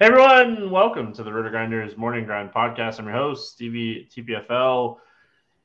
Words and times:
Hey 0.00 0.06
everyone, 0.06 0.70
welcome 0.70 1.12
to 1.12 1.22
the 1.22 1.30
RotoGrinders 1.30 1.98
Morning 1.98 2.24
Grind 2.24 2.52
Podcast. 2.52 2.98
I'm 2.98 3.04
your 3.04 3.12
host, 3.12 3.52
Stevie 3.52 4.08
TPFL. 4.10 4.96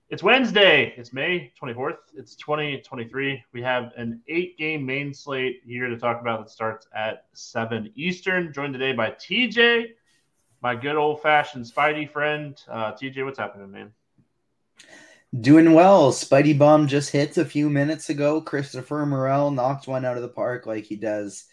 It's 0.09 0.23
Wednesday. 0.23 0.93
It's 0.97 1.13
May 1.13 1.53
24th. 1.57 1.99
It's 2.17 2.35
2023. 2.35 3.41
We 3.53 3.61
have 3.61 3.93
an 3.95 4.21
eight 4.27 4.57
game 4.57 4.85
main 4.85 5.13
slate 5.13 5.61
here 5.65 5.87
to 5.87 5.97
talk 5.97 6.19
about 6.19 6.39
that 6.39 6.51
starts 6.51 6.85
at 6.93 7.27
7 7.31 7.93
Eastern. 7.95 8.51
Joined 8.51 8.73
today 8.73 8.91
by 8.91 9.11
TJ, 9.11 9.91
my 10.61 10.75
good 10.75 10.97
old 10.97 11.21
fashioned 11.21 11.63
Spidey 11.63 12.11
friend. 12.11 12.61
Uh, 12.69 12.91
TJ, 12.91 13.23
what's 13.23 13.39
happening, 13.39 13.71
man? 13.71 13.93
Doing 15.39 15.71
well. 15.71 16.11
Spidey 16.11 16.59
Bomb 16.59 16.87
just 16.87 17.09
hit 17.09 17.37
a 17.37 17.45
few 17.45 17.69
minutes 17.69 18.09
ago. 18.09 18.41
Christopher 18.41 19.05
Morel 19.05 19.51
knocked 19.51 19.87
one 19.87 20.03
out 20.03 20.17
of 20.17 20.23
the 20.23 20.27
park 20.27 20.65
like 20.65 20.83
he 20.83 20.97
does 20.97 21.45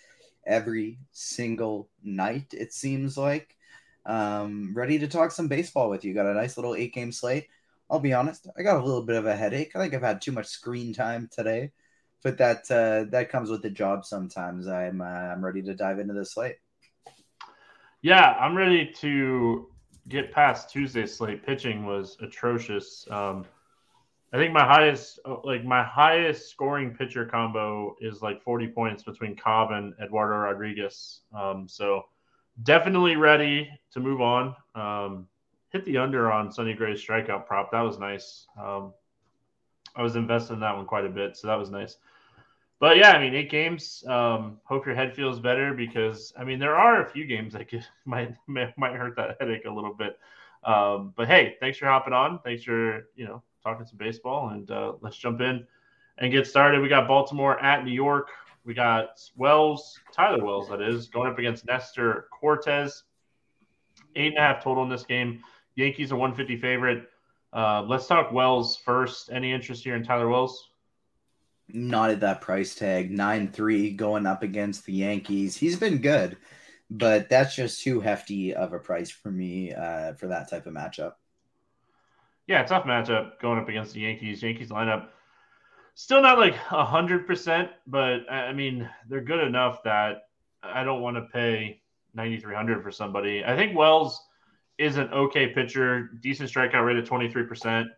every 0.47 0.99
single 1.13 1.89
night, 2.03 2.53
it 2.53 2.73
seems 2.73 3.17
like. 3.17 3.57
Um, 4.05 4.73
ready 4.75 4.99
to 4.99 5.09
talk 5.09 5.31
some 5.31 5.49
baseball 5.49 5.89
with 5.89 6.05
you. 6.05 6.15
Got 6.15 6.27
a 6.27 6.35
nice 6.35 6.57
little 6.57 6.75
eight 6.75 6.95
game 6.95 7.13
slate. 7.13 7.47
I'll 7.91 8.01
be 8.01 8.15
honest, 8.15 8.49
I 8.57 8.63
got 8.63 8.81
a 8.81 8.85
little 8.85 9.03
bit 9.05 9.17
of 9.17 9.27
a 9.27 9.37
headache. 9.37 9.77
I 9.77 9.79
think 9.79 9.95
I've 9.95 10.03
had 10.03 10.23
too 10.23 10.33
much 10.33 10.47
screen 10.47 10.95
time 10.95 11.29
today, 11.31 11.73
but 12.23 12.39
that 12.39 12.71
uh, 12.71 13.11
that 13.11 13.31
comes 13.31 13.51
with 13.51 13.63
the 13.63 13.71
job 13.71 14.05
sometimes. 14.05 14.67
I'm 14.67 15.01
uh, 15.01 15.05
I'm 15.05 15.45
ready 15.45 15.63
to 15.63 15.75
dive 15.75 15.99
into 15.99 16.15
the 16.15 16.25
slate. 16.25 16.57
Yeah, 18.01 18.35
I'm 18.41 18.57
ready 18.57 18.91
to 18.97 19.69
get 20.09 20.33
past 20.33 20.71
Tuesday's 20.71 21.15
slate. 21.15 21.45
Pitching 21.45 21.85
was 21.85 22.17
atrocious. 22.21 23.07
Um, 23.11 23.45
I 24.33 24.39
think 24.39 24.53
my 24.55 24.65
highest, 24.65 25.19
like 25.45 25.63
my 25.65 25.83
highest 25.83 26.51
scoring 26.51 26.95
pitcher 26.95 27.27
combo 27.27 27.95
is 28.01 28.23
like 28.23 28.43
40 28.43 28.69
points 28.69 29.03
between 29.03 29.37
Cobb 29.37 29.73
and 29.73 29.93
Eduardo 30.03 30.37
Rodriguez. 30.37 31.21
Um, 31.35 31.69
so 31.69 32.07
definitely 32.63 33.17
ready 33.17 33.69
to 33.93 34.01
move 34.01 34.23
on. 34.23 34.57
Um, 34.75 35.29
hit 35.71 35.85
the 35.85 35.99
under 35.99 36.33
on 36.33 36.51
Sonny 36.51 36.73
Gray's 36.73 37.05
strikeout 37.05 37.47
prop. 37.47 37.71
That 37.73 37.83
was 37.83 37.99
nice. 37.99 38.47
Um, 38.59 38.95
I 39.95 40.03
was 40.03 40.17
invested 40.17 40.55
in 40.55 40.61
that 40.61 40.77
one 40.77 40.87
quite 40.87 41.05
a 41.05 41.11
bit, 41.11 41.37
so 41.37 41.49
that 41.49 41.59
was 41.59 41.71
nice. 41.71 41.99
But 42.81 42.97
yeah, 42.97 43.13
I 43.13 43.21
mean, 43.21 43.35
eight 43.35 43.51
games. 43.51 44.03
Um, 44.09 44.59
hope 44.65 44.87
your 44.87 44.95
head 44.95 45.15
feels 45.15 45.39
better 45.41 45.75
because 45.75 46.33
I 46.39 46.45
mean 46.45 46.59
there 46.59 46.75
are 46.75 47.03
a 47.03 47.09
few 47.09 47.27
games 47.27 47.53
that 47.53 47.69
could, 47.69 47.87
might 48.07 48.35
might 48.47 48.95
hurt 48.95 49.17
that 49.17 49.37
headache 49.39 49.67
a 49.67 49.71
little 49.71 49.95
bit. 49.95 50.19
Um, 50.65 51.13
but 51.17 51.29
hey, 51.29 51.57
thanks 51.61 51.77
for 51.77 51.87
hopping 51.87 52.15
on. 52.15 52.41
Thanks 52.41 52.65
for 52.65 53.09
you 53.15 53.27
know 53.27 53.43
talking 53.63 53.87
some 53.87 53.99
baseball, 53.99 54.51
and 54.51 54.71
uh, 54.71 54.95
let's 55.01 55.17
jump 55.17 55.41
in 55.41 55.67
and 56.19 56.33
get 56.33 56.47
started. 56.47 56.81
We 56.81 56.89
got 56.89 57.09
Baltimore 57.09 57.63
at 57.63 57.85
New 57.85 57.93
York. 57.93 58.29
We 58.65 58.75
got 58.75 59.21
Wells, 59.37 59.99
Tyler 60.13 60.45
Wells, 60.45 60.69
that 60.69 60.81
is, 60.81 61.09
going 61.09 61.31
up 61.31 61.39
against 61.39 61.67
Nestor 61.67 62.27
Cortes. 62.31 63.03
Eight 64.15 64.29
and 64.29 64.39
a 64.39 64.41
half 64.41 64.63
total 64.63 64.85
in 64.85 64.89
this 64.89 65.05
game. 65.05 65.43
Yankees 65.75 66.13
a 66.13 66.17
150 66.17 66.61
favorite. 66.61 67.09
Uh, 67.53 67.83
let's 67.83 68.07
talk 68.07 68.33
Wells 68.33 68.77
first. 68.77 69.31
Any 69.33 69.53
interest 69.53 69.83
here 69.83 69.97
in 69.97 70.05
Tyler 70.05 70.29
Wells? 70.29 70.69
Not 71.69 72.11
at 72.11 72.21
that 72.21 72.41
price 72.41 72.75
tag. 72.75 73.11
9 73.11 73.49
3 73.51 73.91
going 73.93 74.27
up 74.27 74.43
against 74.43 74.87
the 74.87 74.93
Yankees. 74.93 75.57
He's 75.57 75.77
been 75.77 75.99
good, 75.99 76.37
but 76.91 77.29
that's 77.29 77.57
just 77.57 77.83
too 77.83 78.01
hefty 78.01 78.55
of 78.55 78.73
a 78.73 78.79
price 78.79 79.11
for 79.11 79.31
me 79.31 79.73
uh, 79.73 80.15
for 80.15 80.29
that 80.29 80.49
type 80.49 80.67
of 80.67 80.75
matchup 80.75 81.15
yeah, 82.47 82.63
tough 82.65 82.85
matchup 82.85 83.39
going 83.41 83.59
up 83.59 83.69
against 83.69 83.95
the 83.95 84.01
Yankees. 84.01 84.43
Yankees 84.43 84.71
lineup 84.71 85.09
still 85.95 86.23
not 86.23 86.39
like 86.39 86.55
a 86.71 86.85
hundred 86.85 87.27
percent, 87.27 87.71
but 87.87 88.31
I 88.31 88.53
mean 88.53 88.89
they're 89.09 89.21
good 89.21 89.41
enough 89.47 89.83
that 89.85 90.25
I 90.63 90.85
don't 90.85 91.03
want 91.03 91.17
to 91.17 91.23
pay 91.33 91.81
ninety 92.15 92.39
three 92.39 92.55
hundred 92.55 92.83
for 92.83 92.91
somebody. 92.91 93.45
I 93.45 93.57
think 93.57 93.77
Wells 93.77 94.21
is 94.79 94.97
an 94.97 95.09
okay 95.13 95.49
pitcher, 95.49 96.11
decent 96.21 96.51
strikeout 96.51 96.85
rate 96.85 96.97
of 96.97 97.05
23%, 97.05 97.47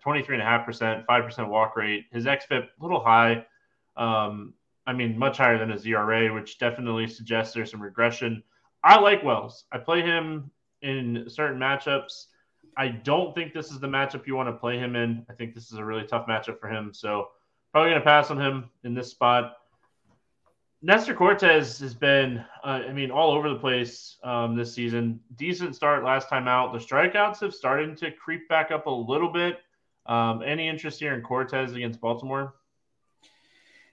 23.5%, 0.05 1.07
5% 1.07 1.49
walk 1.49 1.77
rate. 1.77 2.05
His 2.13 2.27
XFIP 2.27 2.65
a 2.65 2.83
little 2.83 3.03
high. 3.03 3.47
Um, 3.97 4.55
I 4.87 4.93
mean, 4.93 5.17
much 5.17 5.39
higher 5.39 5.57
than 5.57 5.71
his 5.71 5.87
ERA, 5.87 6.35
which 6.35 6.59
definitely 6.59 7.07
suggests 7.07 7.55
there's 7.55 7.71
some 7.71 7.81
regression. 7.81 8.43
I 8.83 8.99
like 9.01 9.23
Wells. 9.23 9.65
I 9.73 9.79
play 9.79 10.03
him 10.03 10.51
in 10.83 11.25
certain 11.29 11.59
matchups. 11.59 12.27
I 12.77 12.89
don't 12.89 13.35
think 13.35 13.53
this 13.53 13.71
is 13.71 13.81
the 13.81 13.87
matchup 13.87 14.27
you 14.27 14.35
want 14.37 14.49
to 14.49 14.53
play 14.53 14.79
him 14.79 14.97
in. 14.97 15.25
I 15.31 15.35
think 15.35 15.55
this 15.55 15.71
is 15.71 15.79
a 15.79 15.85
really 15.85 16.07
tough 16.07 16.27
matchup 16.27 16.61
for 16.61 16.69
him. 16.69 16.93
So 16.93 17.29
probably 17.73 17.91
going 17.91 18.01
to 18.01 18.05
pass 18.05 18.31
on 18.31 18.41
him 18.41 18.71
in 18.85 18.95
this 18.95 19.11
spot. 19.11 19.57
Nestor 20.83 21.15
Cortes 21.15 21.79
has 21.81 21.95
been, 21.95 22.45
uh, 22.63 22.83
I 22.87 22.93
mean, 22.93 23.11
all 23.11 23.33
over 23.33 23.49
the 23.49 23.59
place 23.59 24.19
um, 24.23 24.55
this 24.55 24.75
season. 24.75 25.19
Decent 25.37 25.75
start 25.75 26.05
last 26.05 26.29
time 26.29 26.47
out. 26.47 26.75
The 26.75 26.79
strikeouts 26.79 27.41
have 27.41 27.55
started 27.55 27.97
to 27.99 28.11
creep 28.11 28.49
back 28.51 28.71
up 28.71 28.87
a 28.87 28.91
little 28.91 29.33
bit. 29.33 29.61
Um, 30.05 30.43
any 30.43 30.69
interest 30.69 31.01
here 31.01 31.15
in 31.15 31.23
Cortes 31.23 31.73
against 31.73 32.01
Baltimore? 32.03 32.55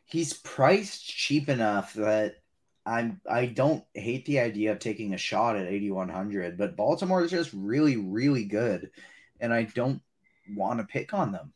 He's 0.04 0.34
priced 0.34 1.08
cheap 1.08 1.48
enough 1.48 1.94
that 1.94 2.41
I'm 2.86 3.22
I 3.30 3.46
don't 3.46 3.84
hate 3.94 4.26
the 4.26 4.40
idea 4.40 4.72
of 4.72 4.80
taking 4.80 5.14
a 5.14 5.18
shot 5.18 5.56
at 5.56 5.68
8100, 5.68 6.58
but 6.58 6.76
Baltimore 6.76 7.24
is 7.24 7.32
just 7.32 7.52
really 7.54 7.98
really 7.98 8.46
good 8.46 8.92
and 9.40 9.54
I 9.54 9.64
don't 9.64 10.02
want 10.56 10.80
to 10.80 10.86
pick 10.86 11.14
on 11.14 11.32
them. 11.32 11.54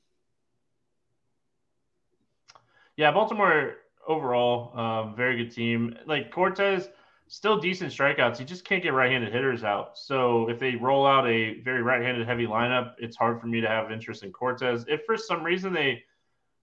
Yeah, 2.97 3.11
Baltimore 3.11 3.75
overall, 4.07 4.77
um, 4.77 5.15
very 5.15 5.37
good 5.37 5.53
team. 5.53 5.97
Like 6.05 6.31
Cortes, 6.31 6.87
still 7.27 7.59
decent 7.59 7.91
strikeouts. 7.91 8.37
He 8.37 8.45
just 8.45 8.65
can't 8.65 8.83
get 8.83 8.93
right-handed 8.93 9.33
hitters 9.33 9.63
out. 9.63 9.97
So 9.97 10.49
if 10.49 10.59
they 10.59 10.75
roll 10.75 11.05
out 11.05 11.27
a 11.27 11.59
very 11.61 11.81
right-handed 11.81 12.27
heavy 12.27 12.47
lineup, 12.47 12.93
it's 12.97 13.17
hard 13.17 13.41
for 13.41 13.47
me 13.47 13.61
to 13.61 13.67
have 13.67 13.91
interest 13.91 14.23
in 14.23 14.31
Cortes. 14.31 14.85
If 14.87 15.03
for 15.05 15.17
some 15.17 15.43
reason 15.43 15.73
they, 15.73 16.03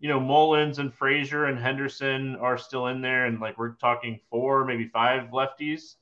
you 0.03 0.09
know, 0.09 0.19
Mullins 0.19 0.81
and 0.81 0.93
Frazier 0.93 1.45
and 1.45 1.57
Henderson 1.57 2.35
are 2.41 2.59
still 2.59 2.89
in 2.89 3.01
there, 3.01 3.27
and 3.27 3.39
like 3.39 3.57
we're 3.57 3.75
talking 3.75 4.19
four, 4.29 4.65
maybe 4.65 4.89
five 4.89 5.31
lefties, 5.31 5.95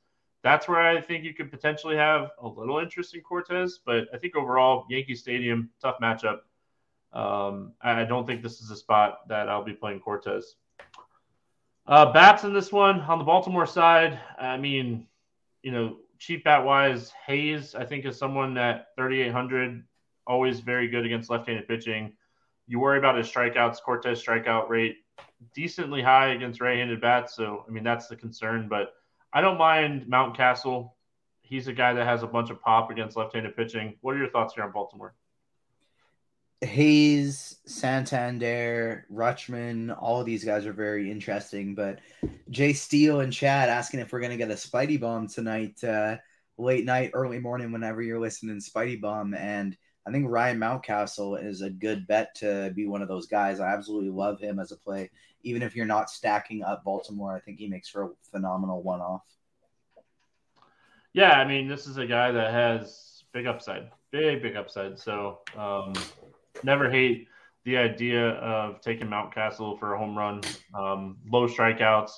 that's 0.42 0.66
where 0.66 0.80
I 0.80 1.02
think 1.02 1.22
you 1.22 1.34
could 1.34 1.50
potentially 1.50 1.96
have 1.96 2.30
a 2.40 2.48
little 2.48 2.78
interest 2.78 3.14
in 3.14 3.20
Cortes, 3.20 3.78
But 3.84 4.08
I 4.14 4.16
think 4.16 4.36
overall, 4.36 4.86
Yankee 4.88 5.14
Stadium, 5.14 5.68
tough 5.82 5.98
matchup. 6.02 6.38
Um, 7.12 7.74
I 7.82 8.04
don't 8.04 8.26
think 8.26 8.42
this 8.42 8.62
is 8.62 8.70
a 8.70 8.76
spot 8.76 9.28
that 9.28 9.50
I'll 9.50 9.64
be 9.64 9.74
playing 9.74 10.00
Cortes. 10.00 10.54
Uh, 11.86 12.10
bats 12.10 12.44
in 12.44 12.54
this 12.54 12.72
one 12.72 13.02
on 13.02 13.18
the 13.18 13.24
Baltimore 13.24 13.66
side. 13.66 14.18
I 14.38 14.56
mean, 14.56 15.08
you 15.62 15.72
know, 15.72 15.96
cheap 16.18 16.44
bat 16.44 16.64
wise, 16.64 17.12
Hayes 17.26 17.74
I 17.74 17.84
think 17.84 18.06
is 18.06 18.16
someone 18.16 18.54
that 18.54 18.86
3,800, 18.96 19.84
always 20.26 20.60
very 20.60 20.88
good 20.88 21.04
against 21.04 21.28
left-handed 21.28 21.68
pitching. 21.68 22.14
You 22.70 22.78
worry 22.78 22.98
about 22.98 23.18
his 23.18 23.26
strikeouts, 23.26 23.82
Cortes 23.82 24.24
strikeout 24.24 24.68
rate 24.68 24.98
decently 25.56 26.00
high 26.00 26.28
against 26.28 26.60
right-handed 26.60 27.00
bats. 27.00 27.34
So 27.34 27.64
I 27.66 27.72
mean 27.72 27.82
that's 27.82 28.06
the 28.06 28.14
concern, 28.14 28.68
but 28.68 28.94
I 29.32 29.40
don't 29.40 29.58
mind 29.58 30.06
Mountcastle. 30.06 30.92
He's 31.42 31.66
a 31.66 31.72
guy 31.72 31.92
that 31.94 32.06
has 32.06 32.22
a 32.22 32.28
bunch 32.28 32.48
of 32.48 32.60
pop 32.62 32.92
against 32.92 33.16
left-handed 33.16 33.56
pitching. 33.56 33.96
What 34.02 34.14
are 34.14 34.18
your 34.18 34.30
thoughts 34.30 34.54
here 34.54 34.62
on 34.62 34.70
Baltimore? 34.70 35.14
Hayes, 36.60 37.56
Santander, 37.66 39.04
Rutschman, 39.12 39.96
all 40.00 40.20
of 40.20 40.26
these 40.26 40.44
guys 40.44 40.64
are 40.64 40.72
very 40.72 41.10
interesting. 41.10 41.74
But 41.74 41.98
Jay 42.50 42.72
Steele 42.72 43.18
and 43.18 43.32
Chad 43.32 43.68
asking 43.68 43.98
if 43.98 44.12
we're 44.12 44.20
going 44.20 44.30
to 44.30 44.36
get 44.36 44.52
a 44.52 44.54
Spidey 44.54 45.00
Bomb 45.00 45.26
tonight, 45.26 45.82
uh, 45.82 46.18
late 46.56 46.84
night, 46.84 47.10
early 47.14 47.40
morning, 47.40 47.72
whenever 47.72 48.00
you're 48.00 48.20
listening 48.20 48.58
Spidey 48.58 49.00
Bomb. 49.00 49.34
And 49.34 49.76
I 50.06 50.10
think 50.10 50.26
Ryan 50.28 50.58
Mountcastle 50.58 51.44
is 51.44 51.60
a 51.60 51.70
good 51.70 52.06
bet 52.06 52.34
to 52.36 52.72
be 52.74 52.86
one 52.86 53.02
of 53.02 53.08
those 53.08 53.26
guys. 53.26 53.60
I 53.60 53.72
absolutely 53.72 54.10
love 54.10 54.40
him 54.40 54.58
as 54.58 54.72
a 54.72 54.76
play. 54.76 55.10
Even 55.42 55.62
if 55.62 55.76
you're 55.76 55.86
not 55.86 56.10
stacking 56.10 56.62
up 56.62 56.84
Baltimore, 56.84 57.34
I 57.34 57.40
think 57.40 57.58
he 57.58 57.68
makes 57.68 57.88
for 57.88 58.04
a 58.04 58.10
phenomenal 58.30 58.82
one 58.82 59.00
off. 59.00 59.24
Yeah, 61.12 61.32
I 61.32 61.46
mean, 61.46 61.68
this 61.68 61.86
is 61.86 61.96
a 61.96 62.06
guy 62.06 62.30
that 62.30 62.52
has 62.52 63.24
big 63.32 63.46
upside, 63.46 63.90
big, 64.10 64.42
big 64.42 64.56
upside. 64.56 64.98
So, 64.98 65.40
um, 65.56 65.92
never 66.62 66.90
hate 66.90 67.28
the 67.64 67.76
idea 67.76 68.30
of 68.30 68.80
taking 68.80 69.08
Mountcastle 69.08 69.78
for 69.78 69.94
a 69.94 69.98
home 69.98 70.16
run. 70.16 70.40
Um, 70.74 71.18
low 71.30 71.46
strikeouts. 71.46 72.12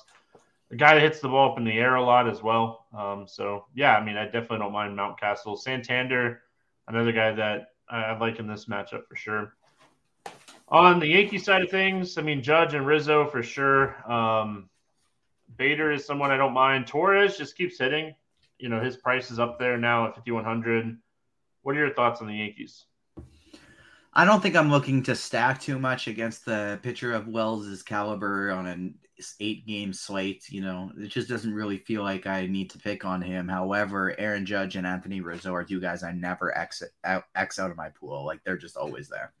The 0.69 0.77
guy 0.77 0.95
that 0.95 1.03
hits 1.03 1.19
the 1.19 1.27
ball 1.27 1.51
up 1.51 1.57
in 1.57 1.65
the 1.65 1.77
air 1.77 1.95
a 1.95 2.03
lot 2.03 2.29
as 2.29 2.41
well. 2.41 2.85
Um, 2.97 3.25
so 3.27 3.65
yeah, 3.75 3.95
I 3.97 4.03
mean, 4.03 4.17
I 4.17 4.25
definitely 4.25 4.59
don't 4.59 4.71
mind 4.71 4.97
Mountcastle. 4.97 5.59
Santander, 5.59 6.41
another 6.87 7.11
guy 7.11 7.33
that 7.33 7.72
I, 7.89 8.17
like 8.17 8.39
in 8.39 8.47
this 8.47 8.65
matchup 8.65 9.07
for 9.07 9.15
sure. 9.15 9.55
On 10.69 10.99
the 10.99 11.07
Yankee 11.07 11.37
side 11.37 11.61
of 11.61 11.69
things, 11.69 12.17
I 12.17 12.21
mean, 12.21 12.41
Judge 12.41 12.73
and 12.73 12.85
Rizzo 12.85 13.27
for 13.27 13.43
sure. 13.43 14.11
Um, 14.11 14.69
Bader 15.57 15.91
is 15.91 16.05
someone 16.05 16.31
I 16.31 16.37
don't 16.37 16.53
mind. 16.53 16.87
Torres 16.87 17.37
just 17.37 17.55
keeps 17.55 17.77
hitting. 17.77 18.15
You 18.57 18.69
know, 18.69 18.81
his 18.81 18.97
price 18.97 19.29
is 19.29 19.39
up 19.39 19.59
there 19.59 19.77
now 19.77 20.07
at 20.07 20.15
5,100. 20.15 20.97
What 21.61 21.75
are 21.75 21.79
your 21.79 21.93
thoughts 21.93 22.21
on 22.21 22.27
the 22.27 22.35
Yankees? 22.35 22.85
I 24.13 24.25
don't 24.25 24.41
think 24.41 24.55
I'm 24.55 24.69
looking 24.69 25.03
to 25.03 25.15
stack 25.15 25.59
too 25.59 25.79
much 25.79 26.07
against 26.07 26.45
the 26.45 26.79
pitcher 26.83 27.13
of 27.13 27.27
Wells's 27.27 27.81
caliber 27.83 28.51
on 28.51 28.67
an 28.67 28.95
eight 29.39 29.65
game 29.65 29.93
slate. 29.93 30.49
You 30.49 30.61
know, 30.61 30.91
it 30.97 31.07
just 31.07 31.29
doesn't 31.29 31.53
really 31.53 31.77
feel 31.77 32.03
like 32.03 32.27
I 32.27 32.47
need 32.47 32.69
to 32.71 32.79
pick 32.79 33.05
on 33.05 33.21
him. 33.21 33.47
However, 33.47 34.15
Aaron 34.19 34.45
Judge 34.45 34.75
and 34.75 34.87
Anthony 34.87 35.21
Rizzo 35.21 35.53
are 35.53 35.63
two 35.63 35.79
guys 35.79 36.03
I 36.03 36.11
never 36.11 36.55
exit 36.57 36.91
out, 37.03 37.23
X 37.35 37.59
out 37.59 37.71
of 37.71 37.77
my 37.77 37.89
pool. 37.89 38.25
Like 38.25 38.43
they're 38.43 38.57
just 38.57 38.77
always 38.77 39.09
there. 39.09 39.33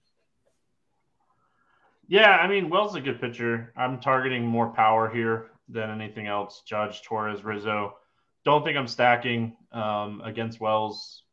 Yeah, 2.07 2.31
I 2.31 2.47
mean, 2.47 2.69
Wells 2.69 2.91
is 2.91 2.97
a 2.97 3.01
good 3.01 3.21
pitcher. 3.21 3.73
I'm 3.77 3.99
targeting 3.99 4.45
more 4.45 4.69
power 4.69 5.09
here 5.09 5.51
than 5.69 5.89
anything 5.89 6.27
else. 6.27 6.61
Judge, 6.65 7.01
Torres, 7.01 7.43
Rizzo. 7.43 7.95
Don't 8.43 8.63
think 8.63 8.77
I'm 8.77 8.87
stacking 8.87 9.55
um, 9.71 10.21
against 10.23 10.59
Wells. 10.59 11.23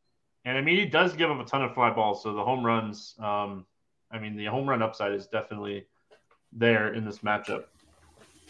And 0.45 0.57
I 0.57 0.61
mean, 0.61 0.77
he 0.77 0.85
does 0.85 1.13
give 1.13 1.29
up 1.29 1.39
a 1.39 1.45
ton 1.45 1.61
of 1.61 1.73
fly 1.73 1.91
balls. 1.91 2.23
So 2.23 2.33
the 2.33 2.43
home 2.43 2.65
runs, 2.65 3.15
um, 3.19 3.65
I 4.11 4.19
mean, 4.19 4.35
the 4.35 4.45
home 4.45 4.67
run 4.67 4.81
upside 4.81 5.13
is 5.13 5.27
definitely 5.27 5.85
there 6.53 6.93
in 6.93 7.05
this 7.05 7.19
matchup. 7.19 7.65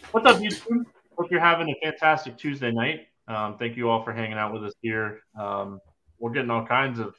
What's 0.09 0.25
up, 0.25 0.37
YouTube? 0.41 0.85
Hope 1.17 1.31
you're 1.31 1.39
having 1.39 1.69
a 1.69 1.75
fantastic 1.81 2.37
Tuesday 2.37 2.71
night. 2.71 3.07
Um, 3.27 3.57
thank 3.57 3.77
you 3.77 3.89
all 3.89 4.03
for 4.03 4.11
hanging 4.11 4.33
out 4.33 4.51
with 4.51 4.65
us 4.65 4.73
here. 4.81 5.21
Um, 5.39 5.79
we're 6.19 6.31
getting 6.31 6.49
all 6.49 6.65
kinds 6.65 6.99
of 6.99 7.15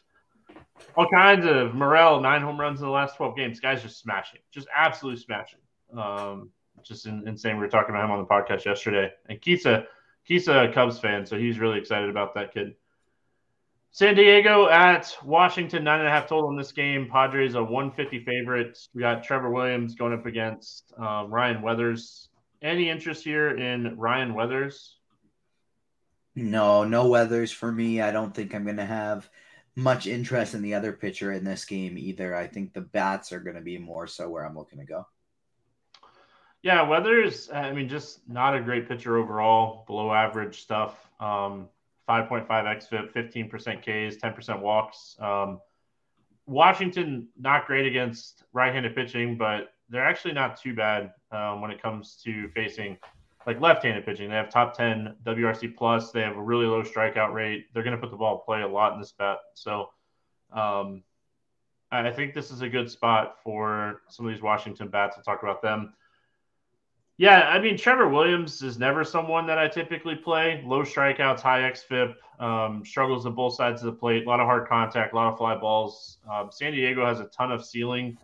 all 0.96 1.08
kinds 1.08 1.46
of 1.46 1.74
Morel 1.74 2.20
nine 2.20 2.42
home 2.42 2.60
runs 2.60 2.80
in 2.80 2.86
the 2.86 2.92
last 2.92 3.16
12 3.16 3.36
games. 3.36 3.60
Guys 3.60 3.82
just 3.82 3.98
smashing, 3.98 4.40
just 4.50 4.68
absolutely 4.76 5.22
smashing. 5.22 5.60
Um, 5.96 6.50
just 6.82 7.06
in, 7.06 7.26
insane. 7.26 7.56
We 7.56 7.62
were 7.62 7.68
talking 7.68 7.94
about 7.94 8.04
him 8.04 8.10
on 8.10 8.18
the 8.18 8.26
podcast 8.26 8.66
yesterday, 8.66 9.10
and 9.28 9.40
Keith's 9.40 9.64
a 9.64 9.86
Keith's 10.26 10.48
a 10.48 10.70
Cubs 10.74 10.98
fan, 10.98 11.24
so 11.24 11.38
he's 11.38 11.58
really 11.58 11.78
excited 11.78 12.10
about 12.10 12.34
that 12.34 12.52
kid. 12.52 12.74
San 13.90 14.14
Diego 14.14 14.68
at 14.68 15.14
Washington, 15.22 15.84
nine 15.84 16.00
and 16.00 16.08
a 16.08 16.10
half 16.10 16.26
total 16.26 16.50
in 16.50 16.56
this 16.56 16.72
game. 16.72 17.08
Padres 17.10 17.54
a 17.54 17.62
150 17.62 18.24
favorite. 18.24 18.78
We 18.94 19.00
got 19.00 19.22
Trevor 19.22 19.50
Williams 19.50 19.94
going 19.94 20.14
up 20.14 20.26
against 20.26 20.92
um, 20.98 21.30
Ryan 21.30 21.62
Weathers. 21.62 22.28
Any 22.62 22.88
interest 22.88 23.24
here 23.24 23.50
in 23.56 23.98
Ryan 23.98 24.34
Weathers? 24.34 24.96
No, 26.34 26.84
no 26.84 27.08
Weathers 27.08 27.52
for 27.52 27.70
me. 27.70 28.00
I 28.00 28.12
don't 28.12 28.34
think 28.34 28.54
I'm 28.54 28.64
going 28.64 28.76
to 28.76 28.84
have 28.84 29.28
much 29.74 30.06
interest 30.06 30.54
in 30.54 30.62
the 30.62 30.74
other 30.74 30.92
pitcher 30.92 31.32
in 31.32 31.44
this 31.44 31.64
game 31.64 31.98
either. 31.98 32.34
I 32.34 32.46
think 32.46 32.72
the 32.72 32.80
bats 32.80 33.32
are 33.32 33.40
going 33.40 33.56
to 33.56 33.62
be 33.62 33.78
more 33.78 34.06
so 34.06 34.28
where 34.28 34.44
I'm 34.44 34.56
looking 34.56 34.78
to 34.78 34.84
go. 34.84 35.06
Yeah, 36.62 36.82
Weathers, 36.82 37.50
I 37.52 37.72
mean, 37.72 37.88
just 37.88 38.20
not 38.28 38.54
a 38.54 38.60
great 38.60 38.88
pitcher 38.88 39.16
overall, 39.16 39.84
below 39.86 40.14
average 40.14 40.62
stuff. 40.62 41.08
Um, 41.18 41.68
5.5 42.08 42.46
xFIP, 42.48 43.12
15% 43.12 43.80
Ks, 43.80 44.16
10% 44.16 44.60
walks. 44.60 45.16
Um, 45.20 45.60
Washington 46.46 47.28
not 47.38 47.66
great 47.66 47.86
against 47.86 48.44
right-handed 48.52 48.94
pitching, 48.94 49.36
but 49.36 49.72
they're 49.92 50.04
actually 50.04 50.32
not 50.32 50.60
too 50.60 50.74
bad 50.74 51.12
um, 51.30 51.60
when 51.60 51.70
it 51.70 51.80
comes 51.80 52.16
to 52.24 52.48
facing 52.48 52.98
like 53.46 53.60
left-handed 53.60 54.04
pitching. 54.06 54.30
They 54.30 54.36
have 54.36 54.50
top 54.50 54.76
10 54.76 55.16
WRC 55.24 55.76
plus. 55.76 56.10
They 56.10 56.22
have 56.22 56.36
a 56.36 56.42
really 56.42 56.66
low 56.66 56.82
strikeout 56.82 57.32
rate. 57.32 57.66
They're 57.72 57.82
going 57.82 57.94
to 57.94 58.00
put 58.00 58.10
the 58.10 58.16
ball 58.16 58.38
play 58.38 58.62
a 58.62 58.68
lot 58.68 58.94
in 58.94 59.00
this 59.00 59.12
bet. 59.12 59.38
So 59.54 59.90
um, 60.52 61.02
I 61.90 62.10
think 62.10 62.34
this 62.34 62.50
is 62.50 62.62
a 62.62 62.68
good 62.68 62.90
spot 62.90 63.36
for 63.44 64.02
some 64.08 64.26
of 64.26 64.32
these 64.32 64.42
Washington 64.42 64.88
bats. 64.88 65.16
We'll 65.16 65.24
talk 65.24 65.42
about 65.42 65.60
them. 65.60 65.92
Yeah, 67.18 67.42
I 67.42 67.60
mean 67.60 67.76
Trevor 67.76 68.08
Williams 68.08 68.62
is 68.62 68.78
never 68.78 69.04
someone 69.04 69.46
that 69.46 69.58
I 69.58 69.68
typically 69.68 70.16
play. 70.16 70.62
Low 70.64 70.82
strikeouts, 70.82 71.40
high 71.40 71.70
xFIP, 71.70 72.14
um, 72.40 72.84
struggles 72.84 73.26
on 73.26 73.34
both 73.34 73.54
sides 73.54 73.82
of 73.82 73.86
the 73.86 73.92
plate, 73.92 74.24
a 74.24 74.28
lot 74.28 74.40
of 74.40 74.46
hard 74.46 74.66
contact, 74.66 75.12
a 75.12 75.16
lot 75.16 75.30
of 75.30 75.38
fly 75.38 75.54
balls. 75.56 76.18
Um, 76.28 76.48
San 76.50 76.72
Diego 76.72 77.04
has 77.04 77.20
a 77.20 77.26
ton 77.26 77.52
of 77.52 77.64
ceiling. 77.64 78.16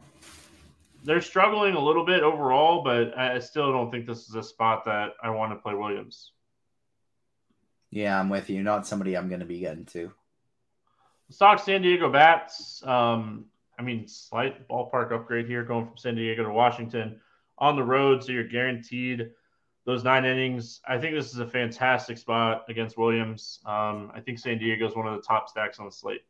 They're 1.05 1.21
struggling 1.21 1.75
a 1.75 1.81
little 1.81 2.05
bit 2.05 2.23
overall, 2.23 2.83
but 2.83 3.17
I 3.17 3.39
still 3.39 3.73
don't 3.73 3.91
think 3.91 4.07
this 4.07 4.29
is 4.29 4.35
a 4.35 4.43
spot 4.43 4.85
that 4.87 5.13
I 5.23 5.31
want 5.31 5.53
to 5.53 5.57
play 5.57 5.75
Williams. 5.75 6.33
Yeah, 7.91 8.19
I'm 8.19 8.29
with 8.29 8.51
you. 8.51 8.63
Not 8.63 8.87
somebody 8.87 9.17
I'm 9.17 9.29
going 9.29 9.41
to 9.41 9.47
be 9.47 9.61
getting 9.61 9.87
to. 9.87 10.13
Stock 11.31 11.61
San 11.61 11.83
Diego 11.83 12.11
bats. 12.11 12.83
Um, 12.85 13.47
I 13.79 13.83
mean, 13.83 14.09
slight 14.09 14.67
ballpark 14.69 15.13
upgrade 15.13 15.47
here 15.47 15.63
going 15.63 15.87
from 15.87 15.97
San 15.97 16.15
Diego 16.17 16.43
to 16.43 16.51
Washington 16.51 17.21
on 17.59 17.77
the 17.77 17.83
road, 17.83 18.25
so 18.25 18.33
you're 18.33 18.45
guaranteed 18.45 19.31
those 19.85 20.05
nine 20.05 20.25
innings. 20.25 20.81
I 20.87 20.99
think 20.99 21.15
this 21.15 21.33
is 21.33 21.39
a 21.39 21.47
fantastic 21.47 22.19
spot 22.19 22.65
against 22.69 22.99
Williams. 22.99 23.61
Um, 23.65 24.11
I 24.15 24.21
think 24.21 24.39
San 24.39 24.59
Diego 24.59 24.87
is 24.87 24.95
one 24.95 25.07
of 25.07 25.15
the 25.15 25.23
top 25.23 25.49
stacks 25.49 25.79
on 25.79 25.87
the 25.87 25.93
slate. 25.93 26.23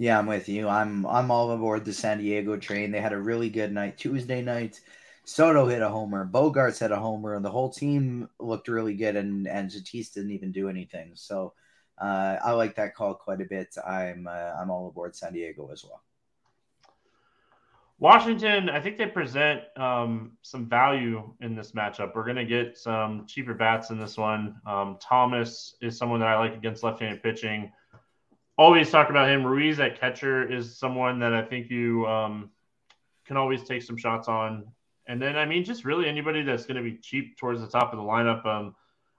Yeah, 0.00 0.16
I'm 0.16 0.26
with 0.26 0.48
you. 0.48 0.68
I'm 0.68 1.04
I'm 1.06 1.32
all 1.32 1.50
aboard 1.50 1.84
the 1.84 1.92
San 1.92 2.18
Diego 2.18 2.56
train. 2.56 2.92
They 2.92 3.00
had 3.00 3.12
a 3.12 3.20
really 3.20 3.50
good 3.50 3.72
night 3.72 3.98
Tuesday 3.98 4.40
night. 4.40 4.80
Soto 5.24 5.66
hit 5.66 5.82
a 5.82 5.88
homer, 5.88 6.24
Bogaerts 6.24 6.78
hit 6.78 6.92
a 6.92 6.96
homer, 6.96 7.34
and 7.34 7.44
the 7.44 7.50
whole 7.50 7.68
team 7.68 8.28
looked 8.38 8.68
really 8.68 8.94
good. 8.94 9.16
And 9.16 9.48
and 9.48 9.68
Tatis 9.68 10.12
didn't 10.12 10.30
even 10.30 10.52
do 10.52 10.68
anything. 10.68 11.10
So 11.14 11.52
uh, 12.00 12.36
I 12.44 12.52
like 12.52 12.76
that 12.76 12.94
call 12.94 13.14
quite 13.14 13.40
a 13.40 13.44
bit. 13.44 13.74
I'm 13.84 14.28
uh, 14.28 14.52
I'm 14.60 14.70
all 14.70 14.86
aboard 14.86 15.16
San 15.16 15.32
Diego 15.32 15.68
as 15.72 15.82
well. 15.82 16.00
Washington, 17.98 18.70
I 18.70 18.80
think 18.80 18.98
they 18.98 19.06
present 19.06 19.62
um, 19.76 20.36
some 20.42 20.68
value 20.68 21.34
in 21.40 21.56
this 21.56 21.72
matchup. 21.72 22.14
We're 22.14 22.22
going 22.22 22.36
to 22.36 22.44
get 22.44 22.78
some 22.78 23.26
cheaper 23.26 23.54
bats 23.54 23.90
in 23.90 23.98
this 23.98 24.16
one. 24.16 24.60
Um, 24.64 24.98
Thomas 25.00 25.74
is 25.80 25.98
someone 25.98 26.20
that 26.20 26.28
I 26.28 26.38
like 26.38 26.54
against 26.54 26.84
left 26.84 27.00
handed 27.00 27.24
pitching. 27.24 27.72
Always 28.58 28.90
talk 28.90 29.08
about 29.08 29.28
him. 29.28 29.46
Ruiz 29.46 29.78
at 29.78 30.00
catcher 30.00 30.50
is 30.50 30.76
someone 30.76 31.20
that 31.20 31.32
I 31.32 31.42
think 31.42 31.70
you 31.70 32.04
um, 32.06 32.50
can 33.24 33.36
always 33.36 33.62
take 33.62 33.82
some 33.82 33.96
shots 33.96 34.26
on. 34.26 34.66
And 35.06 35.22
then, 35.22 35.36
I 35.36 35.44
mean, 35.46 35.64
just 35.64 35.84
really 35.84 36.08
anybody 36.08 36.42
that's 36.42 36.66
going 36.66 36.76
to 36.76 36.82
be 36.82 36.96
cheap 36.96 37.38
towards 37.38 37.60
the 37.60 37.68
top 37.68 37.92
of 37.92 37.98
the 37.98 38.04
lineup. 38.04 38.44
Um, 38.44 38.74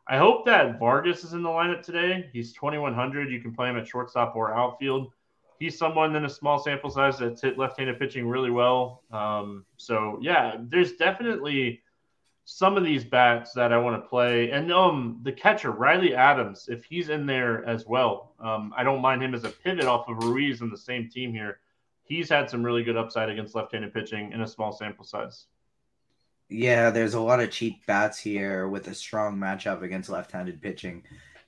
I 0.10 0.18
hope 0.18 0.46
that 0.46 0.78
Vargas 0.78 1.24
is 1.24 1.32
in 1.32 1.42
the 1.42 1.50
lineup 1.50 1.82
today. 1.82 2.30
He's 2.34 2.52
2,100. 2.52 3.32
You 3.32 3.40
can 3.40 3.54
play 3.54 3.70
him 3.70 3.78
at 3.78 3.88
shortstop 3.88 4.36
or 4.36 4.54
outfield. 4.54 5.14
He's 5.58 5.78
someone 5.78 6.16
in 6.18 6.26
a 6.26 6.30
small 6.30 6.60
sample 6.60 6.90
size 6.90 7.18
that's 7.18 7.42
hit 7.42 7.58
left 7.58 7.78
handed 7.80 7.98
pitching 7.98 8.28
really 8.28 8.52
well. 8.52 9.04
Um, 9.10 9.66
so, 9.78 10.20
yeah, 10.22 10.58
there's 10.60 10.94
definitely 10.94 11.82
some 12.52 12.78
of 12.78 12.84
these 12.84 13.06
bats 13.06 13.54
that 13.54 13.72
I 13.72 13.78
want 13.78 14.02
to 14.02 14.10
play. 14.10 14.50
And 14.50 14.74
um, 14.74 15.20
the 15.22 15.32
catcher, 15.32 15.72
Riley 15.72 16.16
Adams, 16.16 16.68
if 16.68 16.84
he's 16.84 17.10
in 17.10 17.28
there 17.28 17.64
as 17.68 17.86
well, 17.86 18.34
um, 18.40 18.74
I 18.76 18.84
don't 18.84 19.02
mind 19.02 19.22
him 19.22 19.36
as 19.36 19.44
a 19.44 19.50
pivot 19.50 19.86
off 19.86 20.10
of 20.10 20.24
Ruiz 20.24 20.62
in 20.62 20.72
the 20.72 20.78
same 20.78 21.10
team 21.10 21.32
here. 21.32 21.60
He's 22.04 22.28
had 22.28 22.50
some 22.50 22.64
really 22.64 22.84
good 22.84 22.98
upside 22.98 23.30
against 23.30 23.54
left 23.54 23.72
handed 23.72 23.94
pitching 23.94 24.32
in 24.32 24.42
a 24.42 24.48
small 24.48 24.72
sample 24.72 25.06
size. 25.06 25.46
Yeah, 26.50 26.90
there's 26.90 27.14
a 27.14 27.20
lot 27.20 27.40
of 27.40 27.52
cheap 27.52 27.86
bats 27.86 28.18
here 28.18 28.68
with 28.68 28.88
a 28.88 28.96
strong 28.96 29.38
matchup 29.38 29.84
against 29.84 30.10
left-handed 30.10 30.60
pitching. 30.60 31.04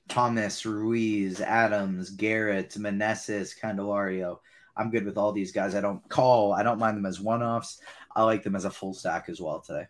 Thomas, 0.08 0.64
Ruiz, 0.64 1.40
Adams, 1.40 2.10
Garrett, 2.10 2.70
Meneses, 2.70 3.58
Candelario. 3.58 4.38
I'm 4.76 4.92
good 4.92 5.04
with 5.04 5.18
all 5.18 5.32
these 5.32 5.50
guys. 5.50 5.74
I 5.74 5.80
don't 5.80 6.08
call. 6.08 6.52
I 6.52 6.62
don't 6.62 6.78
mind 6.78 6.96
them 6.96 7.06
as 7.06 7.20
one-offs. 7.20 7.80
I 8.14 8.22
like 8.22 8.44
them 8.44 8.54
as 8.54 8.64
a 8.64 8.70
full 8.70 8.94
stack 8.94 9.28
as 9.28 9.40
well 9.40 9.60
today. 9.60 9.86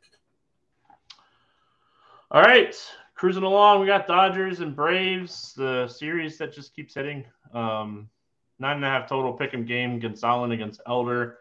All 2.33 2.41
right, 2.41 2.75
cruising 3.15 3.43
along. 3.43 3.81
We 3.81 3.87
got 3.87 4.07
Dodgers 4.07 4.61
and 4.61 4.75
Braves, 4.75 5.53
the 5.55 5.87
series 5.87 6.39
that 6.39 6.51
just 6.51 6.75
keeps 6.75 6.95
hitting. 6.95 7.27
Um, 7.53 8.09
nine 8.59 8.77
and 8.77 8.85
a 8.87 8.89
half 8.89 9.07
total 9.07 9.35
pick 9.35 9.53
'em 9.53 9.67
game. 9.67 10.01
Gonsolin 10.01 10.55
against 10.55 10.81
Elder. 10.87 11.41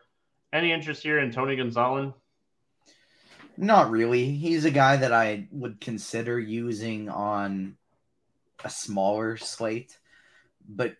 Any 0.52 0.74
interest 0.74 1.02
here 1.02 1.20
in 1.20 1.32
Tony 1.32 1.56
Gonsolin? 1.56 2.14
Not 3.56 3.90
really. 3.90 4.32
He's 4.32 4.66
a 4.66 4.72
guy 4.72 4.98
that 4.98 5.14
I 5.14 5.48
would 5.54 5.80
consider 5.80 6.38
using 6.38 7.08
on 7.08 7.78
a 8.62 8.70
smaller 8.70 9.38
slate, 9.38 9.98
but 10.68 10.98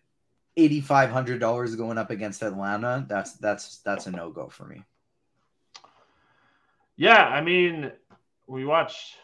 eighty 0.56 0.80
five 0.80 1.10
hundred 1.10 1.38
dollars 1.38 1.76
going 1.76 1.98
up 1.98 2.08
against 2.08 2.42
Atlanta, 2.42 3.04
that's 3.06 3.34
that's 3.34 3.80
that's 3.80 4.06
a 4.06 4.10
no 4.10 4.30
go 4.30 4.48
for 4.48 4.64
me. 4.64 4.84
Yeah, 6.96 7.26
I 7.26 7.42
mean, 7.42 7.92
we 8.46 8.64
watched 8.64 9.18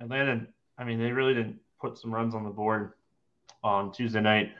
Atlanta. 0.00 0.46
I 0.76 0.84
mean, 0.84 0.98
they 0.98 1.12
really 1.12 1.34
didn't 1.34 1.58
put 1.80 1.98
some 1.98 2.14
runs 2.14 2.34
on 2.34 2.44
the 2.44 2.50
board 2.50 2.92
on 3.62 3.92
Tuesday 3.92 4.20
night. 4.20 4.52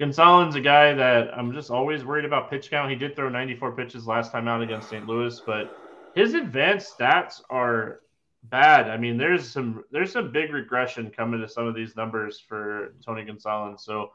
Gonsolin, 0.00 0.54
a 0.54 0.60
guy 0.60 0.94
that 0.94 1.36
I'm 1.36 1.52
just 1.52 1.70
always 1.70 2.04
worried 2.04 2.24
about 2.24 2.50
pitch 2.50 2.70
count. 2.70 2.90
He 2.90 2.96
did 2.96 3.14
throw 3.14 3.28
94 3.28 3.72
pitches 3.72 4.06
last 4.06 4.32
time 4.32 4.48
out 4.48 4.62
against 4.62 4.88
St. 4.88 5.06
Louis, 5.06 5.38
but 5.44 5.76
his 6.14 6.32
advanced 6.34 6.96
stats 6.96 7.42
are 7.50 8.00
bad. 8.44 8.88
I 8.88 8.96
mean, 8.96 9.18
there's 9.18 9.46
some 9.46 9.84
there's 9.90 10.12
some 10.12 10.32
big 10.32 10.52
regression 10.52 11.10
coming 11.10 11.40
to 11.40 11.48
some 11.48 11.66
of 11.66 11.74
these 11.74 11.96
numbers 11.96 12.40
for 12.40 12.94
Tony 13.04 13.24
Gonsolin. 13.24 13.78
So, 13.78 14.12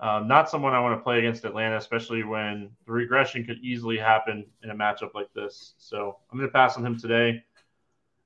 um, 0.00 0.26
not 0.26 0.50
someone 0.50 0.74
I 0.74 0.80
want 0.80 0.98
to 0.98 1.02
play 1.02 1.18
against 1.18 1.44
Atlanta, 1.44 1.76
especially 1.76 2.24
when 2.24 2.70
the 2.86 2.92
regression 2.92 3.44
could 3.44 3.58
easily 3.58 3.96
happen 3.96 4.44
in 4.64 4.70
a 4.70 4.74
matchup 4.74 5.14
like 5.14 5.32
this. 5.34 5.74
So, 5.78 6.16
I'm 6.30 6.38
going 6.38 6.48
to 6.48 6.52
pass 6.52 6.76
on 6.76 6.84
him 6.84 6.98
today. 6.98 7.44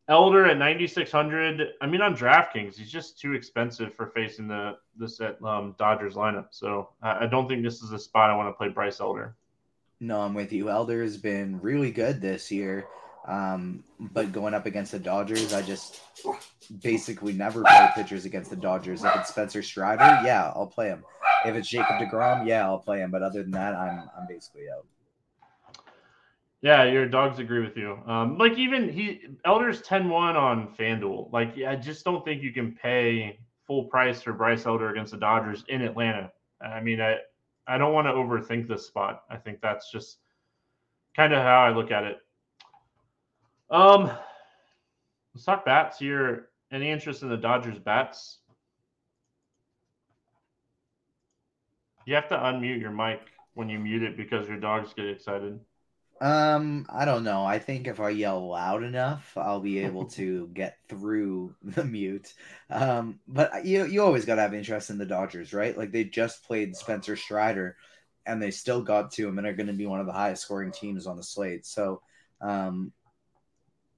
Elder 0.09 0.47
at 0.47 0.59
9600. 0.59 1.75
I 1.81 1.87
mean, 1.87 2.01
on 2.01 2.17
DraftKings, 2.17 2.77
he's 2.77 2.91
just 2.91 3.21
too 3.21 3.35
expensive 3.35 3.95
for 3.95 4.09
facing 4.09 4.49
the 4.49 4.77
this 4.97 5.21
um, 5.45 5.75
Dodgers 5.79 6.15
lineup. 6.15 6.47
So, 6.51 6.91
I, 7.03 7.25
I 7.25 7.27
don't 7.27 7.49
think 7.49 7.63
this 7.63 7.83
is 7.83 7.93
a 7.93 7.99
spot 7.99 8.31
I 8.31 8.37
want 8.37 8.49
to 8.49 8.53
play 8.53 8.69
Bryce 8.69 9.01
Elder. 9.01 9.37
No, 10.01 10.21
I'm 10.21 10.35
with 10.35 10.53
you. 10.53 10.69
Elder 10.69 11.03
has 11.03 11.17
been 11.17 11.61
really 11.61 11.93
good 11.93 12.21
this 12.21 12.51
year. 12.51 12.87
Um, 13.27 13.85
but 14.01 14.33
going 14.33 14.53
up 14.53 14.67
against 14.67 14.91
the 14.91 14.99
Dodgers, 14.99 15.53
I 15.53 15.63
just 15.63 16.01
basically 16.83 17.33
never 17.33 17.63
play 17.63 17.91
pitchers 17.95 18.25
against 18.25 18.51
the 18.51 18.57
Dodgers. 18.57 19.05
If 19.05 19.15
it's 19.15 19.29
Spencer 19.29 19.63
Strider, 19.63 20.27
yeah, 20.27 20.53
I'll 20.57 20.67
play 20.67 20.89
him. 20.89 21.05
If 21.45 21.55
it's 21.55 21.69
Jacob 21.69 22.01
DeGrom, 22.01 22.47
yeah, 22.47 22.65
I'll 22.65 22.81
play 22.81 23.01
him. 23.01 23.13
But 23.13 23.23
other 23.23 23.43
than 23.43 23.53
that, 23.53 23.75
I'm 23.75 24.11
I'm 24.19 24.27
basically 24.29 24.65
out. 24.77 24.85
Yeah, 26.63 26.85
your 26.85 27.07
dogs 27.07 27.41
agree 27.41 27.61
with 27.61 27.77
you. 27.77 27.99
Um, 28.07 28.39
like 28.39 28.57
even 28.57 28.89
he 28.89 29.21
Elder's 29.45 29.83
10-1 29.83 30.37
on 30.37 30.73
FanDuel. 30.79 31.33
Like, 31.33 31.59
I 31.67 31.75
just 31.75 32.05
don't 32.05 32.25
think 32.25 32.41
you 32.41 32.53
can 32.53 32.73
pay 32.73 33.41
full 33.67 33.85
price 33.85 34.23
for 34.23 34.33
Bryce 34.33 34.65
Elder 34.65 34.91
against 34.91 35.11
the 35.11 35.19
Dodgers 35.19 35.65
in 35.69 35.83
Atlanta. 35.83 36.31
I 36.65 36.81
mean, 36.81 37.01
I 37.01 37.17
I 37.67 37.79
don't 37.79 37.93
want 37.93 38.07
to 38.07 38.13
overthink 38.13 38.69
this 38.69 38.87
spot. 38.87 39.25
I 39.29 39.37
think 39.37 39.61
that's 39.61 39.91
just 39.91 40.19
kind 41.17 41.33
of 41.33 41.43
how 41.43 41.65
I 41.65 41.75
look 41.75 41.91
at 41.91 42.05
it. 42.05 42.19
Um, 43.71 44.11
let's 45.35 45.45
talk 45.45 45.65
bats 45.65 45.99
here. 45.99 46.49
Any 46.71 46.91
interest 46.91 47.23
in 47.23 47.29
the 47.29 47.37
Dodgers 47.37 47.79
bats? 47.79 48.39
You 52.07 52.15
have 52.15 52.29
to 52.29 52.37
unmute 52.37 52.81
your 52.81 52.91
mic 52.91 53.21
when 53.55 53.69
you 53.69 53.79
mute 53.79 54.03
it 54.03 54.17
because 54.17 54.49
your 54.49 54.59
dogs 54.59 54.93
get 54.95 55.09
excited. 55.09 55.59
Um, 56.23 56.87
I 56.89 57.05
don't 57.05 57.25
know. 57.25 57.45
I 57.45 57.59
think 57.59 57.89
if 57.89 57.99
I 57.99 58.11
yell 58.11 58.49
loud 58.49 58.85
enough, 58.85 59.33
I'll 59.37 59.59
be 59.59 59.79
able 59.85 60.07
to 60.11 60.47
get 60.55 60.79
through 60.89 61.57
the 61.63 61.85
mute. 61.85 62.33
Um, 62.71 63.19
but 63.27 63.67
you 63.67 63.85
you 63.87 64.03
always 64.03 64.25
got 64.25 64.37
to 64.37 64.43
have 64.43 64.55
interest 64.55 64.91
in 64.91 64.99
the 64.99 65.05
Dodgers, 65.05 65.53
right? 65.53 65.77
Like 65.77 65.91
they 65.91 66.05
just 66.05 66.45
played 66.45 66.77
Spencer 66.77 67.17
Strider, 67.17 67.77
and 68.25 68.41
they 68.41 68.53
still 68.53 68.83
got 68.83 69.11
to 69.13 69.27
him, 69.27 69.39
and 69.39 69.47
are 69.49 69.53
going 69.53 69.67
to 69.67 69.73
be 69.73 69.87
one 69.87 69.99
of 69.99 70.07
the 70.07 70.13
highest 70.13 70.43
scoring 70.43 70.71
teams 70.71 71.09
on 71.09 71.17
the 71.17 71.25
slate. 71.25 71.67
So, 71.67 72.03
um, 72.41 72.93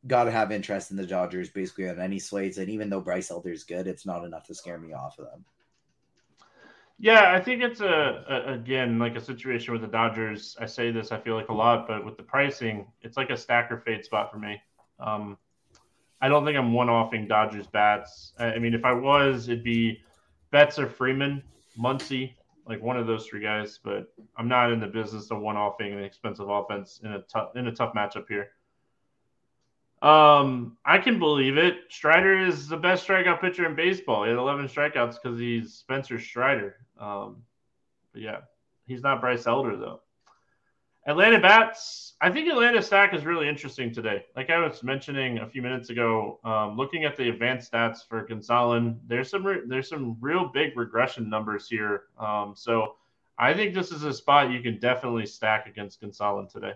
got 0.07 0.25
to 0.25 0.31
have 0.31 0.51
interest 0.51 0.91
in 0.91 0.97
the 0.97 1.07
Dodgers 1.07 1.51
basically 1.51 1.91
on 1.91 2.01
any 2.01 2.19
slates. 2.19 2.57
And 2.57 2.71
even 2.71 2.89
though 2.89 3.01
Bryce 3.03 3.31
Elder's 3.31 3.65
good, 3.65 3.87
it's 3.87 4.07
not 4.07 4.25
enough 4.25 4.47
to 4.47 4.55
scare 4.55 4.79
me 4.79 4.95
off 4.95 5.19
of 5.19 5.27
them. 5.27 5.45
Yeah, 6.99 7.33
I 7.33 7.41
think 7.41 7.63
it's 7.63 7.81
a, 7.81 8.25
a, 8.29 8.53
again 8.55 8.99
like 8.99 9.17
a 9.17 9.21
situation 9.21 9.73
with 9.73 9.83
the 9.83 9.89
Dodgers. 9.89 10.57
I 10.61 10.67
say 10.67 10.91
this, 10.91 11.11
I 11.11 11.19
feel 11.19 11.35
like 11.35 11.49
a 11.49 11.55
lot, 11.55 11.89
but 11.89 12.05
with 12.05 12.17
the 12.17 12.23
pricing, 12.23 12.87
it's 13.03 13.17
like 13.17 13.31
a 13.31 13.37
stacker 13.37 13.79
fade 13.79 14.05
spot 14.05 14.31
for 14.31 14.39
me. 14.39 14.61
Um, 15.01 15.37
I 16.21 16.29
don't 16.29 16.45
think 16.45 16.57
I'm 16.57 16.73
one 16.73 16.89
offing 16.89 17.27
Dodgers 17.27 17.67
bats. 17.67 18.33
I, 18.39 18.53
I, 18.53 18.59
mean, 18.59 18.75
if 18.75 18.85
I 18.85 18.93
was, 18.93 19.49
it'd 19.49 19.65
be 19.65 20.01
Betts 20.53 20.79
or 20.79 20.87
Freeman, 20.87 21.43
Muncy, 21.79 22.35
like 22.67 22.81
one 22.81 22.97
of 22.97 23.07
those 23.07 23.27
three 23.27 23.43
guys. 23.43 23.79
But 23.83 24.13
I'm 24.39 24.49
not 24.49 24.73
in 24.73 24.81
the 24.81 24.87
business 24.87 25.31
of 25.31 25.41
one 25.41 25.57
offing 25.57 25.93
an 25.93 26.03
expensive 26.03 26.49
offense 26.49 27.01
in 27.03 27.13
a 27.13 27.23
tough 27.23 27.57
in 27.57 27.67
a 27.67 27.73
tough 27.73 27.93
matchup 27.93 28.27
here. 28.29 28.51
Um, 30.03 30.77
I 30.85 30.99
can 30.99 31.19
believe 31.19 31.57
it. 31.57 31.77
Strider 31.89 32.39
is 32.47 32.69
the 32.69 32.77
best 32.77 33.07
strikeout 33.07 33.41
pitcher 33.41 33.67
in 33.67 33.75
baseball. 33.75 34.25
He 34.25 34.31
had 34.31 34.39
11 34.39 34.69
strikeouts 34.69 35.17
because 35.23 35.39
he's 35.39 35.75
Spencer 35.75 36.19
Strider. 36.19 36.77
Um, 36.99 37.43
but 38.13 38.23
yeah, 38.23 38.39
he's 38.87 39.03
not 39.03 39.21
Bryce 39.21 39.47
Elder 39.47 39.77
though. 39.77 40.01
Atlanta 41.07 41.39
bats. 41.39 42.15
I 42.21 42.31
think 42.31 42.49
Atlanta 42.49 42.81
stack 42.81 43.13
is 43.13 43.27
really 43.27 43.47
interesting 43.47 43.93
today. 43.93 44.25
Like 44.35 44.49
I 44.49 44.59
was 44.59 44.83
mentioning 44.83 45.39
a 45.39 45.49
few 45.49 45.61
minutes 45.61 45.91
ago, 45.91 46.41
um, 46.45 46.79
looking 46.79 47.05
at 47.05 47.17
the 47.17 47.29
advanced 47.29 47.71
stats 47.71 47.99
for 48.09 48.27
Gonsolin, 48.27 48.99
there's 49.07 49.29
some 49.29 49.47
re- 49.47 49.63
there's 49.67 49.89
some 49.89 50.17
real 50.21 50.49
big 50.49 50.77
regression 50.77 51.29
numbers 51.29 51.69
here. 51.69 52.05
Um, 52.19 52.55
so 52.57 52.95
I 53.39 53.53
think 53.53 53.75
this 53.75 53.91
is 53.91 54.05
a 54.05 54.15
spot 54.15 54.51
you 54.51 54.61
can 54.61 54.79
definitely 54.79 55.27
stack 55.27 55.67
against 55.67 56.01
Gonsolin 56.01 56.51
today. 56.51 56.73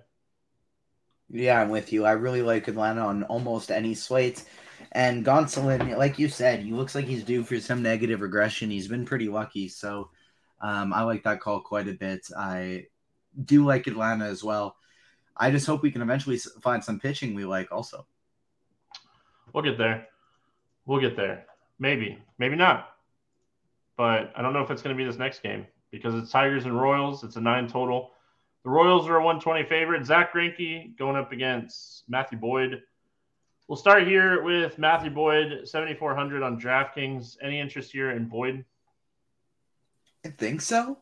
Yeah, 1.30 1.61
I'm 1.61 1.68
with 1.68 1.92
you. 1.92 2.04
I 2.04 2.12
really 2.12 2.42
like 2.42 2.68
Atlanta 2.68 3.02
on 3.02 3.25
almost 3.25 3.70
any 3.70 3.94
slate. 3.94 4.44
And 4.92 5.25
Gonsolin, 5.25 5.97
like 5.99 6.18
you 6.18 6.28
said, 6.28 6.61
he 6.61 6.73
looks 6.73 6.94
like 6.94 7.04
he's 7.04 7.25
due 7.25 7.44
for 7.44 7.61
some 7.61 7.82
negative 7.82 8.20
regression. 8.20 8.70
He's 8.70 8.88
been 8.88 9.04
pretty 9.04 9.28
lucky. 9.28 9.68
So 9.68 10.11
um, 10.61 10.92
I 10.92 11.02
like 11.02 11.25
that 11.25 11.40
call 11.40 11.61
quite 11.61 11.88
a 11.88 11.92
bit. 11.92 12.26
I 12.37 12.87
do 13.44 13.66
like 13.66 13.87
Atlanta 13.87 14.25
as 14.25 14.42
well. 14.42 14.76
I 15.37 15.50
just 15.50 15.66
hope 15.66 15.82
we 15.82 15.90
can 15.90 16.02
eventually 16.02 16.38
find 16.62 16.82
some 16.82 16.99
pitching 16.99 17.35
we 17.35 17.44
like 17.44 17.70
also. 17.70 18.06
We'll 19.52 19.62
get 19.62 19.78
there. 19.78 20.06
We'll 20.87 21.00
get 21.00 21.16
there. 21.16 21.44
Maybe, 21.78 22.18
maybe 22.38 22.56
not. 22.56 22.88
But 23.97 24.32
I 24.35 24.42
don't 24.42 24.52
know 24.52 24.62
if 24.62 24.70
it's 24.70 24.82
going 24.82 24.97
to 24.97 25.00
be 25.00 25.08
this 25.08 25.18
next 25.18 25.42
game 25.42 25.66
because 25.90 26.14
it's 26.14 26.30
Tigers 26.30 26.64
and 26.64 26.80
Royals. 26.80 27.25
It's 27.25 27.37
a 27.37 27.40
nine 27.40 27.68
total. 27.68 28.12
The 28.65 28.71
Royals 28.71 29.09
are 29.09 29.17
a 29.17 29.25
120 29.25 29.69
favorite. 29.69 30.05
Zack 30.05 30.33
Greinke 30.33 30.97
going 30.97 31.17
up 31.17 31.33
against 31.33 32.05
Matthew 32.09 32.38
Boyd. 32.38 32.83
We'll 33.69 33.77
start 33.77 34.07
here 34.07 34.43
with 34.43 34.79
Matthew 34.79 35.11
Boyd, 35.11 35.69
7,400 35.69 36.43
on 36.43 36.61
DraftKings. 36.61 37.37
Any 37.43 37.61
interest 37.61 37.93
here 37.93 38.11
in 38.11 38.27
Boyd? 38.27 38.65
I 40.25 40.31
think 40.31 40.61
so. 40.61 40.99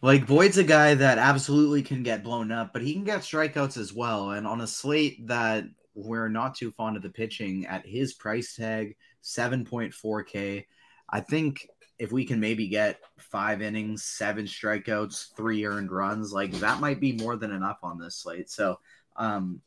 Like 0.00 0.26
Boyd's 0.26 0.58
a 0.58 0.64
guy 0.64 0.94
that 0.94 1.18
absolutely 1.18 1.82
can 1.82 2.02
get 2.02 2.22
blown 2.22 2.52
up, 2.52 2.72
but 2.72 2.82
he 2.82 2.92
can 2.92 3.04
get 3.04 3.20
strikeouts 3.20 3.76
as 3.76 3.92
well. 3.92 4.30
And 4.30 4.46
on 4.46 4.60
a 4.60 4.66
slate 4.66 5.26
that 5.28 5.64
we're 5.94 6.28
not 6.28 6.54
too 6.54 6.70
fond 6.72 6.96
of 6.96 7.02
the 7.02 7.08
pitching 7.08 7.66
at 7.66 7.86
his 7.86 8.14
price 8.14 8.54
tag, 8.54 8.96
7.4K, 9.22 10.66
I 11.08 11.20
think 11.20 11.68
if 11.98 12.12
we 12.12 12.24
can 12.24 12.40
maybe 12.40 12.68
get 12.68 13.00
five 13.18 13.62
innings, 13.62 14.04
seven 14.04 14.46
strikeouts, 14.46 15.34
three 15.36 15.64
earned 15.64 15.92
runs, 15.92 16.32
like 16.32 16.52
that 16.54 16.80
might 16.80 17.00
be 17.00 17.12
more 17.12 17.36
than 17.36 17.52
enough 17.52 17.78
on 17.82 17.98
this 17.98 18.16
slate. 18.16 18.50
So, 18.50 18.78
um, 19.16 19.60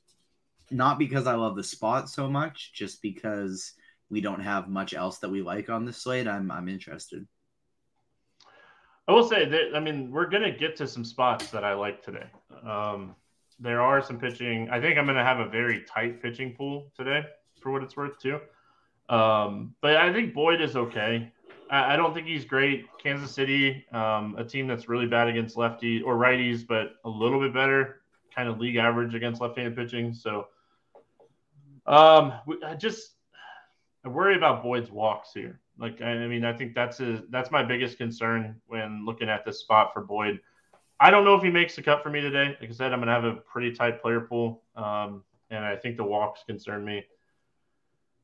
Not 0.69 0.99
because 0.99 1.27
I 1.27 1.35
love 1.35 1.55
the 1.55 1.63
spot 1.63 2.09
so 2.09 2.29
much, 2.29 2.73
just 2.73 3.01
because 3.01 3.73
we 4.09 4.19
don't 4.19 4.41
have 4.41 4.67
much 4.67 4.93
else 4.93 5.19
that 5.19 5.29
we 5.29 5.41
like 5.41 5.69
on 5.69 5.85
this 5.85 5.97
slate. 6.03 6.27
I'm 6.27 6.51
I'm 6.51 6.67
interested. 6.67 7.25
I 9.07 9.13
will 9.13 9.23
say 9.23 9.45
that 9.45 9.73
I 9.73 9.79
mean 9.79 10.11
we're 10.11 10.29
gonna 10.29 10.51
get 10.51 10.75
to 10.77 10.87
some 10.87 11.05
spots 11.05 11.49
that 11.51 11.63
I 11.63 11.73
like 11.73 12.03
today. 12.03 12.27
Um, 12.63 13.15
there 13.59 13.81
are 13.81 14.01
some 14.01 14.19
pitching. 14.19 14.69
I 14.69 14.81
think 14.81 14.97
I'm 14.97 15.05
gonna 15.05 15.23
have 15.23 15.39
a 15.39 15.47
very 15.47 15.85
tight 15.85 16.21
pitching 16.21 16.53
pool 16.53 16.91
today, 16.97 17.23
for 17.61 17.71
what 17.71 17.83
it's 17.83 17.95
worth 17.95 18.19
too. 18.19 18.41
Um, 19.07 19.73
but 19.81 19.95
I 19.95 20.11
think 20.11 20.33
Boyd 20.33 20.59
is 20.59 20.75
okay. 20.75 21.31
I, 21.69 21.95
don't 21.95 22.13
think 22.13 22.27
he's 22.27 22.45
great. 22.45 22.85
Kansas 23.01 23.31
City, 23.31 23.85
um, 23.91 24.35
a 24.37 24.43
team 24.43 24.67
that's 24.67 24.87
really 24.87 25.05
bad 25.05 25.27
against 25.27 25.57
lefty 25.57 26.01
or 26.01 26.15
righties, 26.15 26.65
but 26.65 26.95
a 27.05 27.09
little 27.09 27.39
bit 27.39 27.53
better, 27.53 28.01
kind 28.35 28.47
of 28.47 28.59
league 28.59 28.77
average 28.77 29.15
against 29.15 29.41
left-handed 29.41 29.75
pitching. 29.75 30.13
So, 30.13 30.47
um, 31.85 32.33
I 32.65 32.75
just 32.75 33.11
I 34.05 34.09
worry 34.09 34.35
about 34.35 34.63
Boyd's 34.63 34.91
walks 34.91 35.33
here. 35.33 35.59
Like, 35.79 36.01
I 36.01 36.27
mean, 36.27 36.43
I 36.43 36.53
think 36.53 36.73
that's 36.73 36.99
a, 36.99 37.23
that's 37.29 37.51
my 37.51 37.63
biggest 37.63 37.97
concern 37.97 38.59
when 38.67 39.05
looking 39.05 39.29
at 39.29 39.45
this 39.45 39.59
spot 39.59 39.93
for 39.93 40.01
Boyd. 40.01 40.39
I 40.99 41.11
don't 41.11 41.23
know 41.23 41.35
if 41.35 41.43
he 41.43 41.49
makes 41.49 41.75
the 41.75 41.83
cut 41.83 42.01
for 42.01 42.09
me 42.09 42.21
today. 42.21 42.57
Like 42.59 42.69
I 42.69 42.73
said, 42.73 42.93
I'm 42.93 42.99
going 42.99 43.07
to 43.07 43.13
have 43.13 43.23
a 43.25 43.35
pretty 43.35 43.73
tight 43.73 44.01
player 44.01 44.21
pool, 44.21 44.63
um, 44.75 45.23
and 45.51 45.63
I 45.63 45.75
think 45.75 45.97
the 45.97 46.03
walks 46.03 46.43
concern 46.47 46.83
me. 46.83 47.05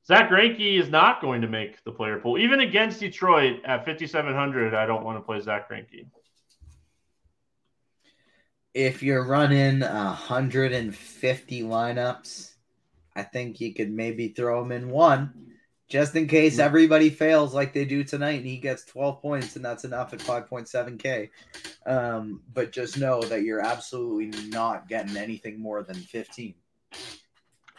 Zack 0.05 0.29
Greinke 0.29 0.79
is 0.79 0.89
not 0.89 1.21
going 1.21 1.41
to 1.41 1.47
make 1.47 1.81
the 1.83 1.91
player 1.91 2.19
pool, 2.19 2.37
even 2.37 2.59
against 2.59 2.99
Detroit 2.99 3.61
at 3.63 3.85
5,700. 3.85 4.73
I 4.73 4.85
don't 4.85 5.03
want 5.03 5.17
to 5.17 5.21
play 5.21 5.39
Zack 5.39 5.69
Greinke. 5.69 6.07
If 8.73 9.01
you're 9.01 9.25
running 9.25 9.79
150 9.79 11.61
lineups, 11.61 12.53
I 13.15 13.23
think 13.23 13.61
you 13.61 13.73
could 13.73 13.91
maybe 13.91 14.29
throw 14.29 14.61
him 14.63 14.71
in 14.71 14.89
one 14.89 15.53
just 15.89 16.15
in 16.15 16.27
case 16.27 16.57
everybody 16.57 17.11
fails 17.11 17.53
like 17.53 17.71
they 17.71 17.85
do 17.85 18.03
tonight 18.03 18.37
and 18.39 18.47
he 18.47 18.57
gets 18.57 18.83
12 18.85 19.21
points 19.21 19.55
and 19.55 19.63
that's 19.63 19.83
enough 19.83 20.11
at 20.11 20.19
5.7k 20.19 21.29
um, 21.85 22.41
but 22.51 22.71
just 22.71 22.97
know 22.97 23.21
that 23.21 23.43
you're 23.43 23.59
absolutely 23.59 24.49
not 24.49 24.87
getting 24.87 25.17
anything 25.17 25.61
more 25.61 25.83
than 25.83 25.95
15 25.95 26.55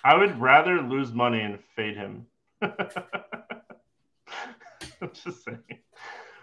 i 0.05 0.15
would 0.17 0.39
rather 0.41 0.81
lose 0.81 1.13
money 1.13 1.41
and 1.41 1.59
fade 1.75 1.97
him 1.97 2.27
i'm 2.63 2.73
just 5.13 5.45
saying 5.45 5.59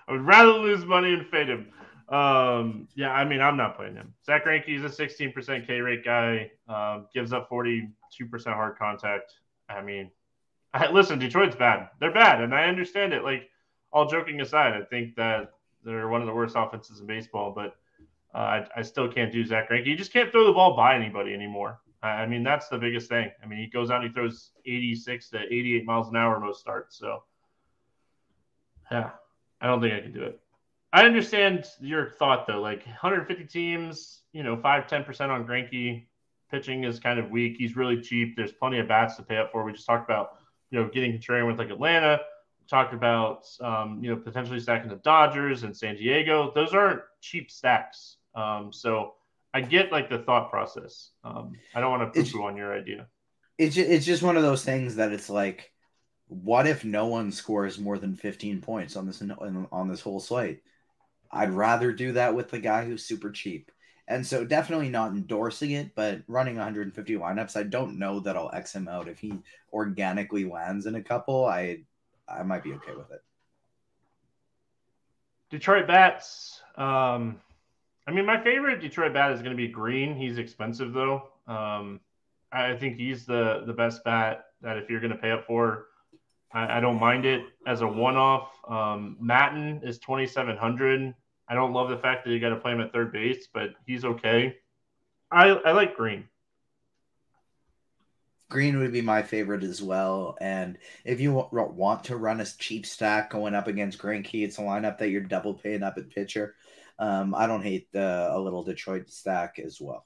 i 0.07 0.11
would 0.11 0.21
rather 0.21 0.51
lose 0.53 0.85
money 0.85 1.13
and 1.13 1.25
fade 1.27 1.47
him 1.47 1.67
um, 2.09 2.87
yeah 2.95 3.11
i 3.11 3.23
mean 3.23 3.39
i'm 3.39 3.55
not 3.55 3.77
playing 3.77 3.95
him 3.95 4.13
Zack 4.25 4.45
Greinke 4.45 4.67
is 4.67 4.83
a 4.83 4.89
16% 4.89 5.65
k 5.65 5.79
rate 5.79 6.03
guy 6.03 6.51
um, 6.67 7.07
gives 7.13 7.31
up 7.31 7.49
42% 7.49 7.89
hard 8.47 8.77
contact 8.77 9.35
i 9.69 9.81
mean 9.81 10.11
I, 10.73 10.89
listen, 10.89 11.19
Detroit's 11.19 11.55
bad. 11.55 11.89
They're 11.99 12.13
bad, 12.13 12.41
and 12.41 12.55
I 12.55 12.65
understand 12.65 13.13
it. 13.13 13.23
Like, 13.23 13.49
all 13.91 14.07
joking 14.07 14.39
aside, 14.41 14.73
I 14.73 14.85
think 14.85 15.15
that 15.15 15.51
they're 15.83 16.07
one 16.07 16.21
of 16.21 16.27
the 16.27 16.33
worst 16.33 16.55
offenses 16.57 16.99
in 16.99 17.07
baseball, 17.07 17.51
but 17.53 17.75
uh, 18.33 18.37
I, 18.37 18.67
I, 18.77 18.81
still 18.81 19.11
can't 19.11 19.31
do 19.31 19.45
Zack 19.45 19.69
Greinke. 19.69 19.87
You 19.87 19.97
just 19.97 20.13
can't 20.13 20.31
throw 20.31 20.45
the 20.45 20.53
ball 20.53 20.75
by 20.77 20.95
anybody 20.95 21.33
anymore. 21.33 21.81
I, 22.03 22.25
mean, 22.25 22.43
that's 22.43 22.67
the 22.67 22.77
biggest 22.77 23.09
thing. 23.09 23.31
I 23.43 23.45
mean, 23.45 23.59
he 23.59 23.67
goes 23.67 23.91
out 23.91 24.01
and 24.01 24.09
he 24.09 24.13
throws 24.13 24.51
86 24.65 25.29
to 25.29 25.41
88 25.41 25.85
miles 25.85 26.09
an 26.09 26.15
hour 26.15 26.39
most 26.39 26.59
starts. 26.59 26.97
So, 26.97 27.23
yeah, 28.91 29.11
I 29.59 29.67
don't 29.67 29.81
think 29.81 29.93
I 29.93 30.01
can 30.01 30.13
do 30.13 30.23
it. 30.23 30.39
I 30.93 31.05
understand 31.05 31.65
your 31.79 32.09
thought, 32.09 32.47
though. 32.47 32.59
Like 32.59 32.85
150 32.85 33.45
teams, 33.45 34.21
you 34.33 34.43
know, 34.43 34.57
5 34.57 34.87
10% 34.87 35.29
on 35.29 35.45
Greinke. 35.45 36.05
Pitching 36.49 36.83
is 36.83 36.99
kind 36.99 37.17
of 37.17 37.29
weak. 37.29 37.55
He's 37.57 37.77
really 37.77 38.01
cheap. 38.01 38.35
There's 38.35 38.51
plenty 38.51 38.79
of 38.79 38.87
bats 38.87 39.15
to 39.15 39.23
pay 39.23 39.37
up 39.37 39.51
for. 39.51 39.63
We 39.63 39.71
just 39.71 39.85
talked 39.85 40.09
about 40.09 40.37
you 40.71 40.79
know, 40.79 40.89
getting 40.89 41.11
contrarian 41.11 41.47
with 41.47 41.59
like 41.59 41.69
Atlanta. 41.69 42.19
We 42.59 42.67
talked 42.67 42.93
about, 42.93 43.45
um, 43.59 43.99
you 44.01 44.09
know, 44.09 44.15
potentially 44.15 44.59
stacking 44.59 44.89
the 44.89 44.95
Dodgers 44.97 45.63
and 45.63 45.75
San 45.75 45.95
Diego. 45.95 46.51
Those 46.55 46.73
aren't 46.73 47.01
cheap 47.19 47.51
stacks. 47.51 48.17
Um, 48.33 48.71
so 48.71 49.15
I 49.53 49.61
get 49.61 49.91
like 49.91 50.09
the 50.09 50.19
thought 50.19 50.49
process. 50.49 51.09
Um, 51.23 51.53
I 51.75 51.81
don't 51.81 51.91
want 51.91 52.13
to 52.13 52.23
poo 52.23 52.43
on 52.43 52.55
your 52.55 52.73
idea. 52.73 53.07
It's 53.57 53.75
just, 53.75 53.89
it's 53.89 54.05
just 54.05 54.23
one 54.23 54.37
of 54.37 54.43
those 54.43 54.63
things 54.63 54.95
that 54.95 55.11
it's 55.11 55.29
like, 55.29 55.71
what 56.27 56.65
if 56.65 56.85
no 56.85 57.07
one 57.07 57.31
scores 57.31 57.77
more 57.77 57.97
than 57.97 58.15
15 58.15 58.61
points 58.61 58.95
on 58.95 59.05
this 59.05 59.21
on 59.21 59.89
this 59.89 60.01
whole 60.01 60.19
slate? 60.19 60.63
I'd 61.31 61.51
rather 61.51 61.91
do 61.91 62.13
that 62.13 62.33
with 62.33 62.49
the 62.49 62.59
guy 62.59 62.85
who's 62.85 63.05
super 63.05 63.31
cheap. 63.31 63.71
And 64.07 64.25
so 64.25 64.43
definitely 64.43 64.89
not 64.89 65.11
endorsing 65.11 65.71
it, 65.71 65.95
but 65.95 66.21
running 66.27 66.55
150 66.55 67.15
lineups, 67.15 67.55
I 67.55 67.63
don't 67.63 67.99
know 67.99 68.19
that 68.21 68.35
I'll 68.35 68.51
X 68.53 68.73
him 68.73 68.87
out. 68.87 69.07
If 69.07 69.19
he 69.19 69.33
organically 69.71 70.45
lands 70.45 70.85
in 70.85 70.95
a 70.95 71.03
couple, 71.03 71.45
I 71.45 71.83
I 72.27 72.43
might 72.43 72.63
be 72.63 72.73
okay 72.73 72.93
with 72.95 73.11
it. 73.11 73.21
Detroit 75.49 75.87
bats. 75.87 76.61
Um, 76.77 77.39
I 78.07 78.11
mean, 78.11 78.25
my 78.25 78.43
favorite 78.43 78.81
Detroit 78.81 79.13
bat 79.13 79.31
is 79.31 79.41
going 79.41 79.51
to 79.51 79.57
be 79.57 79.67
Green. 79.67 80.15
He's 80.15 80.37
expensive 80.37 80.93
though. 80.93 81.29
Um, 81.47 81.99
I 82.51 82.75
think 82.75 82.97
he's 82.97 83.25
the 83.25 83.63
the 83.65 83.73
best 83.73 84.03
bat 84.03 84.45
that 84.61 84.77
if 84.77 84.89
you're 84.89 84.99
going 84.99 85.13
to 85.13 85.17
pay 85.17 85.31
up 85.31 85.45
for, 85.45 85.87
I, 86.51 86.77
I 86.77 86.79
don't 86.79 86.99
mind 86.99 87.25
it 87.25 87.45
as 87.65 87.81
a 87.81 87.87
one 87.87 88.17
off. 88.17 88.49
Um, 88.67 89.17
Maton 89.21 89.87
is 89.87 89.99
2,700. 89.99 91.13
I 91.47 91.55
don't 91.55 91.73
love 91.73 91.89
the 91.89 91.97
fact 91.97 92.25
that 92.25 92.31
you 92.31 92.39
got 92.39 92.49
to 92.49 92.57
play 92.57 92.71
him 92.71 92.81
at 92.81 92.93
third 92.93 93.11
base, 93.11 93.47
but 93.53 93.71
he's 93.85 94.05
okay. 94.05 94.57
I 95.31 95.49
I 95.49 95.71
like 95.71 95.95
Green. 95.95 96.27
Green 98.49 98.79
would 98.79 98.91
be 98.91 99.01
my 99.01 99.23
favorite 99.23 99.63
as 99.63 99.81
well. 99.81 100.37
And 100.41 100.77
if 101.05 101.21
you 101.21 101.31
want 101.49 102.03
to 102.05 102.17
run 102.17 102.41
a 102.41 102.45
cheap 102.45 102.85
stack 102.85 103.29
going 103.29 103.55
up 103.55 103.67
against 103.67 103.97
Greinke, 103.97 104.43
it's 104.43 104.57
a 104.57 104.61
lineup 104.61 104.97
that 104.97 105.09
you're 105.09 105.21
double 105.21 105.53
paying 105.53 105.83
up 105.83 105.97
at 105.97 106.09
pitcher. 106.09 106.55
Um, 107.01 107.33
I 107.33 107.47
don't 107.47 107.63
hate 107.63 107.87
a 107.95 108.39
little 108.39 108.63
Detroit 108.63 109.09
stack 109.09 109.57
as 109.57 109.81
well. 109.81 110.05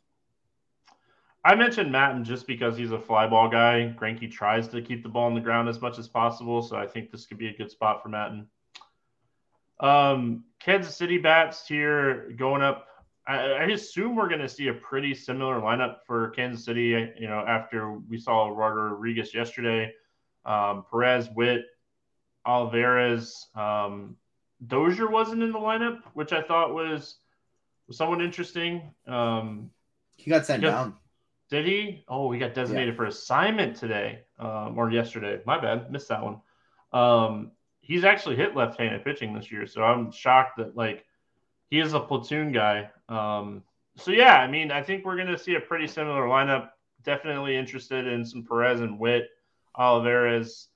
I 1.43 1.53
mentioned 1.53 1.91
Maton 1.93 2.23
just 2.23 2.47
because 2.47 2.77
he's 2.77 2.93
a 2.93 2.97
fly 2.97 3.27
ball 3.27 3.49
guy. 3.49 3.93
Greinke 3.99 4.31
tries 4.31 4.69
to 4.69 4.81
keep 4.81 5.03
the 5.03 5.09
ball 5.09 5.25
on 5.25 5.35
the 5.35 5.41
ground 5.41 5.67
as 5.67 5.81
much 5.81 5.99
as 5.99 6.07
possible, 6.07 6.61
so 6.61 6.77
I 6.77 6.87
think 6.87 7.11
this 7.11 7.25
could 7.25 7.37
be 7.37 7.49
a 7.49 7.53
good 7.55 7.69
spot 7.69 8.01
for 8.01 8.07
Maton. 8.07 8.47
Um, 9.81 10.45
Kansas 10.61 10.95
City 10.95 11.17
bats 11.17 11.67
here 11.67 12.31
going 12.37 12.61
up. 12.61 12.87
I, 13.27 13.39
I 13.39 13.63
assume 13.65 14.15
we're 14.15 14.29
going 14.29 14.39
to 14.39 14.49
see 14.49 14.69
a 14.69 14.73
pretty 14.73 15.13
similar 15.13 15.59
lineup 15.59 15.97
for 16.07 16.29
Kansas 16.29 16.63
City. 16.63 17.11
You 17.19 17.27
know, 17.27 17.43
after 17.45 17.91
we 17.91 18.17
saw 18.17 18.47
Rodriguez 18.47 19.33
yesterday, 19.33 19.91
um, 20.45 20.85
Perez, 20.89 21.29
Witt, 21.35 21.65
Alvarez, 22.47 23.47
um, 23.53 24.15
Dozier 24.65 25.09
wasn't 25.09 25.43
in 25.43 25.51
the 25.51 25.59
lineup, 25.59 25.99
which 26.13 26.31
I 26.31 26.41
thought 26.41 26.73
was 26.73 27.17
was 27.87 27.97
somewhat 27.97 28.21
interesting. 28.21 28.93
Um, 29.07 29.71
he 30.15 30.29
got 30.29 30.45
sent 30.45 30.63
down. 30.63 30.95
Did 31.49 31.65
he? 31.65 32.03
Oh, 32.07 32.31
he 32.31 32.39
got 32.39 32.53
designated 32.53 32.93
yeah. 32.93 32.97
for 32.97 33.05
assignment 33.05 33.75
today 33.75 34.21
um, 34.39 34.77
or 34.77 34.89
yesterday. 34.91 35.39
My 35.45 35.59
bad, 35.59 35.91
missed 35.91 36.09
that 36.09 36.23
one. 36.23 36.41
Um, 36.91 37.51
he's 37.81 38.03
actually 38.03 38.35
hit 38.35 38.55
left-handed 38.55 39.03
pitching 39.03 39.33
this 39.33 39.51
year, 39.51 39.67
so 39.67 39.83
I'm 39.83 40.11
shocked 40.11 40.57
that 40.57 40.75
like 40.75 41.05
he 41.69 41.79
is 41.79 41.93
a 41.93 41.99
platoon 41.99 42.51
guy. 42.51 42.89
Um, 43.09 43.63
so 43.97 44.11
yeah, 44.11 44.35
I 44.35 44.47
mean, 44.47 44.71
I 44.71 44.81
think 44.81 45.05
we're 45.05 45.15
going 45.15 45.27
to 45.27 45.37
see 45.37 45.55
a 45.55 45.59
pretty 45.59 45.87
similar 45.87 46.23
lineup. 46.23 46.69
Definitely 47.03 47.55
interested 47.55 48.07
in 48.07 48.25
some 48.25 48.43
Perez 48.43 48.81
and 48.81 48.97
Witt, 48.97 49.29
Olivares, 49.77 50.69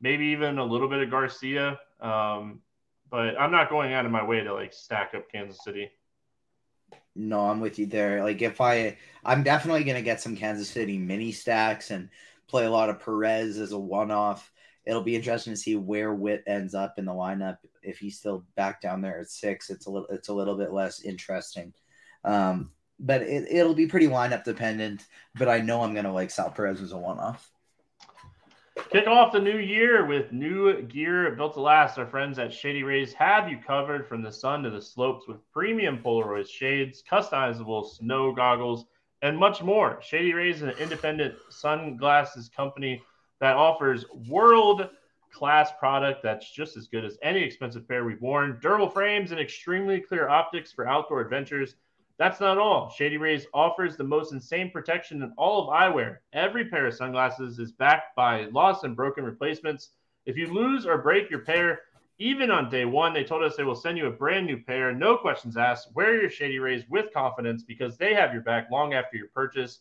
maybe 0.00 0.26
even 0.26 0.58
a 0.58 0.64
little 0.64 0.88
bit 0.88 1.00
of 1.02 1.10
Garcia. 1.10 1.80
Um, 2.00 2.60
but 3.10 3.38
I'm 3.40 3.52
not 3.52 3.70
going 3.70 3.92
out 3.92 4.06
of 4.06 4.12
my 4.12 4.24
way 4.24 4.42
to 4.42 4.54
like 4.54 4.72
stack 4.72 5.12
up 5.14 5.30
Kansas 5.30 5.62
City. 5.64 5.90
No, 7.16 7.40
I'm 7.40 7.60
with 7.60 7.78
you 7.78 7.86
there. 7.86 8.22
Like 8.22 8.40
if 8.40 8.60
I, 8.60 8.96
I'm 9.24 9.42
definitely 9.42 9.84
going 9.84 9.96
to 9.96 10.02
get 10.02 10.20
some 10.20 10.36
Kansas 10.36 10.70
City 10.70 10.96
mini 10.96 11.32
stacks 11.32 11.90
and 11.90 12.08
play 12.48 12.66
a 12.66 12.70
lot 12.70 12.88
of 12.88 13.00
Perez 13.00 13.58
as 13.58 13.72
a 13.72 13.78
one-off 13.78 14.50
it'll 14.86 15.02
be 15.02 15.16
interesting 15.16 15.52
to 15.52 15.56
see 15.56 15.76
where 15.76 16.14
Witt 16.14 16.42
ends 16.46 16.74
up 16.74 16.98
in 16.98 17.04
the 17.04 17.12
lineup. 17.12 17.58
If 17.82 17.98
he's 17.98 18.18
still 18.18 18.44
back 18.56 18.80
down 18.80 19.00
there 19.00 19.20
at 19.20 19.30
six, 19.30 19.70
it's 19.70 19.86
a 19.86 19.90
little 19.90 20.08
it's 20.08 20.28
a 20.28 20.34
little 20.34 20.56
bit 20.56 20.72
less 20.72 21.02
interesting. 21.02 21.72
Um, 22.24 22.72
but 22.98 23.22
it, 23.22 23.50
it'll 23.50 23.74
be 23.74 23.86
pretty 23.86 24.08
lineup 24.08 24.44
dependent. 24.44 25.06
But 25.38 25.48
I 25.48 25.60
know 25.60 25.82
I'm 25.82 25.94
gonna 25.94 26.12
like 26.12 26.30
Sal 26.30 26.50
Perez 26.50 26.80
as 26.80 26.92
a 26.92 26.98
one 26.98 27.18
off. 27.18 27.50
Kick 28.88 29.06
off 29.06 29.32
the 29.32 29.40
new 29.40 29.58
year 29.58 30.06
with 30.06 30.32
new 30.32 30.82
gear 30.82 31.30
built 31.36 31.54
to 31.54 31.60
last. 31.60 31.98
Our 31.98 32.06
friends 32.06 32.38
at 32.38 32.52
Shady 32.52 32.82
Rays 32.82 33.12
have 33.12 33.48
you 33.48 33.58
covered 33.58 34.08
from 34.08 34.22
the 34.22 34.32
sun 34.32 34.62
to 34.62 34.70
the 34.70 34.80
slopes 34.80 35.28
with 35.28 35.38
premium 35.52 35.98
Polaroid 36.02 36.48
shades, 36.48 37.02
customizable 37.08 37.88
snow 37.88 38.32
goggles, 38.32 38.86
and 39.22 39.36
much 39.36 39.62
more. 39.62 40.00
Shady 40.02 40.32
Rays 40.32 40.56
is 40.56 40.62
an 40.62 40.70
independent 40.80 41.34
sunglasses 41.50 42.48
company 42.48 43.02
that 43.40 43.56
offers 43.56 44.04
world 44.28 44.88
class 45.32 45.70
product 45.78 46.22
that's 46.22 46.50
just 46.50 46.76
as 46.76 46.88
good 46.88 47.04
as 47.04 47.18
any 47.22 47.42
expensive 47.42 47.86
pair 47.86 48.04
we've 48.04 48.20
worn. 48.20 48.58
Durable 48.60 48.90
frames 48.90 49.30
and 49.30 49.40
extremely 49.40 50.00
clear 50.00 50.28
optics 50.28 50.72
for 50.72 50.88
outdoor 50.88 51.20
adventures. 51.20 51.76
That's 52.20 52.38
not 52.38 52.58
all. 52.58 52.90
Shady 52.90 53.16
Rays 53.16 53.46
offers 53.54 53.96
the 53.96 54.04
most 54.04 54.32
insane 54.32 54.70
protection 54.70 55.22
in 55.22 55.32
all 55.38 55.62
of 55.62 55.74
eyewear. 55.74 56.18
Every 56.34 56.66
pair 56.66 56.86
of 56.86 56.92
sunglasses 56.92 57.58
is 57.58 57.72
backed 57.72 58.14
by 58.14 58.44
lost 58.52 58.84
and 58.84 58.94
broken 58.94 59.24
replacements. 59.24 59.92
If 60.26 60.36
you 60.36 60.52
lose 60.52 60.84
or 60.84 60.98
break 60.98 61.30
your 61.30 61.38
pair, 61.38 61.80
even 62.18 62.50
on 62.50 62.68
day 62.68 62.84
one, 62.84 63.14
they 63.14 63.24
told 63.24 63.42
us 63.42 63.56
they 63.56 63.64
will 63.64 63.74
send 63.74 63.96
you 63.96 64.04
a 64.04 64.10
brand 64.10 64.44
new 64.44 64.62
pair. 64.62 64.92
No 64.92 65.16
questions 65.16 65.56
asked. 65.56 65.94
Wear 65.94 66.20
your 66.20 66.28
Shady 66.28 66.58
Rays 66.58 66.84
with 66.90 67.10
confidence 67.14 67.62
because 67.62 67.96
they 67.96 68.12
have 68.12 68.34
your 68.34 68.42
back 68.42 68.70
long 68.70 68.92
after 68.92 69.16
your 69.16 69.28
purchase. 69.28 69.78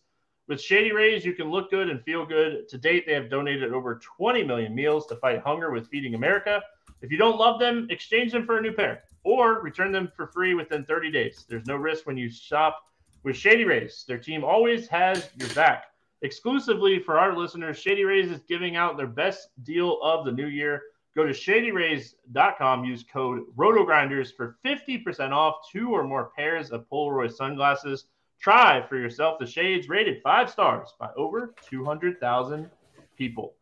With 0.47 0.61
Shady 0.61 0.93
Rays, 0.93 1.25
you 1.25 1.33
can 1.33 1.51
look 1.51 1.69
good 1.69 1.89
and 1.89 2.01
feel 2.05 2.25
good. 2.25 2.69
To 2.69 2.77
date, 2.77 3.03
they 3.05 3.15
have 3.15 3.29
donated 3.29 3.73
over 3.73 3.99
20 4.17 4.45
million 4.45 4.73
meals 4.73 5.07
to 5.07 5.17
fight 5.17 5.41
hunger 5.41 5.71
with 5.71 5.89
Feeding 5.89 6.15
America. 6.15 6.61
If 7.01 7.11
you 7.11 7.17
don't 7.17 7.37
love 7.37 7.59
them, 7.59 7.87
exchange 7.89 8.31
them 8.31 8.45
for 8.45 8.59
a 8.59 8.61
new 8.61 8.71
pair 8.71 9.03
or 9.23 9.61
return 9.61 9.91
them 9.91 10.11
for 10.15 10.27
free 10.27 10.53
within 10.53 10.85
30 10.85 11.11
days. 11.11 11.45
There's 11.47 11.65
no 11.65 11.75
risk 11.75 12.05
when 12.05 12.17
you 12.17 12.29
shop 12.29 12.83
with 13.23 13.35
Shady 13.35 13.65
Rays. 13.65 14.05
Their 14.07 14.17
team 14.17 14.43
always 14.43 14.87
has 14.87 15.29
your 15.37 15.49
back. 15.49 15.85
Exclusively 16.21 16.99
for 16.99 17.17
our 17.17 17.37
listeners, 17.37 17.77
Shady 17.77 18.03
Rays 18.03 18.29
is 18.29 18.41
giving 18.47 18.75
out 18.75 18.97
their 18.97 19.07
best 19.07 19.49
deal 19.63 20.01
of 20.01 20.25
the 20.25 20.31
new 20.31 20.47
year. 20.47 20.81
Go 21.15 21.25
to 21.25 21.33
shadyrays.com, 21.33 22.85
use 22.85 23.03
code 23.11 23.43
RotoGrinders 23.57 24.35
for 24.35 24.57
50% 24.65 25.31
off 25.31 25.55
two 25.71 25.89
or 25.91 26.03
more 26.03 26.31
pairs 26.35 26.71
of 26.71 26.87
Polaroid 26.89 27.33
sunglasses. 27.33 28.05
Try 28.39 28.85
for 28.87 28.97
yourself 28.97 29.39
the 29.39 29.45
shades 29.45 29.89
rated 29.89 30.21
five 30.21 30.49
stars 30.49 30.93
by 30.99 31.09
over 31.17 31.53
200,000 31.69 32.69
people. 33.17 33.55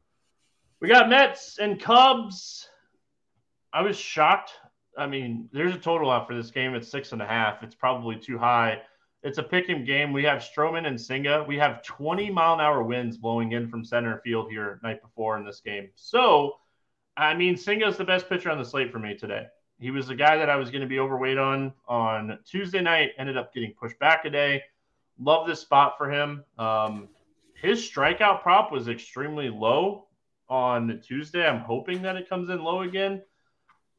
We 0.79 0.87
got 0.87 1.09
Mets 1.09 1.57
and 1.57 1.81
Cubs. 1.81 2.69
I 3.73 3.81
was 3.81 3.97
shocked 3.97 4.51
I 4.97 5.05
mean, 5.05 5.47
there's 5.53 5.75
a 5.75 5.79
total 5.79 6.09
out 6.09 6.27
for 6.27 6.35
this 6.35 6.49
game. 6.49 6.73
It's 6.73 6.89
six 6.89 7.11
and 7.11 7.21
a 7.21 7.25
half. 7.25 7.61
It's 7.61 7.75
probably 7.75 8.17
too 8.17 8.37
high. 8.37 8.81
It's 9.23 9.37
a 9.37 9.43
pick 9.43 9.69
'em 9.69 9.83
game. 9.83 10.11
We 10.11 10.23
have 10.23 10.39
Stroman 10.39 10.87
and 10.87 10.99
Senga. 10.99 11.43
We 11.47 11.57
have 11.57 11.83
20 11.83 12.31
mile 12.31 12.55
an 12.55 12.59
hour 12.59 12.83
winds 12.83 13.17
blowing 13.17 13.51
in 13.51 13.67
from 13.69 13.83
center 13.83 14.19
field 14.23 14.49
here 14.49 14.79
night 14.83 15.01
before 15.01 15.37
in 15.37 15.45
this 15.45 15.61
game. 15.61 15.89
So, 15.95 16.57
I 17.15 17.33
mean, 17.33 17.55
Senga's 17.55 17.97
the 17.97 18.05
best 18.05 18.27
pitcher 18.27 18.49
on 18.49 18.57
the 18.57 18.65
slate 18.65 18.91
for 18.91 18.99
me 18.99 19.15
today. 19.15 19.47
He 19.79 19.91
was 19.91 20.07
the 20.07 20.15
guy 20.15 20.37
that 20.37 20.49
I 20.49 20.55
was 20.55 20.71
going 20.71 20.81
to 20.81 20.87
be 20.87 20.99
overweight 20.99 21.37
on 21.37 21.73
on 21.87 22.39
Tuesday 22.45 22.81
night. 22.81 23.11
Ended 23.17 23.37
up 23.37 23.53
getting 23.53 23.73
pushed 23.73 23.99
back 23.99 24.25
a 24.25 24.29
day. 24.29 24.63
Love 25.19 25.47
this 25.47 25.61
spot 25.61 25.97
for 25.97 26.11
him. 26.11 26.43
Um, 26.57 27.09
his 27.53 27.79
strikeout 27.87 28.41
prop 28.41 28.71
was 28.71 28.87
extremely 28.87 29.49
low 29.49 30.07
on 30.49 31.01
Tuesday. 31.05 31.47
I'm 31.47 31.59
hoping 31.59 32.01
that 32.03 32.15
it 32.15 32.29
comes 32.29 32.49
in 32.49 32.63
low 32.63 32.81
again 32.81 33.21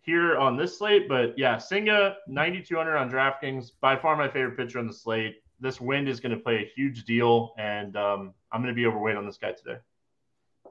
here 0.08 0.38
on 0.38 0.56
this 0.56 0.78
slate. 0.78 1.06
But 1.06 1.38
yeah, 1.38 1.58
Senga, 1.58 2.16
9,200 2.28 2.96
on 2.96 3.10
DraftKings, 3.10 3.72
by 3.78 3.94
far 3.94 4.16
my 4.16 4.26
favorite 4.26 4.56
pitcher 4.56 4.78
on 4.78 4.86
the 4.86 4.92
slate. 4.92 5.42
This 5.60 5.82
wind 5.82 6.08
is 6.08 6.18
going 6.18 6.34
to 6.34 6.42
play 6.42 6.56
a 6.56 6.72
huge 6.74 7.04
deal, 7.04 7.52
and 7.58 7.94
um, 7.94 8.32
I'm 8.50 8.62
going 8.62 8.74
to 8.74 8.76
be 8.76 8.86
overweight 8.86 9.16
on 9.16 9.26
this 9.26 9.36
guy 9.36 9.52
today. 9.52 9.80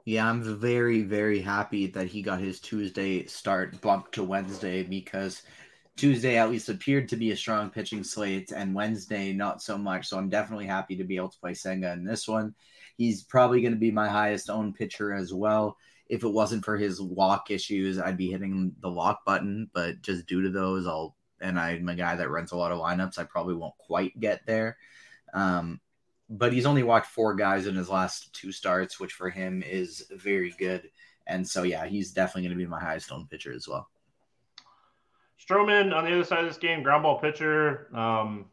Yeah, 0.05 0.27
I'm 0.27 0.41
very, 0.41 1.01
very 1.03 1.39
happy 1.39 1.85
that 1.87 2.07
he 2.07 2.23
got 2.23 2.39
his 2.39 2.59
Tuesday 2.59 3.25
start 3.25 3.79
bumped 3.79 4.13
to 4.13 4.23
Wednesday 4.23 4.81
because 4.81 5.43
Tuesday 5.97 6.37
at 6.37 6.49
least 6.49 6.69
appeared 6.69 7.09
to 7.09 7.15
be 7.15 7.31
a 7.31 7.37
strong 7.37 7.69
pitching 7.69 8.03
slate, 8.03 8.51
and 8.51 8.73
Wednesday 8.73 9.33
not 9.33 9.61
so 9.61 9.77
much. 9.77 10.07
So 10.07 10.17
I'm 10.17 10.29
definitely 10.29 10.65
happy 10.65 10.95
to 10.95 11.03
be 11.03 11.17
able 11.17 11.29
to 11.29 11.39
play 11.39 11.53
Senga 11.53 11.91
in 11.91 12.03
this 12.03 12.27
one. 12.27 12.55
He's 12.97 13.23
probably 13.23 13.61
going 13.61 13.73
to 13.73 13.79
be 13.79 13.91
my 13.91 14.07
highest 14.07 14.49
owned 14.49 14.73
pitcher 14.73 15.13
as 15.13 15.31
well 15.31 15.77
if 16.09 16.23
it 16.23 16.29
wasn't 16.29 16.65
for 16.65 16.77
his 16.77 17.01
walk 17.01 17.51
issues, 17.51 17.99
I'd 17.99 18.17
be 18.17 18.31
hitting 18.31 18.73
the 18.79 18.89
lock 18.89 19.25
button. 19.25 19.69
But 19.73 20.01
just 20.01 20.25
due 20.25 20.41
to 20.43 20.49
those, 20.49 20.87
I'll 20.87 21.15
and 21.39 21.59
I'm 21.59 21.87
a 21.89 21.95
guy 21.95 22.15
that 22.15 22.29
runs 22.29 22.51
a 22.51 22.57
lot 22.57 22.71
of 22.71 22.79
lineups. 22.79 23.19
I 23.19 23.23
probably 23.23 23.55
won't 23.55 23.77
quite 23.77 24.19
get 24.19 24.45
there. 24.45 24.77
Um, 25.33 25.79
but 26.29 26.51
he's 26.51 26.65
only 26.65 26.83
walked 26.83 27.07
four 27.07 27.35
guys 27.35 27.67
in 27.67 27.75
his 27.75 27.89
last 27.89 28.33
two 28.33 28.51
starts, 28.51 28.99
which 28.99 29.13
for 29.13 29.29
him 29.29 29.63
is 29.63 30.05
very 30.11 30.53
good. 30.57 30.89
And 31.27 31.47
so, 31.47 31.63
yeah, 31.63 31.85
he's 31.85 32.11
definitely 32.11 32.43
going 32.43 32.57
to 32.57 32.63
be 32.63 32.69
my 32.69 32.79
highest 32.79 33.11
owned 33.11 33.29
pitcher 33.29 33.53
as 33.53 33.67
well. 33.67 33.89
Stroman 35.39 35.95
on 35.95 36.03
the 36.03 36.11
other 36.11 36.23
side 36.23 36.43
of 36.43 36.49
this 36.49 36.57
game, 36.57 36.83
ground 36.83 37.03
ball 37.03 37.19
pitcher, 37.19 37.95
um, 37.95 38.45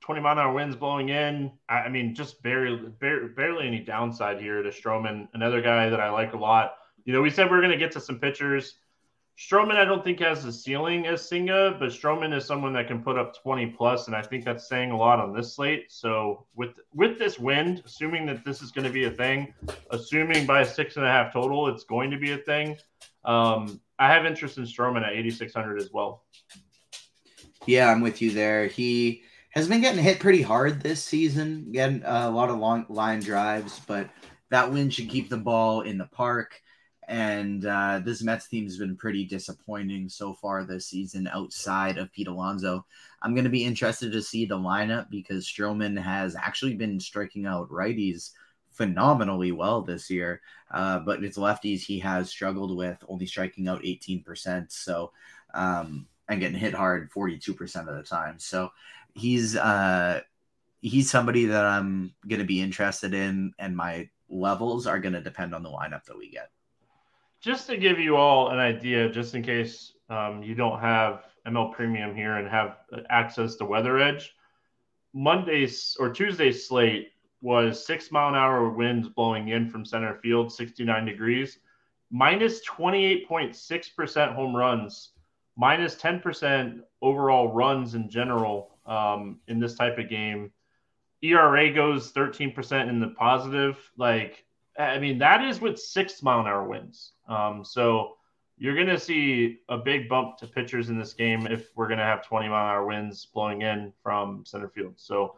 20 0.00 0.20
mile 0.20 0.32
an 0.32 0.38
hour 0.38 0.52
winds 0.52 0.76
blowing 0.76 1.08
in. 1.08 1.50
I, 1.68 1.88
mean, 1.88 2.14
just 2.14 2.42
barely, 2.42 2.90
barely, 3.00 3.28
barely 3.28 3.66
any 3.66 3.80
downside 3.80 4.40
here 4.40 4.62
to 4.62 4.68
Stroman. 4.70 5.28
Another 5.34 5.60
guy 5.60 5.88
that 5.88 6.00
I 6.00 6.10
like 6.10 6.34
a 6.34 6.38
lot 6.38 6.74
you 7.06 7.12
know, 7.12 7.22
we 7.22 7.30
said 7.30 7.50
we 7.50 7.56
are 7.56 7.60
going 7.60 7.72
to 7.72 7.78
get 7.78 7.92
to 7.92 8.00
some 8.00 8.18
pitchers. 8.18 8.74
Stroman, 9.38 9.76
I 9.76 9.84
don't 9.84 10.02
think 10.02 10.20
has 10.20 10.42
the 10.42 10.52
ceiling 10.52 11.06
as 11.06 11.26
Senga, 11.26 11.76
but 11.78 11.90
Stroman 11.90 12.34
is 12.34 12.44
someone 12.44 12.72
that 12.72 12.88
can 12.88 13.02
put 13.02 13.16
up 13.16 13.40
20 13.42 13.66
plus, 13.66 14.06
and 14.06 14.16
I 14.16 14.22
think 14.22 14.44
that's 14.44 14.66
saying 14.66 14.90
a 14.90 14.96
lot 14.96 15.20
on 15.20 15.34
this 15.34 15.54
slate. 15.54 15.86
So 15.88 16.46
with 16.54 16.80
with 16.94 17.18
this 17.18 17.38
wind, 17.38 17.82
assuming 17.84 18.26
that 18.26 18.44
this 18.44 18.60
is 18.60 18.72
going 18.72 18.86
to 18.86 18.92
be 18.92 19.04
a 19.04 19.10
thing, 19.10 19.54
assuming 19.90 20.46
by 20.46 20.64
six 20.64 20.96
and 20.96 21.04
a 21.04 21.08
half 21.08 21.32
total, 21.32 21.68
it's 21.68 21.84
going 21.84 22.10
to 22.10 22.18
be 22.18 22.32
a 22.32 22.38
thing. 22.38 22.76
Um, 23.24 23.80
I 23.98 24.08
have 24.08 24.26
interest 24.26 24.58
in 24.58 24.64
Stroman 24.64 25.06
at 25.06 25.12
8600 25.12 25.80
as 25.80 25.92
well. 25.92 26.24
Yeah, 27.66 27.90
I'm 27.90 28.00
with 28.00 28.22
you 28.22 28.30
there. 28.30 28.66
He 28.66 29.22
has 29.50 29.68
been 29.68 29.80
getting 29.80 30.02
hit 30.02 30.18
pretty 30.18 30.42
hard 30.42 30.80
this 30.80 31.04
season, 31.04 31.72
getting 31.72 32.02
a 32.04 32.30
lot 32.30 32.48
of 32.48 32.58
long 32.58 32.86
line 32.88 33.20
drives, 33.20 33.80
but 33.86 34.08
that 34.50 34.72
wind 34.72 34.94
should 34.94 35.08
keep 35.08 35.28
the 35.28 35.36
ball 35.36 35.82
in 35.82 35.98
the 35.98 36.06
park. 36.06 36.60
And 37.08 37.64
uh, 37.64 38.00
this 38.04 38.22
Mets 38.22 38.48
team 38.48 38.64
has 38.64 38.78
been 38.78 38.96
pretty 38.96 39.24
disappointing 39.24 40.08
so 40.08 40.34
far 40.34 40.64
this 40.64 40.86
season 40.86 41.28
outside 41.28 41.98
of 41.98 42.12
Pete 42.12 42.26
Alonso. 42.26 42.84
I'm 43.22 43.34
going 43.34 43.44
to 43.44 43.50
be 43.50 43.64
interested 43.64 44.10
to 44.12 44.22
see 44.22 44.44
the 44.44 44.58
lineup 44.58 45.08
because 45.08 45.46
Stroman 45.46 46.00
has 46.00 46.34
actually 46.34 46.74
been 46.74 46.98
striking 46.98 47.46
out 47.46 47.70
righties 47.70 48.32
phenomenally 48.72 49.52
well 49.52 49.82
this 49.82 50.10
year. 50.10 50.40
Uh, 50.72 50.98
but 50.98 51.22
it's 51.22 51.38
lefties 51.38 51.82
he 51.82 52.00
has 52.00 52.28
struggled 52.28 52.76
with, 52.76 52.98
only 53.08 53.26
striking 53.26 53.68
out 53.68 53.82
18%. 53.82 54.72
So, 54.72 55.12
um, 55.54 56.08
and 56.28 56.40
getting 56.40 56.58
hit 56.58 56.74
hard 56.74 57.12
42% 57.12 57.88
of 57.88 57.94
the 57.96 58.02
time. 58.02 58.40
So 58.40 58.70
he's, 59.14 59.54
uh, 59.54 60.22
he's 60.80 61.08
somebody 61.08 61.46
that 61.46 61.64
I'm 61.64 62.14
going 62.26 62.40
to 62.40 62.46
be 62.46 62.60
interested 62.60 63.14
in, 63.14 63.52
and 63.60 63.76
my 63.76 64.08
levels 64.28 64.88
are 64.88 64.98
going 64.98 65.12
to 65.12 65.20
depend 65.20 65.54
on 65.54 65.62
the 65.62 65.70
lineup 65.70 66.04
that 66.06 66.18
we 66.18 66.28
get 66.28 66.50
just 67.46 67.68
to 67.68 67.76
give 67.76 68.00
you 68.00 68.16
all 68.16 68.48
an 68.48 68.58
idea, 68.58 69.08
just 69.08 69.36
in 69.36 69.40
case 69.40 69.92
um, 70.10 70.42
you 70.42 70.56
don't 70.56 70.80
have 70.80 71.22
ML 71.46 71.72
Premium 71.72 72.12
here 72.12 72.38
and 72.38 72.48
have 72.48 72.78
access 73.08 73.54
to 73.54 73.64
Weather 73.64 74.00
Edge, 74.00 74.34
Monday's 75.14 75.96
or 76.00 76.10
Tuesday's 76.10 76.66
slate 76.66 77.12
was 77.40 77.86
six 77.86 78.10
mile 78.10 78.30
an 78.30 78.34
hour 78.34 78.68
winds 78.70 79.08
blowing 79.08 79.50
in 79.50 79.70
from 79.70 79.84
center 79.84 80.16
field, 80.16 80.52
69 80.52 81.04
degrees, 81.04 81.60
minus 82.10 82.66
28.6% 82.66 84.34
home 84.34 84.56
runs, 84.56 85.12
minus 85.56 85.94
10% 85.94 86.80
overall 87.00 87.52
runs 87.52 87.94
in 87.94 88.10
general 88.10 88.76
um, 88.86 89.38
in 89.46 89.60
this 89.60 89.76
type 89.76 89.98
of 89.98 90.10
game. 90.10 90.50
ERA 91.22 91.72
goes 91.72 92.12
13% 92.12 92.88
in 92.88 92.98
the 92.98 93.08
positive. 93.10 93.78
Like, 93.96 94.44
I 94.76 94.98
mean, 94.98 95.18
that 95.18 95.44
is 95.44 95.60
with 95.60 95.78
six 95.78 96.24
mile 96.24 96.40
an 96.40 96.48
hour 96.48 96.66
winds. 96.66 97.12
Um, 97.28 97.64
so 97.64 98.16
you're 98.58 98.74
going 98.74 98.86
to 98.86 98.98
see 98.98 99.60
a 99.68 99.76
big 99.76 100.08
bump 100.08 100.38
to 100.38 100.46
pitchers 100.46 100.88
in 100.88 100.98
this 100.98 101.12
game 101.12 101.46
if 101.46 101.68
we're 101.76 101.88
going 101.88 101.98
to 101.98 102.04
have 102.04 102.26
20 102.26 102.48
mile 102.48 102.66
hour 102.66 102.86
winds 102.86 103.26
blowing 103.26 103.62
in 103.62 103.92
from 104.02 104.44
center 104.46 104.68
field. 104.68 104.94
So 104.96 105.36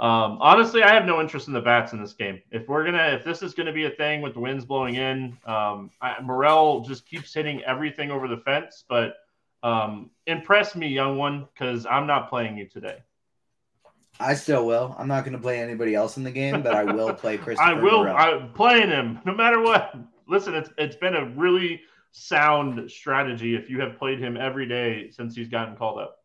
um, 0.00 0.38
honestly, 0.40 0.82
I 0.82 0.92
have 0.92 1.04
no 1.04 1.20
interest 1.20 1.48
in 1.48 1.54
the 1.54 1.60
bats 1.60 1.92
in 1.92 2.00
this 2.00 2.12
game. 2.12 2.40
If 2.50 2.68
we're 2.68 2.84
gonna, 2.84 3.16
if 3.16 3.24
this 3.24 3.42
is 3.42 3.54
going 3.54 3.66
to 3.66 3.72
be 3.72 3.84
a 3.84 3.90
thing 3.90 4.20
with 4.20 4.34
the 4.34 4.40
winds 4.40 4.64
blowing 4.64 4.96
in, 4.96 5.38
um, 5.46 5.90
I, 6.00 6.20
Morel 6.22 6.80
just 6.80 7.06
keeps 7.06 7.32
hitting 7.32 7.62
everything 7.64 8.10
over 8.10 8.26
the 8.26 8.38
fence. 8.38 8.84
But 8.88 9.14
um, 9.62 10.10
impress 10.26 10.74
me, 10.74 10.88
young 10.88 11.18
one, 11.18 11.46
because 11.52 11.86
I'm 11.86 12.06
not 12.06 12.28
playing 12.28 12.58
you 12.58 12.66
today. 12.66 12.98
I 14.20 14.34
still 14.34 14.66
will. 14.66 14.94
I'm 14.98 15.08
not 15.08 15.24
going 15.24 15.36
to 15.36 15.42
play 15.42 15.60
anybody 15.60 15.94
else 15.94 16.16
in 16.16 16.22
the 16.22 16.30
game, 16.30 16.62
but 16.62 16.74
I 16.74 16.84
will 16.84 17.14
play 17.14 17.36
Christopher. 17.38 17.70
I 17.70 17.72
will. 17.74 18.02
I'm 18.08 18.52
playing 18.52 18.88
him 18.88 19.20
no 19.24 19.34
matter 19.34 19.60
what. 19.60 19.94
Listen, 20.32 20.54
it's 20.54 20.70
it's 20.78 20.96
been 20.96 21.14
a 21.14 21.26
really 21.26 21.82
sound 22.10 22.90
strategy 22.90 23.54
if 23.54 23.68
you 23.68 23.78
have 23.82 23.98
played 23.98 24.18
him 24.18 24.38
every 24.38 24.66
day 24.66 25.10
since 25.10 25.36
he's 25.36 25.48
gotten 25.48 25.76
called 25.76 25.98
up. 25.98 26.16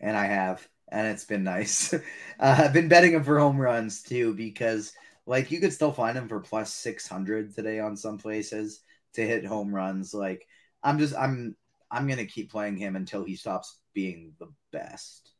And 0.00 0.16
I 0.16 0.24
have, 0.24 0.66
and 0.90 1.06
it's 1.06 1.26
been 1.26 1.44
nice. 1.44 1.92
uh, 1.92 2.00
I've 2.40 2.72
been 2.72 2.88
betting 2.88 3.12
him 3.12 3.22
for 3.22 3.38
home 3.38 3.60
runs 3.60 4.02
too 4.02 4.32
because, 4.32 4.94
like, 5.26 5.50
you 5.50 5.60
could 5.60 5.74
still 5.74 5.92
find 5.92 6.16
him 6.16 6.26
for 6.26 6.40
plus 6.40 6.72
six 6.72 7.06
hundred 7.06 7.54
today 7.54 7.80
on 7.80 7.98
some 7.98 8.16
places 8.16 8.80
to 9.12 9.26
hit 9.26 9.44
home 9.44 9.74
runs. 9.74 10.14
Like, 10.14 10.48
I'm 10.82 10.98
just 10.98 11.14
I'm 11.14 11.54
I'm 11.90 12.08
gonna 12.08 12.24
keep 12.24 12.50
playing 12.50 12.78
him 12.78 12.96
until 12.96 13.24
he 13.24 13.36
stops 13.36 13.80
being 13.92 14.32
the 14.38 14.48
best. 14.72 15.32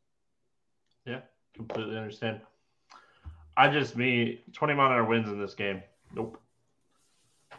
Yeah, 1.07 1.21
completely 1.55 1.97
understand. 1.97 2.41
I 3.57 3.67
just 3.67 3.97
me 3.97 4.43
20 4.53 4.75
mile 4.75 4.91
an 4.91 4.93
hour 4.93 5.05
wins 5.05 5.27
in 5.27 5.41
this 5.41 5.55
game. 5.55 5.81
Nope. 6.13 6.39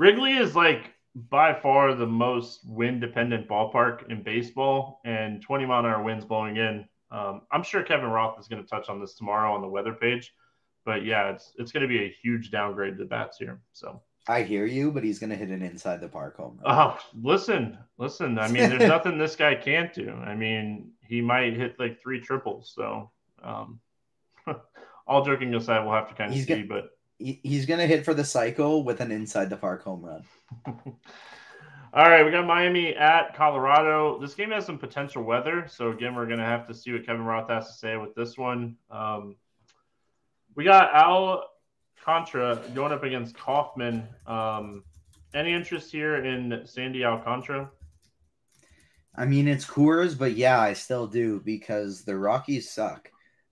Wrigley 0.00 0.32
is 0.32 0.56
like 0.56 0.94
by 1.14 1.52
far 1.52 1.94
the 1.94 2.06
most 2.06 2.60
wind 2.66 3.02
dependent 3.02 3.46
ballpark 3.46 4.10
in 4.10 4.22
baseball, 4.22 5.02
and 5.04 5.42
20 5.42 5.66
mile 5.66 5.80
an 5.80 5.86
hour 5.92 6.02
winds 6.02 6.24
blowing 6.24 6.56
in 6.56 6.88
Um, 7.10 7.42
I'm 7.52 7.62
sure 7.62 7.82
Kevin 7.82 8.08
Roth 8.08 8.40
is 8.40 8.48
going 8.48 8.62
to 8.62 8.68
touch 8.68 8.88
on 8.88 8.98
this 8.98 9.14
tomorrow 9.14 9.52
on 9.52 9.60
the 9.60 9.68
weather 9.68 9.92
page, 9.92 10.32
but 10.86 11.04
yeah, 11.04 11.28
it's 11.28 11.52
it's 11.58 11.70
going 11.70 11.82
to 11.82 11.88
be 11.88 12.02
a 12.04 12.16
huge 12.22 12.50
downgrade 12.50 12.96
to 12.96 13.04
the 13.04 13.08
bats 13.10 13.36
here. 13.36 13.60
So 13.72 14.00
I 14.26 14.42
hear 14.42 14.64
you, 14.64 14.90
but 14.90 15.04
he's 15.04 15.18
going 15.18 15.30
to 15.30 15.36
hit 15.36 15.50
an 15.50 15.60
inside 15.60 16.00
the 16.00 16.08
park 16.08 16.38
home. 16.38 16.60
Run. 16.64 16.74
Oh, 16.74 16.98
listen, 17.14 17.76
listen. 17.98 18.38
I 18.38 18.48
mean, 18.48 18.70
there's 18.70 18.88
nothing 18.96 19.18
this 19.18 19.36
guy 19.36 19.54
can't 19.54 19.92
do. 19.92 20.10
I 20.12 20.34
mean, 20.34 20.92
he 21.06 21.20
might 21.20 21.58
hit 21.58 21.78
like 21.78 22.00
three 22.00 22.20
triples. 22.20 22.72
So, 22.74 23.10
um, 23.42 23.80
all 25.06 25.26
joking 25.26 25.54
aside, 25.54 25.84
we'll 25.84 25.92
have 25.92 26.08
to 26.08 26.14
kind 26.14 26.30
of 26.30 26.36
he's 26.36 26.46
see. 26.46 26.54
Gonna, 26.54 26.66
but 26.66 26.90
he's 27.20 27.66
going 27.66 27.80
to 27.80 27.86
hit 27.86 28.04
for 28.04 28.14
the 28.14 28.24
cycle 28.24 28.82
with 28.82 29.00
an 29.00 29.10
inside 29.10 29.50
the 29.50 29.56
park 29.56 29.84
home 29.84 30.04
run. 30.04 30.24
All 31.92 32.08
right, 32.08 32.24
we 32.24 32.30
got 32.30 32.46
Miami 32.46 32.94
at 32.94 33.34
Colorado. 33.34 34.18
This 34.20 34.34
game 34.34 34.52
has 34.52 34.64
some 34.64 34.78
potential 34.78 35.24
weather, 35.24 35.66
so 35.68 35.90
again, 35.90 36.14
we're 36.14 36.26
going 36.26 36.38
to 36.38 36.44
have 36.44 36.66
to 36.68 36.74
see 36.74 36.92
what 36.92 37.04
Kevin 37.04 37.24
Roth 37.24 37.50
has 37.50 37.66
to 37.66 37.72
say 37.72 37.96
with 37.96 38.14
this 38.14 38.38
one. 38.38 38.76
Um, 38.90 39.36
we 40.54 40.64
got 40.64 40.94
Al 40.94 41.44
Contra 42.02 42.62
going 42.74 42.92
up 42.92 43.02
against 43.02 43.36
Kauffmann. 43.36 44.06
Um, 44.26 44.84
any 45.34 45.52
interest 45.52 45.90
here 45.90 46.24
in 46.24 46.62
Sandy 46.64 47.04
Alcantara? 47.04 47.70
I 49.16 49.24
mean, 49.26 49.48
it's 49.48 49.66
Coors, 49.66 50.16
but 50.16 50.32
yeah, 50.32 50.60
I 50.60 50.72
still 50.72 51.06
do 51.06 51.40
because 51.44 52.02
the 52.02 52.16
Rockies 52.16 52.70
suck. 52.70 53.10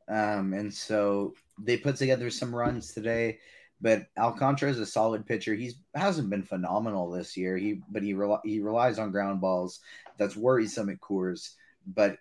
Um, 0.08 0.54
and 0.54 0.72
so 0.72 1.34
they 1.60 1.76
put 1.76 1.96
together 1.96 2.30
some 2.30 2.54
runs 2.54 2.92
today. 2.92 3.38
But 3.80 4.06
Alcantara 4.18 4.70
is 4.70 4.80
a 4.80 4.86
solid 4.86 5.26
pitcher. 5.26 5.54
He's 5.54 5.76
hasn't 5.94 6.30
been 6.30 6.42
phenomenal 6.42 7.10
this 7.10 7.36
year. 7.36 7.56
He 7.56 7.82
but 7.88 8.02
he 8.02 8.14
rel- 8.14 8.42
he 8.44 8.60
relies 8.60 8.98
on 8.98 9.12
ground 9.12 9.40
balls. 9.40 9.80
That's 10.18 10.36
worrisome 10.36 10.88
at 10.88 11.00
Coors. 11.00 11.50
But 11.86 12.18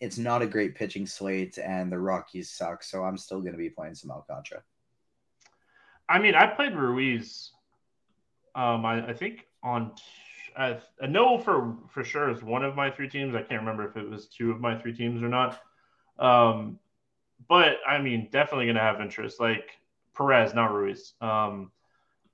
it's 0.00 0.18
not 0.18 0.42
a 0.42 0.46
great 0.46 0.74
pitching 0.74 1.06
slate, 1.06 1.58
and 1.58 1.90
the 1.90 1.98
Rockies 1.98 2.50
suck. 2.50 2.82
So 2.84 3.04
I'm 3.04 3.16
still 3.16 3.40
going 3.40 3.52
to 3.52 3.58
be 3.58 3.70
playing 3.70 3.94
some 3.94 4.10
Alcantara. 4.10 4.62
I 6.08 6.18
mean, 6.18 6.34
I 6.34 6.46
played 6.46 6.74
Ruiz. 6.74 7.50
Um, 8.54 8.84
I, 8.84 9.08
I 9.08 9.12
think 9.14 9.46
on 9.62 9.92
I, 10.56 10.78
I 11.00 11.06
know 11.06 11.38
for 11.38 11.76
for 11.88 12.02
sure 12.04 12.30
is 12.30 12.42
one 12.42 12.64
of 12.64 12.74
my 12.74 12.90
three 12.90 13.08
teams. 13.08 13.34
I 13.34 13.42
can't 13.42 13.60
remember 13.60 13.88
if 13.88 13.96
it 13.96 14.08
was 14.08 14.26
two 14.26 14.50
of 14.50 14.60
my 14.60 14.76
three 14.76 14.92
teams 14.92 15.22
or 15.22 15.28
not. 15.28 15.60
Um, 16.18 16.78
but 17.48 17.76
I 17.86 17.98
mean, 17.98 18.28
definitely 18.32 18.66
going 18.66 18.76
to 18.76 18.82
have 18.82 19.00
interest. 19.00 19.38
Like 19.38 19.77
Perez, 20.18 20.52
not 20.52 20.72
Ruiz. 20.74 21.14
Um, 21.20 21.70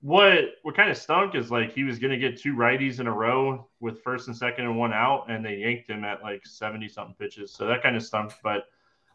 what 0.01 0.57
what 0.63 0.77
kind 0.77 0.91
of 0.91 0.99
stunk 0.99 1.35
is 1.35 1.51
like 1.51 1.73
he 1.73 1.85
was 1.85 1.99
going 1.99 2.11
to 2.11 2.19
get 2.19 2.41
two 2.41 2.55
righties 2.55 3.01
in 3.01 3.07
a 3.07 3.13
row 3.13 3.69
with 3.81 4.03
first 4.03 4.29
and 4.29 4.37
second 4.37 4.65
and 4.65 4.77
one 4.77 4.93
out, 4.93 5.31
and 5.31 5.45
they 5.45 5.57
yanked 5.57 5.89
him 5.89 6.05
at 6.05 6.23
like 6.23 6.45
seventy 6.47 6.89
something 6.89 7.15
pitches. 7.19 7.53
So 7.53 7.67
that 7.67 7.83
kind 7.83 7.97
of 7.97 8.03
stunk. 8.03 8.33
But 8.43 8.65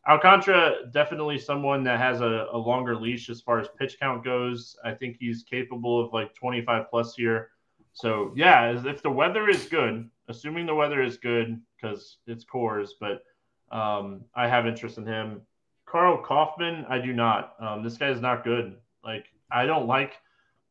Alcantara 0.08 0.88
definitely 0.92 1.38
someone 1.38 1.84
that 1.84 2.00
has 2.00 2.22
a, 2.22 2.48
a 2.52 2.58
longer 2.58 2.96
leash 2.96 3.30
as 3.30 3.42
far 3.42 3.60
as 3.60 3.68
pitch 3.78 4.00
count 4.00 4.24
goes. 4.24 4.76
I 4.84 4.94
think 4.94 5.18
he's 5.20 5.44
capable 5.44 6.04
of 6.04 6.14
like 6.14 6.34
twenty 6.34 6.64
five 6.64 6.90
plus 6.90 7.16
here. 7.16 7.50
So 7.94 8.34
yeah, 8.36 8.82
if 8.86 9.04
the 9.04 9.12
weather 9.12 9.50
is 9.50 9.66
good, 9.66 10.10
assuming 10.28 10.66
the 10.66 10.76
weather 10.76 11.04
is 11.04 11.18
good 11.18 11.60
because 11.76 12.18
it's 12.28 12.46
Coors, 12.46 12.90
but 13.00 13.24
um, 13.72 14.22
I 14.36 14.48
have 14.48 14.66
interest 14.66 14.98
in 14.98 15.06
him. 15.06 15.42
Karl 15.90 16.24
Kauffmann, 16.24 16.86
I 16.88 17.00
do 17.00 17.14
not. 17.14 17.56
Um, 17.60 17.84
this 17.84 17.98
guy 17.98 18.10
is 18.10 18.22
not 18.22 18.44
good. 18.44 18.76
Like 19.04 19.26
I 19.52 19.66
don't 19.66 19.88
like 19.88 20.14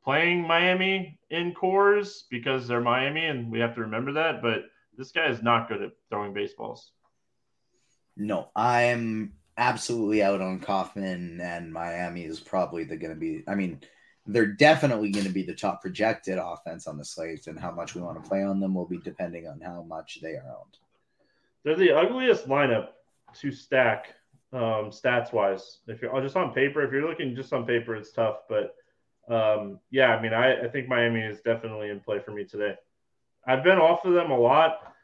playing 0.04 0.46
Miami 0.46 1.18
in 1.30 1.54
Coors 1.54 2.22
because 2.30 2.68
they're 2.68 2.80
Miami, 2.80 3.26
and 3.26 3.50
we 3.50 3.58
have 3.60 3.74
to 3.74 3.80
remember 3.80 4.12
that. 4.12 4.42
But 4.42 4.64
this 4.96 5.10
guy 5.10 5.28
is 5.28 5.42
not 5.42 5.68
good 5.68 5.82
at 5.82 5.92
throwing 6.08 6.32
baseballs. 6.32 6.92
No, 8.16 8.48
I'm 8.54 9.32
absolutely 9.56 10.22
out 10.22 10.40
on 10.40 10.60
Kauffmann, 10.60 11.40
and 11.40 11.72
Miami 11.72 12.24
is 12.24 12.40
probably 12.40 12.84
the 12.84 12.96
going 12.96 13.14
to 13.14 13.18
be. 13.18 13.42
I 13.48 13.54
mean, 13.54 13.80
they're 14.26 14.46
definitely 14.46 15.10
going 15.10 15.26
to 15.26 15.32
be 15.32 15.42
the 15.42 15.54
top 15.54 15.82
projected 15.82 16.38
offense 16.38 16.86
on 16.86 16.96
the 16.96 17.04
slate, 17.04 17.48
and 17.48 17.58
how 17.58 17.72
much 17.72 17.94
we 17.94 18.02
want 18.02 18.22
to 18.22 18.28
play 18.28 18.44
on 18.44 18.60
them 18.60 18.74
will 18.74 18.86
be 18.86 18.98
depending 18.98 19.48
on 19.48 19.60
how 19.60 19.82
much 19.82 20.20
they 20.22 20.34
are 20.34 20.46
owned. 20.48 20.78
They're 21.64 21.76
the 21.76 21.96
ugliest 21.96 22.46
lineup 22.46 22.88
to 23.40 23.50
stack 23.50 24.14
um, 24.52 24.90
stats 24.90 25.32
wise. 25.32 25.78
If 25.86 26.02
you're 26.02 26.20
just 26.20 26.36
on 26.36 26.52
paper, 26.52 26.82
if 26.82 26.92
you're 26.92 27.08
looking 27.08 27.34
just 27.34 27.52
on 27.52 27.66
paper, 27.66 27.96
it's 27.96 28.12
tough. 28.12 28.38
But 28.48 28.74
um, 29.28 29.80
yeah, 29.90 30.14
I 30.14 30.22
mean, 30.22 30.32
I, 30.32 30.64
I 30.64 30.68
think 30.68 30.88
Miami 30.88 31.20
is 31.20 31.40
definitely 31.40 31.90
in 31.90 32.00
play 32.00 32.18
for 32.20 32.30
me 32.30 32.44
today. 32.44 32.74
I've 33.46 33.64
been 33.64 33.78
off 33.78 34.04
of 34.04 34.14
them 34.14 34.30
a 34.30 34.38
lot. 34.38 34.94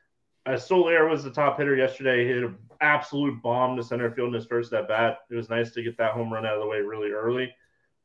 Uh, 0.47 0.57
Soler 0.57 1.09
was 1.09 1.25
the 1.25 1.31
top 1.31 1.59
hitter 1.59 1.77
yesterday. 1.77 2.25
He 2.25 2.29
hit 2.29 2.45
an 2.45 2.57
absolute 2.81 3.43
bomb 3.43 3.77
to 3.77 3.83
center 3.83 4.11
field 4.11 4.29
in 4.29 4.35
his 4.35 4.47
first 4.47 4.73
at 4.73 4.89
bat. 4.89 5.19
It 5.31 5.35
was 5.35 5.49
nice 5.49 5.71
to 5.73 5.83
get 5.83 5.97
that 5.99 6.13
home 6.13 6.33
run 6.33 6.45
out 6.45 6.57
of 6.57 6.61
the 6.61 6.69
way 6.69 6.81
really 6.81 7.11
early. 7.11 7.55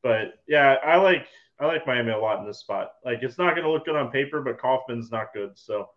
But 0.01 0.35
yeah, 0.47 0.77
I 0.83 0.95
like 0.97 1.27
I 1.59 1.65
like 1.65 1.85
Miami 1.85 2.11
a 2.11 2.17
lot 2.17 2.39
in 2.39 2.45
this 2.45 2.59
spot. 2.59 2.93
Like 3.03 3.19
it's 3.21 3.37
not 3.37 3.55
going 3.55 3.65
to 3.65 3.71
look 3.71 3.85
good 3.85 3.97
on 3.97 4.11
paper, 4.11 4.41
but 4.41 4.59
Kauffmann's 4.59 5.11
not 5.11 5.33
good. 5.33 5.51
So 5.55 5.89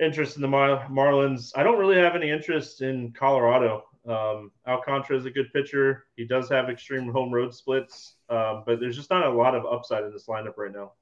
interest 0.00 0.36
in 0.36 0.42
the 0.42 0.48
Mar- 0.48 0.88
Marlins. 0.90 1.52
I 1.54 1.62
don't 1.62 1.78
really 1.78 1.98
have 1.98 2.16
any 2.16 2.30
interest 2.30 2.80
in 2.80 3.12
Colorado. 3.12 3.84
Um, 4.08 4.52
Alcantara 4.66 5.18
is 5.18 5.26
a 5.26 5.30
good 5.30 5.52
pitcher. 5.52 6.04
He 6.16 6.26
does 6.26 6.48
have 6.48 6.70
extreme 6.70 7.12
home 7.12 7.32
road 7.32 7.54
splits, 7.54 8.14
um, 8.30 8.62
but 8.66 8.80
there's 8.80 8.96
just 8.96 9.10
not 9.10 9.26
a 9.26 9.30
lot 9.30 9.54
of 9.54 9.66
upside 9.66 10.04
in 10.04 10.12
this 10.12 10.26
lineup 10.26 10.56
right 10.56 10.72
now. 10.72 10.92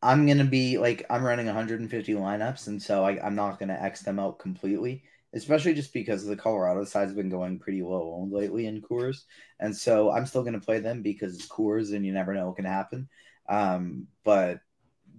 I'm 0.00 0.26
gonna 0.26 0.44
be 0.44 0.78
like 0.78 1.04
I'm 1.10 1.24
running 1.24 1.46
150 1.46 2.12
lineups, 2.14 2.68
and 2.68 2.80
so 2.80 3.04
I, 3.04 3.26
am 3.26 3.34
not 3.34 3.58
gonna 3.58 3.78
X 3.80 4.02
them 4.02 4.20
out 4.20 4.38
completely, 4.38 5.02
especially 5.32 5.74
just 5.74 5.92
because 5.92 6.24
the 6.24 6.36
Colorado 6.36 6.84
side's 6.84 7.14
been 7.14 7.30
going 7.30 7.58
pretty 7.58 7.82
low 7.82 8.18
owned 8.20 8.32
lately 8.32 8.66
in 8.66 8.80
Coors, 8.80 9.24
and 9.58 9.76
so 9.76 10.12
I'm 10.12 10.26
still 10.26 10.44
gonna 10.44 10.60
play 10.60 10.78
them 10.78 11.02
because 11.02 11.34
it's 11.34 11.48
Coors, 11.48 11.92
and 11.92 12.06
you 12.06 12.12
never 12.12 12.34
know 12.34 12.46
what 12.46 12.56
can 12.56 12.66
happen, 12.66 13.08
um, 13.48 14.06
but 14.24 14.60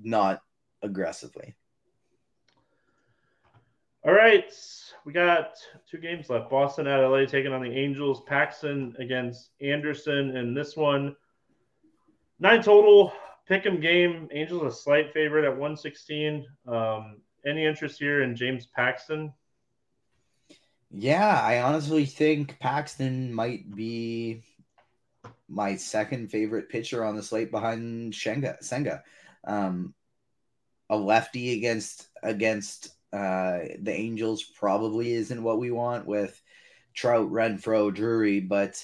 not 0.01 0.41
aggressively. 0.81 1.55
All 4.05 4.13
right, 4.13 4.53
we 5.03 5.13
got 5.13 5.55
two 5.89 5.97
games 5.97 6.29
left. 6.29 6.51
Boston 6.51 6.85
at 6.85 6.99
LA 6.99 7.25
taking 7.25 7.51
on 7.51 7.63
the 7.63 7.75
Angels. 7.75 8.21
Paxton 8.27 8.95
against 8.99 9.49
Anderson 9.61 10.37
in 10.37 10.53
this 10.53 10.77
one. 10.77 11.15
Nine 12.39 12.61
total. 12.61 13.13
Pick'em 13.49 13.81
game. 13.81 14.29
Angels 14.31 14.61
a 14.61 14.71
slight 14.71 15.11
favorite 15.11 15.43
at 15.43 15.49
116. 15.57 16.45
Um, 16.67 17.17
any 17.47 17.65
interest 17.65 17.97
here 17.97 18.21
in 18.21 18.35
James 18.35 18.67
Paxton? 18.67 19.33
Yeah, 20.91 21.41
I 21.41 21.61
honestly 21.61 22.05
think 22.05 22.59
Paxton 22.59 23.33
might 23.33 23.75
be 23.75 24.43
my 25.49 25.77
second 25.77 26.29
favorite 26.29 26.69
pitcher 26.69 27.03
on 27.03 27.15
the 27.15 27.23
slate 27.23 27.49
behind 27.49 28.13
Shenga, 28.13 28.63
Senga. 28.63 29.01
Um, 29.45 29.95
a 30.91 30.95
lefty 30.95 31.57
against 31.57 32.07
against 32.21 32.94
uh, 33.13 33.59
the 33.79 33.93
Angels 33.93 34.43
probably 34.43 35.13
isn't 35.13 35.43
what 35.43 35.59
we 35.59 35.71
want 35.71 36.05
with 36.05 36.41
Trout, 36.93 37.31
Renfroe, 37.31 37.93
Drury, 37.93 38.39
but 38.39 38.83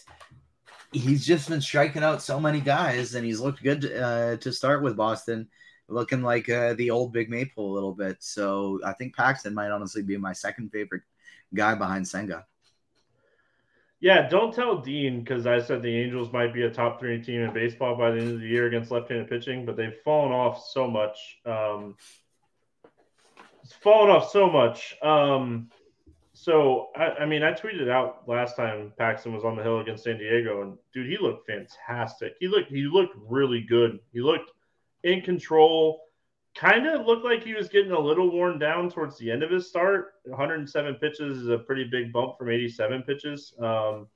he's 0.91 1.25
just 1.25 1.49
been 1.49 1.62
striking 1.62 2.03
out 2.03 2.21
so 2.21 2.39
many 2.39 2.60
guys, 2.60 3.15
and 3.15 3.25
he's 3.25 3.39
looked 3.39 3.63
good 3.63 3.86
uh, 3.86 4.38
to 4.38 4.51
start 4.51 4.84
with 4.84 4.97
Boston, 4.97 5.47
looking 5.88 6.21
like 6.21 6.49
uh, 6.49 6.73
the 6.73 6.91
old 6.91 7.13
Big 7.13 7.29
Maple 7.29 7.71
a 7.71 7.73
little 7.73 7.93
bit. 7.93 8.17
So 8.19 8.79
I 8.86 8.93
think 8.93 9.15
Paxton 9.15 9.53
might 9.53 9.71
honestly 9.71 10.03
be 10.03 10.17
my 10.17 10.34
second 10.34 10.71
favorite 10.71 11.03
guy 11.53 11.75
behind 11.75 12.07
Senga. 12.07 12.45
Yeah, 14.01 14.27
don't 14.27 14.53
tell 14.53 14.81
Dean 14.81 15.19
because 15.19 15.45
I 15.45 15.62
said 15.62 15.84
the 15.84 15.95
Angels 15.95 16.34
might 16.34 16.55
be 16.55 16.63
a 16.63 16.71
top 16.71 16.99
three 16.99 17.21
team 17.21 17.41
in 17.41 17.53
baseball 17.53 17.95
by 17.95 18.10
the 18.10 18.19
end 18.19 18.31
of 18.31 18.39
the 18.41 18.47
year 18.47 18.65
against 18.65 18.89
left-handed 18.89 19.29
pitching, 19.29 19.63
but 19.63 19.77
they've 19.77 19.95
fallen 20.03 20.31
off 20.31 20.65
so 20.65 20.88
much. 20.89 21.38
Um, 21.45 21.95
fallen 23.71 24.10
off 24.10 24.31
so 24.31 24.49
much. 24.49 24.95
Um, 25.01 25.69
so 26.34 26.88
I, 26.95 27.10
I, 27.21 27.25
mean, 27.25 27.43
I 27.43 27.51
tweeted 27.51 27.89
out 27.89 28.27
last 28.27 28.55
time 28.55 28.93
Paxton 28.97 29.34
was 29.34 29.43
on 29.43 29.55
the 29.55 29.63
hill 29.63 29.79
against 29.79 30.05
San 30.05 30.17
Diego, 30.17 30.62
and 30.62 30.77
dude, 30.93 31.07
he 31.07 31.17
looked 31.17 31.47
fantastic. 31.47 32.36
He 32.39 32.47
looked 32.47 32.71
he 32.71 32.84
looked 32.84 33.15
really 33.27 33.62
good. 33.62 33.99
He 34.12 34.21
looked 34.21 34.51
in 35.03 35.21
control. 35.21 36.01
Kind 36.53 36.86
of 36.86 37.05
looked 37.05 37.23
like 37.23 37.43
he 37.43 37.53
was 37.53 37.69
getting 37.69 37.91
a 37.91 37.99
little 37.99 38.29
worn 38.29 38.60
down 38.60 38.89
towards 38.89 39.17
the 39.17 39.31
end 39.31 39.41
of 39.41 39.51
his 39.51 39.69
start. 39.69 40.15
107 40.25 40.95
pitches 40.95 41.38
is 41.38 41.47
a 41.47 41.60
pretty 41.60 41.86
big 41.86 42.12
bump 42.12 42.38
from 42.38 42.49
87 42.49 43.03
pitches. 43.03 43.53
Um, 43.57 44.07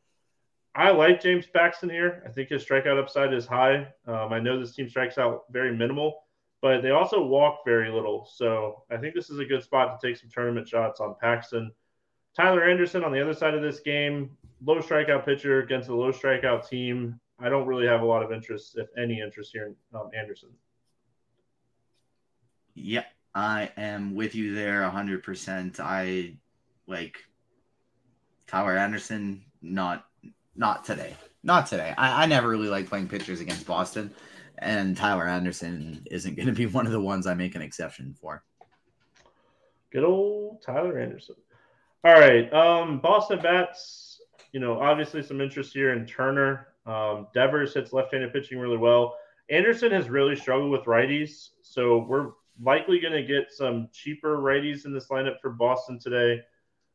I 0.75 0.91
like 0.91 1.21
James 1.21 1.45
Paxton 1.47 1.89
here. 1.89 2.21
I 2.25 2.31
think 2.31 2.49
his 2.49 2.65
strikeout 2.65 2.99
upside 2.99 3.33
is 3.33 3.45
high. 3.45 3.87
Um, 4.05 4.33
I 4.33 4.39
know 4.39 4.59
this 4.59 4.75
team 4.75 4.89
strikes 4.89 5.17
out 5.17 5.43
very 5.49 5.73
minimal 5.73 6.24
but 6.65 6.81
they 6.81 6.89
also 6.89 7.23
walk 7.23 7.59
very 7.63 7.91
little. 7.91 8.27
So 8.27 8.81
I 8.89 8.97
think 8.97 9.13
this 9.13 9.29
is 9.29 9.37
a 9.37 9.45
good 9.45 9.61
spot 9.61 10.01
to 10.01 10.07
take 10.07 10.17
some 10.17 10.31
tournament 10.31 10.67
shots 10.67 10.99
on 10.99 11.13
Paxton. 11.21 11.71
Tyler 12.35 12.63
Anderson 12.63 13.03
on 13.03 13.11
the 13.11 13.21
other 13.21 13.35
side 13.35 13.53
of 13.53 13.61
this 13.61 13.81
game, 13.81 14.35
low 14.65 14.79
strikeout 14.79 15.25
pitcher 15.25 15.61
against 15.61 15.89
a 15.89 15.95
low 15.95 16.11
strikeout 16.11 16.67
team. 16.67 17.19
I 17.37 17.49
don't 17.49 17.67
really 17.67 17.85
have 17.85 18.01
a 18.01 18.05
lot 18.05 18.23
of 18.23 18.31
interest, 18.31 18.79
if 18.79 18.87
any 18.97 19.21
interest 19.21 19.51
here 19.53 19.67
in 19.67 19.75
um, 19.93 20.09
Anderson. 20.17 20.49
Yep, 22.73 23.05
I 23.35 23.69
am 23.77 24.15
with 24.15 24.33
you 24.33 24.55
there 24.55 24.81
100%. 24.89 25.79
I 25.79 26.33
like 26.87 27.17
Tyler 28.47 28.75
Anderson, 28.75 29.45
not 29.61 30.07
not 30.55 30.83
today. 30.83 31.15
Not 31.43 31.67
today. 31.67 31.93
I, 31.95 32.23
I 32.23 32.25
never 32.25 32.49
really 32.49 32.69
like 32.69 32.89
playing 32.89 33.07
pitchers 33.07 33.39
against 33.39 33.67
Boston, 33.67 34.11
and 34.59 34.95
Tyler 34.95 35.27
Anderson 35.27 36.05
isn't 36.09 36.35
going 36.35 36.47
to 36.47 36.53
be 36.53 36.65
one 36.65 36.85
of 36.85 36.91
the 36.91 37.01
ones 37.01 37.27
I 37.27 37.33
make 37.33 37.55
an 37.55 37.61
exception 37.61 38.15
for. 38.19 38.43
Good 39.91 40.03
old 40.03 40.61
Tyler 40.61 40.99
Anderson. 40.99 41.35
All 42.03 42.13
right, 42.13 42.51
um, 42.53 42.99
Boston 42.99 43.39
bats. 43.41 44.21
You 44.51 44.59
know, 44.59 44.79
obviously 44.79 45.23
some 45.23 45.41
interest 45.41 45.73
here 45.73 45.93
in 45.93 46.05
Turner. 46.05 46.67
Um, 46.85 47.27
Devers 47.33 47.73
hits 47.73 47.93
left-handed 47.93 48.31
pitching 48.31 48.59
really 48.59 48.77
well. 48.77 49.17
Anderson 49.49 49.91
has 49.91 50.09
really 50.09 50.35
struggled 50.35 50.71
with 50.71 50.83
righties, 50.83 51.49
so 51.61 52.05
we're 52.07 52.31
likely 52.61 52.99
going 52.99 53.13
to 53.13 53.23
get 53.23 53.51
some 53.51 53.89
cheaper 53.91 54.37
righties 54.37 54.85
in 54.85 54.93
this 54.93 55.07
lineup 55.07 55.39
for 55.41 55.49
Boston 55.49 55.99
today. 55.99 56.41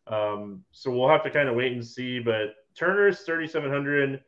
Um, 0.06 0.64
so 0.72 0.90
we'll 0.90 1.08
have 1.08 1.22
to 1.24 1.30
kind 1.30 1.48
of 1.48 1.54
wait 1.54 1.72
and 1.72 1.84
see. 1.84 2.18
But 2.18 2.54
Turner's 2.74 3.20
3,700 3.20 4.22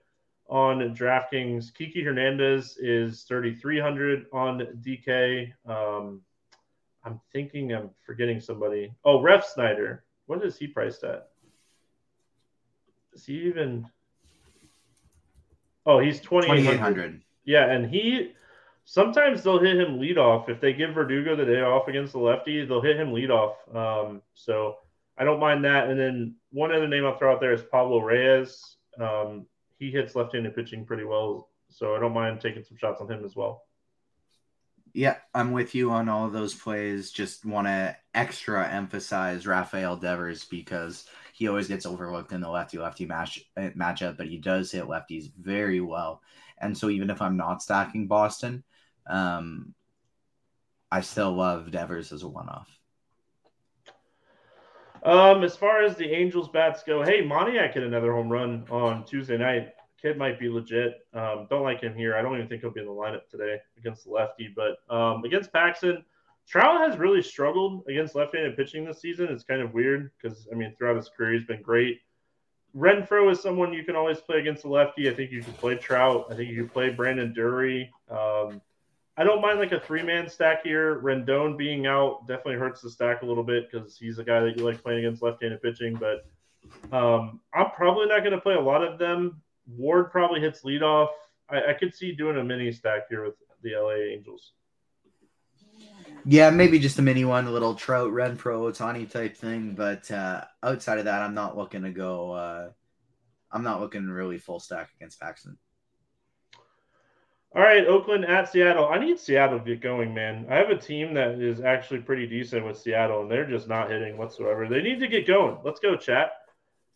on 0.52 0.94
DraftKings. 0.94 1.72
Kiki 1.72 2.02
Hernandez 2.02 2.76
is 2.76 3.22
3,300 3.22 4.26
on 4.34 4.58
DK. 4.86 5.50
Um, 5.66 6.20
I'm 7.04 7.18
thinking 7.32 7.72
I'm 7.72 7.88
forgetting 8.04 8.38
somebody. 8.38 8.92
Oh, 9.02 9.18
Refsnyder. 9.20 10.00
What 10.26 10.44
is 10.44 10.58
he 10.58 10.66
priced 10.66 11.04
at? 11.04 11.30
Is 13.14 13.24
he 13.24 13.32
even? 13.44 13.88
Oh, 15.86 15.98
he's 15.98 16.20
2,800. 16.20 17.22
Yeah, 17.44 17.70
and 17.70 17.88
he 17.88 18.32
sometimes 18.84 19.42
they'll 19.42 19.58
hit 19.58 19.80
him 19.80 19.98
lead 19.98 20.18
off. 20.18 20.50
If 20.50 20.60
they 20.60 20.74
give 20.74 20.94
Verdugo 20.94 21.34
the 21.34 21.46
day 21.46 21.62
off 21.62 21.88
against 21.88 22.12
the 22.12 22.18
lefty, 22.18 22.66
they'll 22.66 22.82
hit 22.82 22.98
him 23.00 23.14
lead 23.14 23.30
off. 23.30 23.56
Um, 23.74 24.20
so 24.34 24.76
I 25.16 25.24
don't 25.24 25.40
mind 25.40 25.64
that. 25.64 25.88
And 25.88 25.98
then 25.98 26.34
one 26.50 26.72
other 26.72 26.88
name 26.88 27.06
I'll 27.06 27.16
throw 27.16 27.32
out 27.32 27.40
there 27.40 27.54
is 27.54 27.62
Pablo 27.62 28.00
Reyes. 28.00 28.76
Um, 29.00 29.46
he 29.82 29.90
hits 29.90 30.14
left-handed 30.14 30.54
pitching 30.54 30.84
pretty 30.84 31.02
well, 31.02 31.48
so 31.68 31.96
I 31.96 31.98
don't 31.98 32.14
mind 32.14 32.40
taking 32.40 32.62
some 32.62 32.76
shots 32.76 33.00
on 33.00 33.10
him 33.10 33.24
as 33.24 33.34
well. 33.34 33.64
Yeah, 34.94 35.16
I'm 35.34 35.50
with 35.50 35.74
you 35.74 35.90
on 35.90 36.08
all 36.08 36.26
of 36.26 36.32
those 36.32 36.54
plays. 36.54 37.10
Just 37.10 37.44
want 37.44 37.66
to 37.66 37.96
extra 38.14 38.68
emphasize 38.68 39.44
Rafael 39.44 39.96
Devers 39.96 40.44
because 40.44 41.06
he 41.32 41.48
always 41.48 41.66
gets 41.66 41.84
overlooked 41.84 42.30
in 42.30 42.40
the 42.40 42.48
lefty 42.48 42.78
lefty 42.78 43.06
match 43.06 43.40
uh, 43.56 43.70
matchup, 43.70 44.16
but 44.16 44.28
he 44.28 44.38
does 44.38 44.70
hit 44.70 44.84
lefties 44.84 45.32
very 45.36 45.80
well. 45.80 46.22
And 46.58 46.78
so 46.78 46.88
even 46.88 47.10
if 47.10 47.20
I'm 47.20 47.36
not 47.36 47.60
stacking 47.60 48.06
Boston, 48.06 48.62
um, 49.08 49.74
I 50.92 51.00
still 51.00 51.32
love 51.32 51.72
Devers 51.72 52.12
as 52.12 52.22
a 52.22 52.28
one 52.28 52.48
off. 52.48 52.68
Um, 55.02 55.42
as 55.42 55.56
far 55.56 55.82
as 55.82 55.96
the 55.96 56.08
Angels 56.10 56.48
bats 56.48 56.82
go, 56.82 57.02
hey, 57.02 57.22
Moniak 57.22 57.74
hit 57.74 57.82
another 57.82 58.12
home 58.12 58.28
run 58.28 58.64
on 58.70 59.04
Tuesday 59.04 59.36
night. 59.36 59.74
Kid 60.00 60.16
might 60.16 60.38
be 60.38 60.48
legit. 60.48 61.06
Um, 61.12 61.46
don't 61.50 61.62
like 61.62 61.80
him 61.80 61.94
here. 61.94 62.16
I 62.16 62.22
don't 62.22 62.34
even 62.34 62.48
think 62.48 62.60
he'll 62.60 62.70
be 62.70 62.80
in 62.80 62.86
the 62.86 62.92
lineup 62.92 63.28
today 63.28 63.58
against 63.78 64.04
the 64.04 64.10
lefty. 64.10 64.54
But 64.54 64.78
um, 64.94 65.24
against 65.24 65.52
Paxton, 65.52 66.04
Trout 66.48 66.88
has 66.88 66.98
really 66.98 67.22
struggled 67.22 67.84
against 67.88 68.14
left-handed 68.14 68.56
pitching 68.56 68.84
this 68.84 69.00
season. 69.00 69.28
It's 69.28 69.44
kind 69.44 69.62
of 69.62 69.72
weird 69.72 70.10
because 70.20 70.48
I 70.50 70.56
mean 70.56 70.74
throughout 70.76 70.96
his 70.96 71.08
career 71.08 71.34
he's 71.34 71.44
been 71.44 71.62
great. 71.62 72.00
Renfroe 72.76 73.30
is 73.30 73.40
someone 73.40 73.72
you 73.72 73.84
can 73.84 73.96
always 73.96 74.18
play 74.18 74.38
against 74.38 74.62
the 74.62 74.68
lefty. 74.68 75.08
I 75.08 75.14
think 75.14 75.30
you 75.30 75.42
can 75.42 75.52
play 75.54 75.76
Trout. 75.76 76.26
I 76.30 76.34
think 76.34 76.50
you 76.50 76.56
can 76.56 76.68
play 76.68 76.90
Brandon 76.90 77.32
Drury. 77.32 77.90
Um, 78.10 78.60
I 79.22 79.24
don't 79.24 79.40
mind 79.40 79.60
like 79.60 79.70
a 79.70 79.78
three 79.78 80.02
man 80.02 80.28
stack 80.28 80.64
here. 80.64 81.00
Rendon 81.00 81.56
being 81.56 81.86
out 81.86 82.26
definitely 82.26 82.56
hurts 82.56 82.80
the 82.80 82.90
stack 82.90 83.22
a 83.22 83.24
little 83.24 83.44
bit 83.44 83.70
because 83.70 83.96
he's 83.96 84.18
a 84.18 84.24
guy 84.24 84.40
that 84.40 84.58
you 84.58 84.64
like 84.64 84.82
playing 84.82 85.04
against 85.04 85.22
left 85.22 85.40
handed 85.40 85.62
pitching. 85.62 85.94
But 85.94 86.26
um, 86.92 87.38
I'm 87.54 87.70
probably 87.70 88.06
not 88.06 88.24
going 88.24 88.32
to 88.32 88.40
play 88.40 88.54
a 88.54 88.60
lot 88.60 88.82
of 88.82 88.98
them. 88.98 89.40
Ward 89.68 90.10
probably 90.10 90.40
hits 90.40 90.62
leadoff. 90.62 91.06
I, 91.48 91.70
I 91.70 91.72
could 91.74 91.94
see 91.94 92.10
doing 92.10 92.36
a 92.36 92.42
mini 92.42 92.72
stack 92.72 93.02
here 93.08 93.24
with 93.24 93.34
the 93.62 93.76
LA 93.76 94.16
Angels. 94.16 94.54
Yeah, 96.24 96.50
maybe 96.50 96.80
just 96.80 96.98
a 96.98 97.02
mini 97.02 97.24
one, 97.24 97.46
a 97.46 97.52
little 97.52 97.76
Trout, 97.76 98.10
Renfroe, 98.10 98.72
Ohtani 98.72 99.08
type 99.08 99.36
thing. 99.36 99.74
But 99.76 100.10
uh, 100.10 100.42
outside 100.64 100.98
of 100.98 101.04
that, 101.04 101.22
I'm 101.22 101.34
not 101.34 101.56
looking 101.56 101.82
to 101.82 101.92
go. 101.92 102.32
Uh, 102.32 102.70
I'm 103.52 103.62
not 103.62 103.80
looking 103.80 104.08
really 104.08 104.38
full 104.38 104.58
stack 104.58 104.90
against 104.96 105.20
Paxton. 105.20 105.58
All 107.54 107.60
right, 107.60 107.86
Oakland 107.86 108.24
at 108.24 108.50
Seattle. 108.50 108.88
I 108.88 108.98
need 108.98 109.18
Seattle 109.18 109.58
to 109.58 109.64
get 109.64 109.82
going, 109.82 110.14
man. 110.14 110.46
I 110.48 110.54
have 110.54 110.70
a 110.70 110.76
team 110.76 111.12
that 111.14 111.32
is 111.38 111.60
actually 111.60 112.00
pretty 112.00 112.26
decent 112.26 112.64
with 112.64 112.78
Seattle, 112.78 113.22
and 113.22 113.30
they're 113.30 113.48
just 113.48 113.68
not 113.68 113.90
hitting 113.90 114.16
whatsoever. 114.16 114.66
They 114.66 114.80
need 114.80 115.00
to 115.00 115.06
get 115.06 115.26
going. 115.26 115.58
Let's 115.62 115.78
go, 115.78 115.94
chat. 115.94 116.32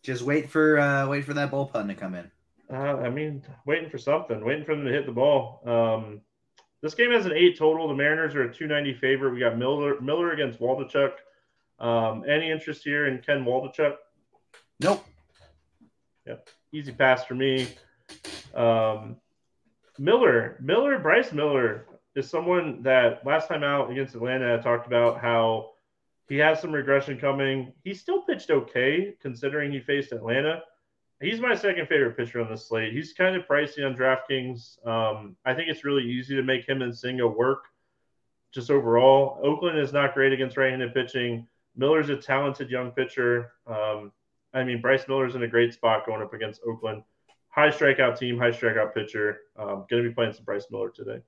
Just 0.01 0.23
wait 0.23 0.49
for 0.49 0.79
uh, 0.79 1.07
wait 1.07 1.25
for 1.25 1.35
that 1.35 1.51
bullpen 1.51 1.87
to 1.89 1.93
come 1.93 2.15
in. 2.15 2.31
Uh, 2.73 2.97
I 2.97 3.09
mean, 3.09 3.43
waiting 3.67 3.89
for 3.89 3.99
something, 3.99 4.43
waiting 4.43 4.65
for 4.65 4.75
them 4.75 4.85
to 4.85 4.91
hit 4.91 5.05
the 5.05 5.11
ball. 5.11 5.61
Um, 5.63 6.21
this 6.81 6.95
game 6.95 7.11
has 7.11 7.27
an 7.27 7.33
eight 7.33 7.57
total. 7.57 7.87
The 7.87 7.93
Mariners 7.93 8.33
are 8.33 8.43
a 8.43 8.53
290 8.53 8.99
favorite. 8.99 9.33
We 9.33 9.39
got 9.39 9.59
Miller 9.59 10.01
Miller 10.01 10.31
against 10.31 10.59
Waldichuk. 10.59 11.11
Um, 11.77 12.23
any 12.27 12.49
interest 12.49 12.83
here 12.83 13.05
in 13.07 13.19
Ken 13.19 13.45
Waldichuk? 13.45 13.95
Nope. 14.79 15.05
Yep. 16.25 16.49
Easy 16.71 16.91
pass 16.91 17.25
for 17.25 17.35
me. 17.35 17.67
Um, 18.55 19.17
Miller, 19.99 20.57
Miller, 20.61 20.99
Bryce 20.99 21.31
Miller 21.31 21.85
is 22.15 22.29
someone 22.29 22.81
that 22.83 23.25
last 23.25 23.47
time 23.47 23.63
out 23.63 23.91
against 23.91 24.15
Atlanta 24.15 24.55
I 24.55 24.61
talked 24.61 24.87
about 24.87 25.19
how 25.19 25.71
he 26.27 26.37
has 26.37 26.59
some 26.59 26.71
regression 26.71 27.19
coming. 27.19 27.73
He 27.83 27.93
still 27.93 28.21
pitched 28.23 28.49
okay 28.49 29.15
considering 29.21 29.71
he 29.71 29.79
faced 29.79 30.11
Atlanta. 30.11 30.61
He's 31.21 31.39
my 31.39 31.55
second 31.55 31.87
favorite 31.87 32.15
pitcher 32.15 32.41
on 32.41 32.49
the 32.49 32.57
slate. 32.57 32.93
He's 32.93 33.13
kind 33.13 33.35
of 33.35 33.47
pricey 33.47 33.85
on 33.85 33.95
DraftKings. 33.95 34.85
Um, 34.85 35.35
I 35.45 35.53
think 35.53 35.69
it's 35.69 35.83
really 35.83 36.03
easy 36.03 36.35
to 36.35 36.43
make 36.43 36.67
him 36.67 36.81
and 36.81 36.95
Senga 36.95 37.27
work. 37.27 37.63
Just 38.53 38.69
overall, 38.69 39.39
Oakland 39.43 39.79
is 39.79 39.93
not 39.93 40.13
great 40.13 40.33
against 40.33 40.57
right-handed 40.57 40.93
pitching. 40.93 41.47
Miller's 41.75 42.09
a 42.09 42.17
talented 42.17 42.69
young 42.69 42.91
pitcher. 42.91 43.53
Um, 43.65 44.11
I 44.53 44.63
mean, 44.63 44.81
Bryce 44.81 45.07
Miller's 45.07 45.35
in 45.35 45.43
a 45.43 45.47
great 45.47 45.73
spot 45.73 46.05
going 46.05 46.21
up 46.21 46.33
against 46.33 46.61
Oakland 46.67 47.03
high 47.57 47.69
strikeout 47.69 48.19
team, 48.19 48.37
high 48.37 48.51
strikeout 48.51 48.93
pitcher. 48.93 49.39
Um, 49.57 49.85
going 49.89 50.03
to 50.03 50.09
be 50.09 50.13
playing 50.13 50.33
some 50.33 50.45
Bryce 50.45 50.67
Miller 50.69 50.91
today. 50.91 51.21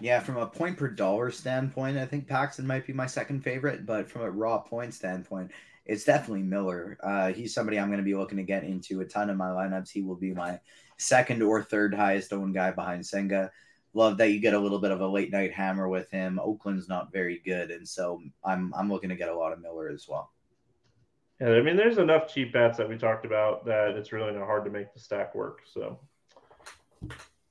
Yeah, 0.00 0.20
from 0.20 0.36
a 0.36 0.46
point 0.46 0.76
per 0.76 0.88
dollar 0.88 1.30
standpoint, 1.30 1.96
I 1.96 2.04
think 2.04 2.28
Paxton 2.28 2.66
might 2.66 2.86
be 2.86 2.92
my 2.92 3.06
second 3.06 3.42
favorite, 3.42 3.86
but 3.86 4.10
from 4.10 4.22
a 4.22 4.30
raw 4.30 4.58
point 4.58 4.92
standpoint, 4.94 5.52
it's 5.86 6.04
definitely 6.04 6.42
Miller. 6.42 6.98
Uh, 7.02 7.32
he's 7.32 7.54
somebody 7.54 7.78
I'm 7.78 7.88
going 7.88 7.98
to 7.98 8.04
be 8.04 8.14
looking 8.14 8.36
to 8.36 8.44
get 8.44 8.62
into 8.62 9.00
a 9.00 9.04
ton 9.06 9.30
of 9.30 9.36
my 9.36 9.48
lineups. 9.48 9.90
He 9.90 10.02
will 10.02 10.16
be 10.16 10.32
my 10.32 10.60
second 10.98 11.42
or 11.42 11.62
third 11.62 11.94
highest 11.94 12.32
owned 12.32 12.54
guy 12.54 12.70
behind 12.70 13.04
Senga. 13.04 13.50
Love 13.94 14.18
that 14.18 14.30
you 14.30 14.38
get 14.38 14.54
a 14.54 14.58
little 14.58 14.80
bit 14.80 14.92
of 14.92 15.00
a 15.00 15.08
late 15.08 15.32
night 15.32 15.52
hammer 15.52 15.88
with 15.88 16.10
him. 16.10 16.38
Oakland's 16.38 16.88
not 16.88 17.12
very 17.12 17.40
good, 17.44 17.70
and 17.70 17.88
so 17.88 18.20
I'm 18.44 18.72
I'm 18.76 18.90
looking 18.90 19.10
to 19.10 19.16
get 19.16 19.30
a 19.30 19.36
lot 19.36 19.52
of 19.52 19.60
Miller 19.60 19.88
as 19.88 20.06
well. 20.08 20.30
Yeah, 21.40 21.52
I 21.52 21.62
mean, 21.62 21.76
there's 21.76 21.96
enough 21.96 22.32
cheap 22.32 22.52
bats 22.52 22.76
that 22.76 22.88
we 22.88 22.98
talked 22.98 23.24
about 23.24 23.64
that 23.64 23.96
it's 23.96 24.12
really 24.12 24.32
not 24.32 24.44
hard 24.44 24.64
to 24.66 24.70
make 24.70 24.92
the 24.92 25.00
stack 25.00 25.34
work. 25.34 25.60
So, 25.72 25.98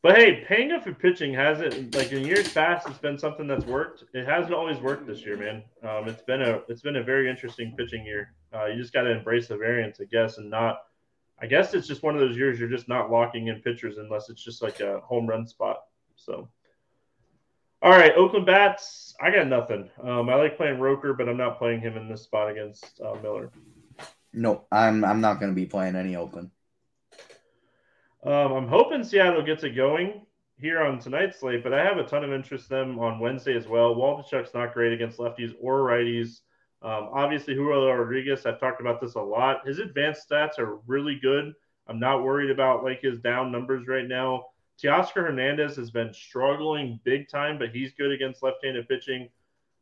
but 0.04 0.15
hey, 0.15 0.45
paying 0.47 0.71
up 0.71 0.84
for 0.84 0.93
pitching 0.93 1.34
hasn't 1.34 1.95
like 1.95 2.12
in 2.12 2.23
years 2.23 2.54
past. 2.54 2.88
It's 2.88 2.99
been 2.99 3.17
something 3.17 3.47
that's 3.47 3.65
worked. 3.65 4.04
It 4.13 4.28
hasn't 4.28 4.54
always 4.54 4.78
worked 4.78 5.08
this 5.08 5.25
year, 5.25 5.38
man. 5.38 5.63
Um, 5.84 6.08
it's 6.08 6.21
been 6.21 6.43
a 6.43 6.62
it's 6.69 6.82
been 6.82 6.97
a 6.97 7.04
very 7.04 7.28
interesting 7.30 7.73
pitching 7.75 8.06
year. 8.06 8.34
Uh, 8.54 8.65
you 8.67 8.80
just 8.80 8.93
got 8.93 9.04
to 9.04 9.12
embrace 9.12 9.47
the 9.47 9.58
variance, 9.58 9.99
I 9.99 10.06
guess, 10.06 10.38
and 10.38 10.52
not. 10.52 10.82
I 11.41 11.47
guess 11.47 11.73
it's 11.73 11.88
just 11.88 12.04
one 12.04 12.13
of 12.13 12.21
those 12.21 12.38
years 12.38 12.60
you're 12.60 12.69
just 12.69 12.89
not 12.89 13.10
locking 13.10 13.47
in 13.47 13.62
pitchers 13.62 13.97
unless 13.97 14.30
it's 14.30 14.43
just 14.43 14.62
like 14.62 14.82
a 14.82 14.99
home 14.99 15.25
run 15.25 15.47
spot. 15.47 15.86
So, 16.15 16.49
all 17.82 17.91
right, 17.91 18.12
Oakland 18.15 18.45
bats. 18.45 19.15
I 19.21 19.32
got 19.32 19.47
nothing. 19.47 19.89
Um, 20.04 20.30
I 20.30 20.36
like 20.36 20.58
playing 20.58 20.78
Rooker, 20.78 21.17
but 21.17 21.28
I'm 21.28 21.38
not 21.38 21.58
playing 21.58 21.80
him 21.80 21.97
in 21.97 22.08
this 22.08 22.23
spot 22.23 22.52
against 22.52 22.99
uh, 23.02 23.15
Miller. 23.23 23.52
No, 24.33 24.65
I'm 24.71 25.03
I'm 25.03 25.21
not 25.21 25.39
going 25.39 25.51
to 25.51 25.55
be 25.55 25.65
playing 25.65 25.95
any 25.95 26.15
Oakland. 26.15 26.51
Um, 28.23 28.51
I'm 28.51 28.67
hoping 28.67 29.03
Seattle 29.03 29.41
gets 29.41 29.63
it 29.63 29.71
going 29.71 30.25
here 30.59 30.82
on 30.82 30.99
tonight's 30.99 31.39
slate, 31.39 31.63
but 31.63 31.73
I 31.73 31.84
have 31.84 31.97
a 31.97 32.03
ton 32.03 32.23
of 32.23 32.34
interest 32.34 32.69
in 32.69 32.77
them 32.77 32.99
on 32.99 33.19
Wednesday 33.19 33.55
as 33.55 33.67
well. 33.67 33.95
Waldichuk's 33.95 34.53
not 34.53 34.73
great 34.73 34.91
against 34.91 35.17
lefties 35.17 35.55
or 35.59 35.80
righties. 35.80 36.41
Um, 36.82 37.09
obviously, 37.13 37.55
Julio 37.55 37.91
Rodriguez, 37.91 38.45
I've 38.45 38.59
talked 38.59 38.82
about 38.82 39.01
this 39.01 39.15
a 39.15 39.21
lot. 39.21 39.65
His 39.65 39.80
advanced 39.80 40.30
stats 40.30 40.59
are 40.59 40.77
really 40.86 41.17
good. 41.21 41.53
I'm 41.88 41.99
not 41.99 42.23
worried 42.23 42.51
about 42.51 42.84
like 42.84 43.01
his 43.01 43.19
down 43.19 43.51
numbers 43.51 43.88
right 43.88 44.07
now. 44.07 44.45
Teoscar 44.82 45.27
Hernandez 45.27 45.75
has 45.75 45.91
been 45.91 46.13
struggling 46.13 46.99
big 47.03 47.30
time, 47.30 47.57
but 47.57 47.69
he's 47.69 47.91
good 47.93 48.11
against 48.11 48.43
left-handed 48.43 48.88
pitching. 48.88 49.30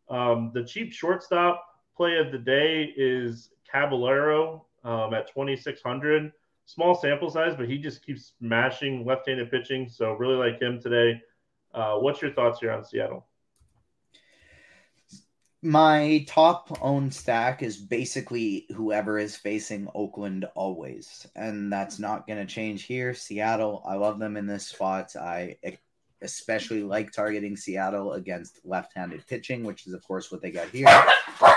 Um, 0.09 0.51
the 0.53 0.63
cheap 0.63 0.91
shortstop 0.93 1.63
play 1.95 2.17
of 2.17 2.31
the 2.31 2.37
day 2.37 2.93
is 2.95 3.49
Caballero 3.71 4.65
um, 4.83 5.13
at 5.13 5.27
2,600. 5.27 6.31
Small 6.65 6.95
sample 6.95 7.29
size, 7.29 7.55
but 7.55 7.69
he 7.69 7.77
just 7.77 8.05
keeps 8.05 8.33
smashing 8.39 9.05
left 9.05 9.27
handed 9.27 9.49
pitching. 9.49 9.87
So, 9.87 10.13
really 10.13 10.35
like 10.35 10.61
him 10.61 10.81
today. 10.81 11.21
Uh, 11.73 11.95
what's 11.97 12.21
your 12.21 12.33
thoughts 12.33 12.59
here 12.59 12.71
on 12.71 12.83
Seattle? 12.83 13.25
My 15.63 16.23
top 16.27 16.77
owned 16.81 17.13
stack 17.13 17.63
is 17.63 17.77
basically 17.77 18.67
whoever 18.75 19.17
is 19.17 19.35
facing 19.35 19.87
Oakland 19.95 20.45
always, 20.55 21.25
and 21.35 21.71
that's 21.71 21.99
not 21.99 22.27
going 22.27 22.39
to 22.39 22.53
change 22.53 22.83
here. 22.83 23.13
Seattle, 23.13 23.81
I 23.85 23.95
love 23.95 24.19
them 24.19 24.37
in 24.37 24.45
this 24.45 24.67
spot. 24.67 25.15
I 25.15 25.57
especially 26.21 26.83
like 26.83 27.11
targeting 27.11 27.55
Seattle 27.55 28.13
against 28.13 28.59
left-handed 28.63 29.25
pitching, 29.27 29.63
which 29.63 29.87
is 29.87 29.93
of 29.93 30.03
course 30.03 30.31
what 30.31 30.41
they 30.41 30.51
got 30.51 30.69
here. 30.69 30.87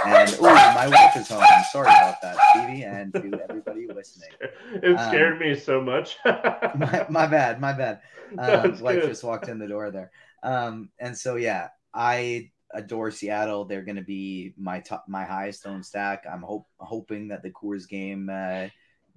And 0.06 0.36
oh, 0.40 0.72
my 0.74 0.88
wife 0.88 1.16
is 1.16 1.28
home. 1.28 1.42
I'm 1.42 1.64
sorry 1.72 1.88
about 1.88 2.16
that, 2.22 2.36
Stevie, 2.50 2.82
and 2.82 3.12
to 3.14 3.40
everybody 3.48 3.86
listening. 3.86 4.30
It 4.74 4.98
scared 5.08 5.34
um, 5.34 5.38
me 5.38 5.54
so 5.54 5.80
much. 5.80 6.18
my, 6.24 7.06
my, 7.08 7.26
bad, 7.26 7.60
my 7.60 7.72
bad. 7.72 8.00
Um, 8.38 8.78
wife 8.80 9.04
just 9.04 9.24
walked 9.24 9.48
in 9.48 9.58
the 9.58 9.68
door 9.68 9.90
there. 9.90 10.10
Um, 10.42 10.90
and 10.98 11.16
so 11.16 11.36
yeah, 11.36 11.68
I 11.94 12.50
adore 12.72 13.10
Seattle. 13.10 13.64
They're 13.64 13.84
going 13.84 13.96
to 13.96 14.02
be 14.02 14.54
my 14.58 14.80
top, 14.80 15.04
my 15.08 15.24
highest 15.24 15.66
owned 15.66 15.84
stack. 15.84 16.24
I'm 16.30 16.42
hope 16.42 16.66
hoping 16.78 17.28
that 17.28 17.42
the 17.42 17.50
Coors 17.50 17.88
game. 17.88 18.30
Uh, 18.30 18.68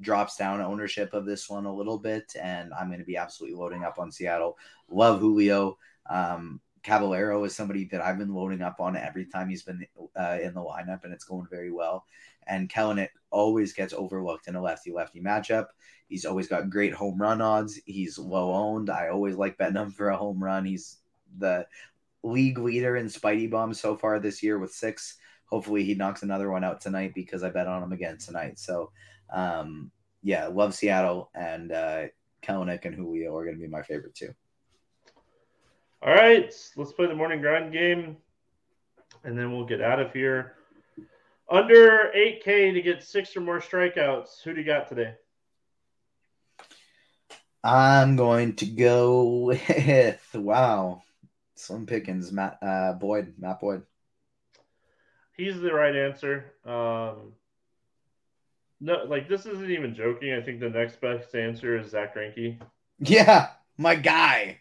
drops 0.02 0.38
down 0.38 0.62
ownership 0.62 1.14
of 1.14 1.26
this 1.26 1.50
one 1.50 1.66
a 1.66 1.74
little 1.74 1.98
bit, 1.98 2.36
and 2.42 2.74
I'm 2.74 2.88
going 2.88 3.00
to 3.00 3.06
be 3.06 3.18
absolutely 3.18 3.58
loading 3.58 3.84
up 3.84 4.00
on 4.00 4.12
Seattle. 4.12 4.58
Love 4.90 5.20
Julio. 5.20 5.78
Um, 6.10 6.60
Caballero 6.84 7.44
is 7.46 7.56
somebody 7.56 7.86
that 7.86 8.02
I've 8.02 8.18
been 8.18 8.34
loading 8.34 8.62
up 8.62 8.80
on 8.80 8.98
every 8.98 9.26
time 9.26 9.50
he's 9.50 9.64
been 9.64 9.86
uh, 10.20 10.38
in 10.42 10.54
the 10.54 10.62
lineup, 10.62 11.06
and 11.06 11.14
it's 11.14 11.24
going 11.24 11.48
very 11.50 11.72
well. 11.72 12.06
And 12.46 12.70
Kelenic 12.70 13.10
always 13.30 13.74
gets 13.74 13.94
overlooked 13.94 14.48
in 14.48 14.56
a 14.56 14.62
lefty 14.62 14.92
lefty 14.92 15.22
matchup. 15.22 15.68
He's 16.10 16.26
always 16.26 16.48
got 16.48 16.70
great 16.70 16.94
home 16.94 17.20
run 17.20 17.42
odds. 17.42 17.80
He's 17.86 18.20
low 18.20 18.54
owned. 18.54 18.90
I 18.90 19.08
always 19.08 19.36
like 19.36 19.58
betting 19.58 19.78
him 19.78 19.92
for 19.92 20.10
a 20.10 20.18
home 20.18 20.44
run. 20.44 20.66
He's 20.66 20.98
the 21.38 21.66
league 22.22 22.58
leader 22.58 22.98
in 22.98 23.08
Spidey 23.08 23.50
bombs 23.50 23.80
so 23.80 23.96
far 23.96 24.20
this 24.20 24.44
year 24.44 24.60
with 24.60 24.74
six. 24.74 25.18
Hopefully, 25.46 25.84
he 25.86 25.96
knocks 25.96 26.24
another 26.24 26.52
one 26.52 26.66
out 26.66 26.82
tonight 26.82 27.14
because 27.16 27.44
I 27.44 27.50
bet 27.50 27.68
on 27.68 27.82
him 27.82 27.94
again 27.94 28.18
tonight. 28.18 28.60
So, 28.60 28.92
um, 29.34 29.92
yeah, 30.22 30.48
love 30.48 30.74
Seattle 30.74 31.30
and 31.36 31.72
uh, 31.72 32.06
and 32.48 32.96
Julio 32.96 33.36
are 33.36 33.44
going 33.44 33.56
to 33.56 33.62
be 33.62 33.68
my 33.68 33.82
favorite 33.82 34.16
too. 34.16 34.34
All 36.02 36.14
right, 36.14 36.54
let's 36.76 36.92
play 36.92 37.08
the 37.08 37.16
morning 37.16 37.42
grind 37.42 37.72
game, 37.72 38.18
and 39.24 39.38
then 39.38 39.52
we'll 39.52 39.66
get 39.66 39.82
out 39.82 40.00
of 40.00 40.12
here. 40.12 40.56
Under 41.50 42.12
8K 42.16 42.74
to 42.74 42.82
get 42.82 43.04
six 43.04 43.36
or 43.36 43.42
more 43.42 43.60
strikeouts. 43.60 44.42
Who 44.44 44.54
do 44.54 44.62
you 44.62 44.66
got 44.66 44.90
today? 44.90 45.14
I'm 47.64 48.18
going 48.18 48.56
to 48.58 48.66
go 48.66 49.24
with 49.46 50.30
wow, 50.34 51.02
Slim 51.56 51.86
Pickens, 51.86 52.32
Matt 52.32 52.58
uh, 52.62 52.94
Boyd, 52.94 53.36
Matt 53.38 53.62
Boyd. 53.62 53.84
He's 55.38 55.60
the 55.60 55.74
right 55.74 55.96
answer. 55.96 56.54
Um, 56.66 57.34
no, 58.84 59.06
like 59.08 59.30
this 59.30 59.46
isn't 59.46 59.72
even 59.72 59.96
joking. 59.96 60.34
I 60.34 60.42
think 60.42 60.60
the 60.60 60.70
next 60.70 61.00
best 61.00 61.34
answer 61.36 61.80
is 61.80 61.92
Zack 61.92 62.16
Greinke. 62.16 62.60
Yeah, 63.00 63.48
my 63.78 63.96
guy. 63.96 64.60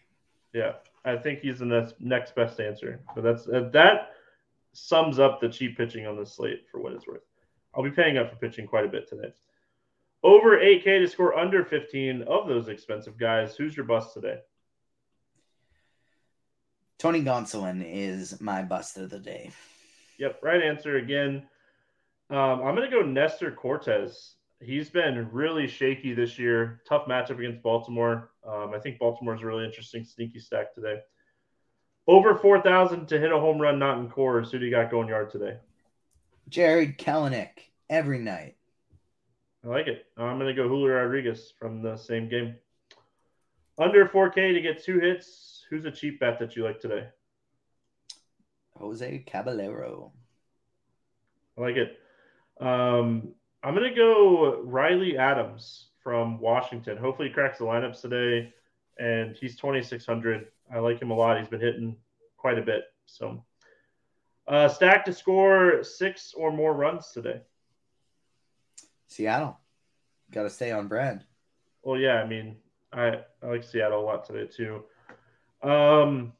Yeah, 0.53 0.73
I 1.03 1.17
think 1.17 1.39
he's 1.39 1.59
the 1.59 1.65
next 1.65 1.95
next 1.99 2.33
best 2.33 2.61
answer. 2.61 3.01
But 3.13 3.25
that's 3.25 3.47
uh, 3.49 3.69
that 3.73 4.11
sums 4.71 5.19
up 5.19 5.41
the 5.41 5.49
cheap 5.49 5.75
pitching 5.75 6.07
on 6.07 6.17
the 6.17 6.25
slate 6.25 6.63
for 6.71 6.79
what 6.79 6.93
it's 6.93 7.05
worth. 7.05 7.23
I'll 7.75 7.83
be 7.83 7.91
paying 7.91 8.17
up 8.17 8.29
for 8.29 8.37
pitching 8.37 8.65
quite 8.65 8.85
a 8.85 8.87
bit 8.87 9.09
today. 9.09 9.33
Over 10.23 10.57
8K 10.57 10.99
to 10.99 11.07
score 11.09 11.37
under 11.37 11.65
15 11.65 12.21
of 12.21 12.47
those 12.47 12.69
expensive 12.69 13.17
guys. 13.17 13.57
Who's 13.57 13.75
your 13.75 13.85
bust 13.85 14.13
today? 14.13 14.37
Tony 16.97 17.21
Gonsolin 17.21 17.83
is 17.85 18.39
my 18.39 18.61
bust 18.61 18.97
of 18.97 19.09
the 19.09 19.19
day. 19.19 19.51
Yep, 20.17 20.39
right 20.41 20.61
answer 20.61 20.95
again. 20.95 21.43
Um, 22.33 22.63
I'm 22.63 22.75
going 22.75 22.89
to 22.89 22.95
go 22.95 23.03
Nestor 23.03 23.51
Cortes. 23.51 24.37
He's 24.59 24.89
been 24.89 25.29
really 25.31 25.67
shaky 25.67 26.15
this 26.15 26.39
year. 26.39 26.81
Tough 26.89 27.05
matchup 27.05 27.37
against 27.37 27.61
Baltimore. 27.61 28.31
Um, 28.43 28.71
I 28.73 28.79
think 28.79 28.97
Baltimore's 28.97 29.43
a 29.43 29.45
really 29.45 29.65
interesting 29.65 30.03
sneaky 30.03 30.39
stack 30.39 30.73
today. 30.73 30.97
Over 32.07 32.35
4,000 32.35 33.05
to 33.09 33.19
hit 33.19 33.31
a 33.31 33.39
home 33.39 33.61
run, 33.61 33.77
not 33.77 33.99
in 33.99 34.09
Coors. 34.09 34.49
Who 34.49 34.57
do 34.57 34.65
you 34.65 34.71
got 34.71 34.89
going 34.89 35.09
yard 35.09 35.29
today? 35.29 35.57
Jared 36.49 36.97
Kelenic 36.97 37.69
every 37.87 38.17
night. 38.17 38.55
I 39.63 39.67
like 39.67 39.85
it. 39.85 40.07
I'm 40.17 40.39
going 40.39 40.47
to 40.47 40.59
go 40.59 40.67
Julio 40.67 40.95
Rodriguez 40.95 41.53
from 41.59 41.83
the 41.83 41.97
same 41.97 42.29
game. 42.29 42.55
Under 43.77 44.07
4K 44.07 44.55
to 44.55 44.61
get 44.61 44.83
two 44.83 44.99
hits. 44.99 45.65
Who's 45.69 45.85
a 45.85 45.91
cheap 45.91 46.19
bet 46.19 46.39
that 46.39 46.55
you 46.55 46.63
like 46.63 46.79
today? 46.79 47.09
Jose 48.79 49.23
Caballero. 49.27 50.11
I 51.59 51.61
like 51.61 51.75
it. 51.75 51.99
Um, 52.59 53.29
I'm 53.63 53.75
going 53.75 53.89
to 53.89 53.95
go 53.95 54.61
Riley 54.63 55.17
Adams 55.17 55.87
from 56.01 56.39
Washington. 56.39 56.97
Hopefully, 56.97 57.29
he 57.29 57.33
cracks 57.33 57.59
the 57.59 57.65
lineups 57.65 58.01
today, 58.01 58.53
and 58.99 59.35
he's 59.35 59.55
2,600. 59.55 60.47
I 60.73 60.79
like 60.79 61.01
him 61.01 61.11
a 61.11 61.15
lot. 61.15 61.39
He's 61.39 61.47
been 61.47 61.61
hitting 61.61 61.95
quite 62.37 62.57
a 62.57 62.61
bit. 62.61 62.85
So, 63.05 63.43
uh, 64.47 64.67
stack 64.67 65.05
to 65.05 65.13
score 65.13 65.83
six 65.83 66.33
or 66.33 66.51
more 66.51 66.73
runs 66.73 67.11
today. 67.11 67.41
Seattle, 69.07 69.59
got 70.31 70.43
to 70.43 70.49
stay 70.49 70.71
on 70.71 70.87
brand. 70.87 71.23
Well, 71.83 71.99
yeah, 71.99 72.15
I 72.15 72.27
mean, 72.27 72.57
I, 72.91 73.19
I 73.41 73.47
like 73.47 73.63
Seattle 73.63 74.01
a 74.01 74.05
lot 74.05 74.25
today 74.25 74.47
too. 74.51 74.83
Um, 75.61 76.33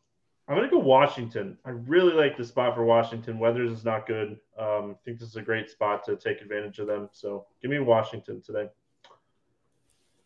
I'm 0.47 0.55
gonna 0.55 0.69
go 0.69 0.79
Washington. 0.79 1.57
I 1.65 1.69
really 1.69 2.13
like 2.13 2.37
the 2.37 2.43
spot 2.43 2.75
for 2.75 2.83
Washington. 2.83 3.39
Weathers 3.39 3.71
is 3.71 3.85
not 3.85 4.05
good. 4.05 4.39
Um, 4.57 4.91
I 4.91 5.05
think 5.05 5.19
this 5.19 5.29
is 5.29 5.37
a 5.37 5.41
great 5.41 5.69
spot 5.69 6.03
to 6.05 6.17
take 6.17 6.41
advantage 6.41 6.79
of 6.79 6.87
them. 6.87 7.09
So 7.13 7.45
give 7.61 7.71
me 7.71 7.79
Washington 7.79 8.41
today. 8.41 8.67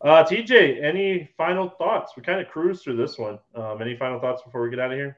Uh, 0.01 0.23
TJ, 0.23 0.83
any 0.83 1.29
final 1.37 1.69
thoughts? 1.69 2.13
We 2.15 2.23
kind 2.23 2.39
of 2.39 2.47
cruised 2.47 2.83
through 2.83 2.97
this 2.97 3.17
one. 3.17 3.39
Um, 3.55 3.81
any 3.81 3.95
final 3.95 4.19
thoughts 4.19 4.41
before 4.43 4.61
we 4.61 4.69
get 4.69 4.79
out 4.79 4.91
of 4.91 4.97
here? 4.97 5.17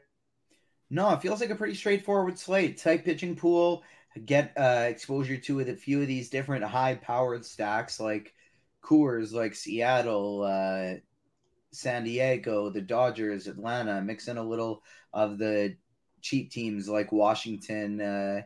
No, 0.90 1.12
it 1.12 1.22
feels 1.22 1.42
like 1.42 1.50
a 1.50 1.56
pretty 1.56 1.76
straightforward 1.76 2.38
slate. 2.40 2.78
Tight 2.78 3.06
pitching 3.06 3.36
pool. 3.36 3.84
Get 4.26 4.54
uh, 4.58 4.86
exposure 4.88 5.38
to 5.38 5.56
with 5.56 5.70
a 5.70 5.76
few 5.76 6.02
of 6.02 6.08
these 6.08 6.30
different 6.30 6.64
high-powered 6.64 7.46
stacks 7.46 8.00
like 8.00 8.34
Coors, 8.82 9.34
like 9.34 9.54
Seattle, 9.54 10.44
uh, 10.44 10.96
San 11.72 12.04
Diego, 12.04 12.70
the 12.70 12.82
Dodgers, 12.82 13.48
Atlanta, 13.48 14.02
mix 14.02 14.28
in 14.28 14.38
a 14.38 14.44
little 14.44 14.84
of 15.14 15.38
the 15.38 15.76
cheap 16.22 16.52
teams 16.52 16.90
like 16.90 17.12
Washington 17.12 18.02
uh, 18.02 18.42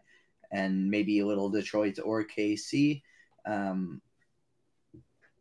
and 0.52 0.90
maybe 0.90 1.20
a 1.20 1.26
little 1.26 1.50
Detroit 1.50 2.00
or 2.04 2.24
KC. 2.24 3.02
Um, 3.46 4.02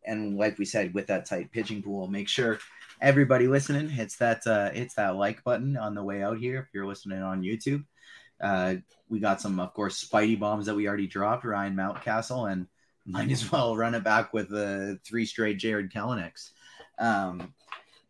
and 0.04 0.36
like 0.36 0.58
we 0.58 0.64
said, 0.64 0.94
with 0.94 1.08
that 1.08 1.26
tight 1.26 1.52
pitching 1.52 1.82
pool, 1.82 2.08
make 2.08 2.28
sure 2.28 2.58
everybody 3.00 3.46
listening 3.46 3.88
hits 3.88 4.16
that 4.16 4.46
uh, 4.46 4.70
hits 4.70 4.94
that 4.94 5.16
like 5.16 5.44
button 5.44 5.76
on 5.76 5.94
the 5.94 6.02
way 6.02 6.22
out 6.22 6.38
here. 6.38 6.60
If 6.60 6.74
you're 6.74 6.86
listening 6.86 7.22
on 7.22 7.42
YouTube, 7.42 7.84
uh, 8.40 8.76
we 9.08 9.20
got 9.20 9.40
some, 9.40 9.60
of 9.60 9.72
course, 9.74 10.04
Spidey 10.04 10.38
bombs 10.38 10.66
that 10.66 10.74
we 10.74 10.88
already 10.88 11.06
dropped. 11.06 11.44
Ryan 11.44 11.76
Mountcastle, 11.76 12.50
and 12.50 12.66
might 13.06 13.30
as 13.30 13.50
well 13.52 13.76
run 13.76 13.94
it 13.94 14.04
back 14.04 14.32
with 14.32 14.48
the 14.48 14.98
three 15.04 15.26
straight 15.26 15.58
Jared 15.58 15.92
Kelenics. 15.92 16.50
Um, 17.02 17.52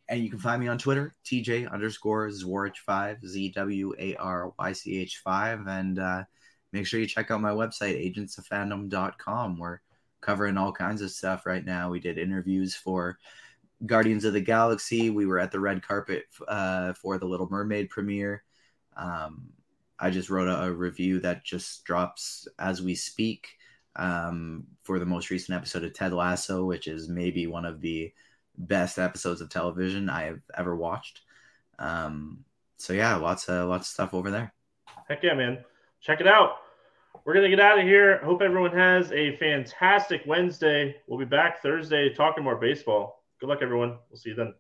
and 0.08 0.22
you 0.22 0.28
can 0.28 0.38
find 0.38 0.60
me 0.60 0.68
on 0.68 0.76
Twitter, 0.76 1.14
TJ 1.24 1.72
underscore 1.72 2.28
Zwarych5, 2.28 3.24
Z 3.26 3.48
W 3.50 3.94
A 3.98 4.14
R 4.16 4.52
Y 4.58 4.72
C 4.72 4.98
H 4.98 5.22
5. 5.24 5.66
And 5.66 5.98
uh, 5.98 6.24
make 6.72 6.86
sure 6.86 7.00
you 7.00 7.06
check 7.06 7.30
out 7.30 7.40
my 7.40 7.50
website, 7.50 8.14
agentsoffandom.com. 8.14 9.58
We're 9.58 9.80
covering 10.20 10.58
all 10.58 10.70
kinds 10.70 11.00
of 11.00 11.10
stuff 11.10 11.46
right 11.46 11.64
now. 11.64 11.90
We 11.90 11.98
did 11.98 12.18
interviews 12.18 12.74
for 12.74 13.18
Guardians 13.86 14.26
of 14.26 14.34
the 14.34 14.40
Galaxy. 14.40 15.08
We 15.08 15.24
were 15.24 15.38
at 15.38 15.50
the 15.50 15.60
red 15.60 15.82
carpet 15.82 16.24
uh, 16.46 16.92
for 16.92 17.16
the 17.18 17.26
Little 17.26 17.48
Mermaid 17.50 17.88
premiere. 17.88 18.44
Um, 18.96 19.48
I 19.98 20.10
just 20.10 20.28
wrote 20.28 20.48
a, 20.48 20.64
a, 20.64 20.72
review 20.72 21.20
that 21.20 21.44
just 21.44 21.84
drops 21.84 22.46
as 22.58 22.82
we 22.82 22.94
speak 22.94 23.48
um, 23.96 24.66
for 24.82 24.98
the 24.98 25.06
most 25.06 25.30
recent 25.30 25.56
episode 25.56 25.84
of 25.84 25.94
Ted 25.94 26.12
Lasso, 26.12 26.66
which 26.66 26.88
is 26.88 27.08
maybe 27.08 27.46
one 27.46 27.64
of 27.64 27.80
the 27.80 28.12
best 28.56 28.98
episodes 28.98 29.40
of 29.40 29.48
television 29.48 30.08
I 30.08 30.24
have 30.24 30.40
ever 30.56 30.76
watched. 30.76 31.22
Um, 31.78 32.44
so 32.76 32.92
yeah, 32.92 33.16
lots 33.16 33.48
of 33.48 33.68
lots 33.68 33.88
of 33.88 33.92
stuff 33.92 34.14
over 34.14 34.30
there. 34.30 34.52
Heck 35.08 35.22
yeah, 35.22 35.34
man! 35.34 35.64
Check 36.00 36.20
it 36.20 36.26
out. 36.26 36.56
We're 37.24 37.34
gonna 37.34 37.48
get 37.48 37.60
out 37.60 37.78
of 37.78 37.84
here. 37.84 38.18
Hope 38.24 38.42
everyone 38.42 38.72
has 38.72 39.12
a 39.12 39.36
fantastic 39.36 40.22
Wednesday. 40.26 40.96
We'll 41.06 41.18
be 41.18 41.24
back 41.24 41.62
Thursday 41.62 42.12
talking 42.12 42.42
more 42.42 42.56
baseball. 42.56 43.24
Good 43.40 43.48
luck, 43.48 43.58
everyone. 43.62 43.98
We'll 44.10 44.18
see 44.18 44.30
you 44.30 44.36
then. 44.36 44.54